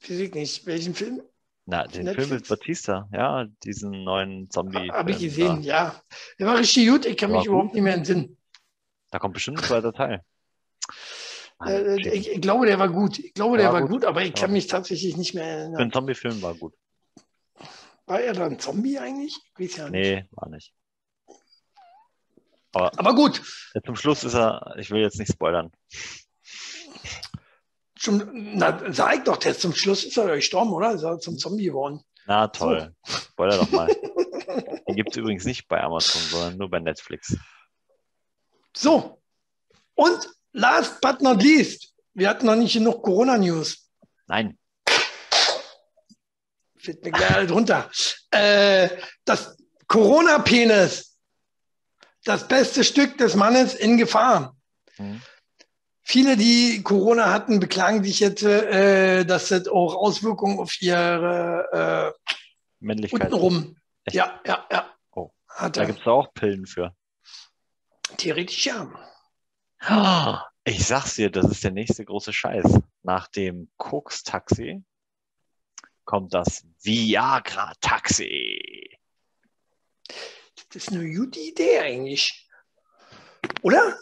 weiß 0.00 0.18
ich 0.18 0.32
nicht. 0.32 0.64
Welchen 0.64 0.94
Film? 0.94 1.22
Na, 1.66 1.86
den 1.86 2.04
Netflix? 2.04 2.28
Film 2.28 2.40
mit 2.40 2.48
Batista, 2.48 3.08
ja, 3.12 3.46
diesen 3.64 4.04
neuen 4.04 4.50
Zombie. 4.50 4.90
Habe 4.90 5.10
ich 5.12 5.18
gesehen, 5.20 5.62
ja. 5.62 6.00
Der 6.38 6.46
war 6.46 6.58
richtig 6.58 6.88
gut. 6.88 7.06
Ich 7.06 7.16
kann 7.16 7.30
War 7.30 7.38
mich 7.38 7.46
gut. 7.46 7.54
überhaupt 7.54 7.74
nicht 7.74 7.82
mehr 7.82 7.94
entsinnen. 7.94 8.36
Da 9.10 9.18
kommt 9.18 9.34
bestimmt 9.34 9.58
ein 9.58 9.64
zweiter 9.64 9.92
Teil. 9.92 10.24
Äh, 11.64 11.96
shit. 12.02 12.06
ich, 12.14 12.30
ich 12.32 12.40
glaube, 12.40 12.66
der 12.66 12.78
war 12.78 12.88
gut. 12.88 13.18
Ich 13.18 13.34
glaube, 13.34 13.58
der 13.58 13.66
War 13.66 13.74
war 13.74 13.80
gut. 13.82 13.90
gut, 13.90 14.04
aber 14.04 14.22
ich 14.22 14.32
kann 14.34 14.50
mich 14.52 14.66
tatsächlich 14.66 15.16
nicht 15.16 15.34
mehr 15.34 15.44
Für 15.44 15.50
erinnern. 15.60 15.80
einen 15.82 15.92
Zombie-Film 15.92 16.40
war 16.42 16.54
gut. 16.54 16.74
War 18.06 18.20
er 18.20 18.32
dann 18.32 18.58
Zombie 18.58 18.98
eigentlich? 18.98 19.36
Ich 19.58 19.70
weiß 19.70 19.76
ja 19.76 19.90
nicht. 19.90 20.00
Nee, 20.00 20.24
war 20.32 20.48
nicht. 20.48 20.72
Aber 22.72 23.14
gut, 23.14 23.42
Ja, 23.74 23.82
zum 23.82 23.96
Schluss 23.96 24.22
ist 24.24 24.34
er, 24.34 24.74
ich 24.78 24.90
will 24.90 25.00
jetzt 25.02 25.18
nicht 25.18 25.32
spoilern. 25.32 25.70
Zum, 28.00 28.30
na, 28.32 28.80
sag 28.92 29.26
doch, 29.26 29.36
der 29.36 29.56
zum 29.56 29.74
Schluss 29.74 30.04
ist 30.04 30.16
er 30.16 30.34
gestorben, 30.34 30.72
oder? 30.72 30.92
Ist 30.92 31.02
er 31.02 31.18
zum 31.18 31.36
Zombie 31.36 31.66
geworden? 31.66 32.02
Na 32.26 32.48
toll. 32.48 32.94
Spoiler 33.06 33.58
doch 33.58 33.70
mal. 33.70 33.86
Den 34.88 34.96
gibt 34.96 35.10
es 35.10 35.16
übrigens 35.16 35.44
nicht 35.44 35.68
bei 35.68 35.80
Amazon, 35.82 36.22
sondern 36.22 36.56
nur 36.56 36.70
bei 36.70 36.80
Netflix. 36.80 37.36
So. 38.74 39.22
Und 39.94 40.28
last 40.52 41.00
but 41.02 41.20
not 41.20 41.42
least, 41.42 41.94
wir 42.14 42.28
hatten 42.28 42.46
noch 42.46 42.56
nicht 42.56 42.72
genug 42.72 43.02
Corona-News. 43.02 43.90
Nein. 44.26 44.58
Fällt 46.78 47.04
mir 47.04 47.10
gleich 47.10 47.50
runter. 47.50 47.90
Äh, 48.30 48.88
das 49.26 49.58
Corona-Penis, 49.86 51.18
das 52.24 52.48
beste 52.48 52.82
Stück 52.82 53.18
des 53.18 53.34
Mannes 53.34 53.74
in 53.74 53.98
Gefahr. 53.98 54.56
Hm. 54.96 55.20
Viele, 56.02 56.36
die 56.36 56.82
Corona 56.82 57.30
hatten, 57.30 57.60
beklagen 57.60 58.02
sich 58.02 58.20
jetzt, 58.20 58.42
äh, 58.42 59.24
dass 59.24 59.48
das 59.48 59.68
auch 59.68 59.94
Auswirkungen 59.94 60.58
auf 60.58 60.80
ihre 60.80 61.68
äh, 61.72 62.12
Männlichkeit. 62.80 63.32
untenrum. 63.32 63.76
Echt? 64.04 64.16
Ja, 64.16 64.40
ja, 64.46 64.66
ja. 64.70 64.94
Oh. 65.12 65.30
Da 65.58 65.84
gibt 65.84 66.00
es 66.00 66.06
auch 66.06 66.32
Pillen 66.32 66.66
für. 66.66 66.94
Theoretisch 68.16 68.66
ja. 68.66 68.90
Ich 70.64 70.86
sag's 70.86 71.14
dir, 71.14 71.30
das 71.30 71.50
ist 71.50 71.64
der 71.64 71.70
nächste 71.70 72.04
große 72.04 72.32
Scheiß. 72.32 72.80
Nach 73.02 73.28
dem 73.28 73.70
Koks-Taxi 73.76 74.82
kommt 76.04 76.34
das 76.34 76.66
Viagra-Taxi. 76.82 78.98
Das 80.72 80.84
ist 80.84 80.92
eine 80.92 81.12
gute 81.14 81.40
Idee 81.40 81.78
eigentlich. 81.78 82.48
Oder? 83.62 83.98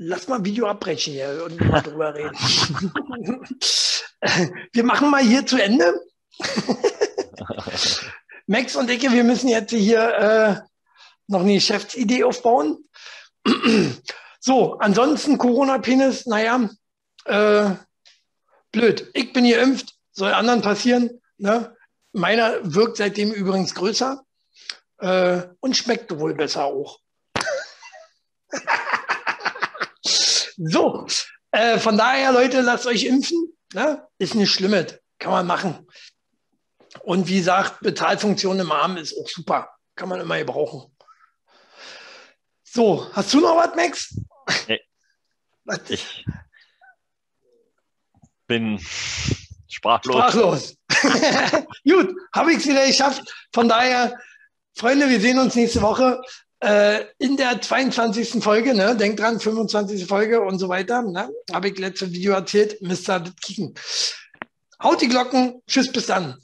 Lass 0.00 0.28
mal 0.28 0.36
ein 0.36 0.44
Video 0.44 0.68
abbrechen 0.68 1.14
hier 1.14 1.42
und 1.44 1.60
mal 1.60 1.82
drüber 1.82 2.14
reden. 2.14 2.36
wir 4.72 4.84
machen 4.84 5.10
mal 5.10 5.22
hier 5.22 5.44
zu 5.44 5.60
Ende. 5.60 5.92
Max 8.46 8.76
und 8.76 8.88
Ecke, 8.88 9.10
wir 9.10 9.24
müssen 9.24 9.48
jetzt 9.48 9.72
hier 9.72 10.00
äh, 10.00 10.60
noch 11.26 11.40
eine 11.40 11.54
Geschäftsidee 11.54 12.22
aufbauen. 12.22 12.78
so, 14.40 14.78
ansonsten 14.78 15.36
Corona-Penis, 15.36 16.26
naja, 16.26 16.70
äh, 17.24 17.70
blöd. 18.70 19.10
Ich 19.14 19.32
bin 19.32 19.50
geimpft, 19.50 19.96
soll 20.12 20.32
anderen 20.32 20.62
passieren. 20.62 21.20
Ne? 21.38 21.76
Meiner 22.12 22.60
wirkt 22.62 22.98
seitdem 22.98 23.32
übrigens 23.32 23.74
größer 23.74 24.24
äh, 24.98 25.42
und 25.58 25.76
schmeckt 25.76 26.16
wohl 26.20 26.34
besser 26.34 26.66
auch. 26.66 27.00
So, 30.58 31.06
äh, 31.52 31.78
von 31.78 31.96
daher, 31.96 32.32
Leute, 32.32 32.60
lasst 32.60 32.86
euch 32.86 33.04
impfen. 33.04 33.56
Ne? 33.72 34.06
Ist 34.18 34.34
nicht 34.34 34.50
schlimm, 34.50 34.86
kann 35.18 35.32
man 35.32 35.46
machen. 35.46 35.86
Und 37.02 37.28
wie 37.28 37.38
gesagt, 37.38 37.80
Bezahlfunktion 37.80 38.58
im 38.58 38.72
Arm 38.72 38.96
ist 38.96 39.16
auch 39.18 39.28
super. 39.28 39.70
Kann 39.94 40.08
man 40.08 40.20
immer 40.20 40.38
gebrauchen. 40.38 40.94
So, 42.62 43.10
hast 43.12 43.32
du 43.32 43.40
noch 43.40 43.56
was, 43.56 43.74
Max? 43.74 44.16
Nee. 44.66 44.80
Was? 45.64 45.80
Ich 45.88 46.24
bin 48.46 48.78
sprachlos. 49.68 50.16
Sprachlos. 50.16 50.76
Gut, 51.84 52.14
habe 52.34 52.52
ich 52.52 52.58
es 52.58 52.66
wieder 52.66 52.86
geschafft. 52.86 53.22
Von 53.52 53.68
daher, 53.68 54.18
Freunde, 54.74 55.08
wir 55.08 55.20
sehen 55.20 55.38
uns 55.38 55.54
nächste 55.54 55.82
Woche 55.82 56.20
äh, 56.60 57.04
in 57.18 57.36
der 57.36 57.60
22. 57.60 58.42
Folge. 58.42 58.74
Ne? 58.74 58.96
Denkt 58.96 59.20
dran, 59.20 59.40
25. 59.40 60.06
Folge 60.06 60.40
und 60.40 60.58
so 60.58 60.68
weiter. 60.68 61.02
Ne? 61.02 61.30
Habe 61.52 61.68
ich 61.68 61.78
letztes 61.78 62.12
Video 62.12 62.32
erzählt. 62.32 62.78
Das 62.80 63.04
kicken. 63.40 63.74
Haut 64.82 65.00
die 65.00 65.08
Glocken. 65.08 65.62
Tschüss, 65.66 65.90
bis 65.90 66.06
dann. 66.06 66.36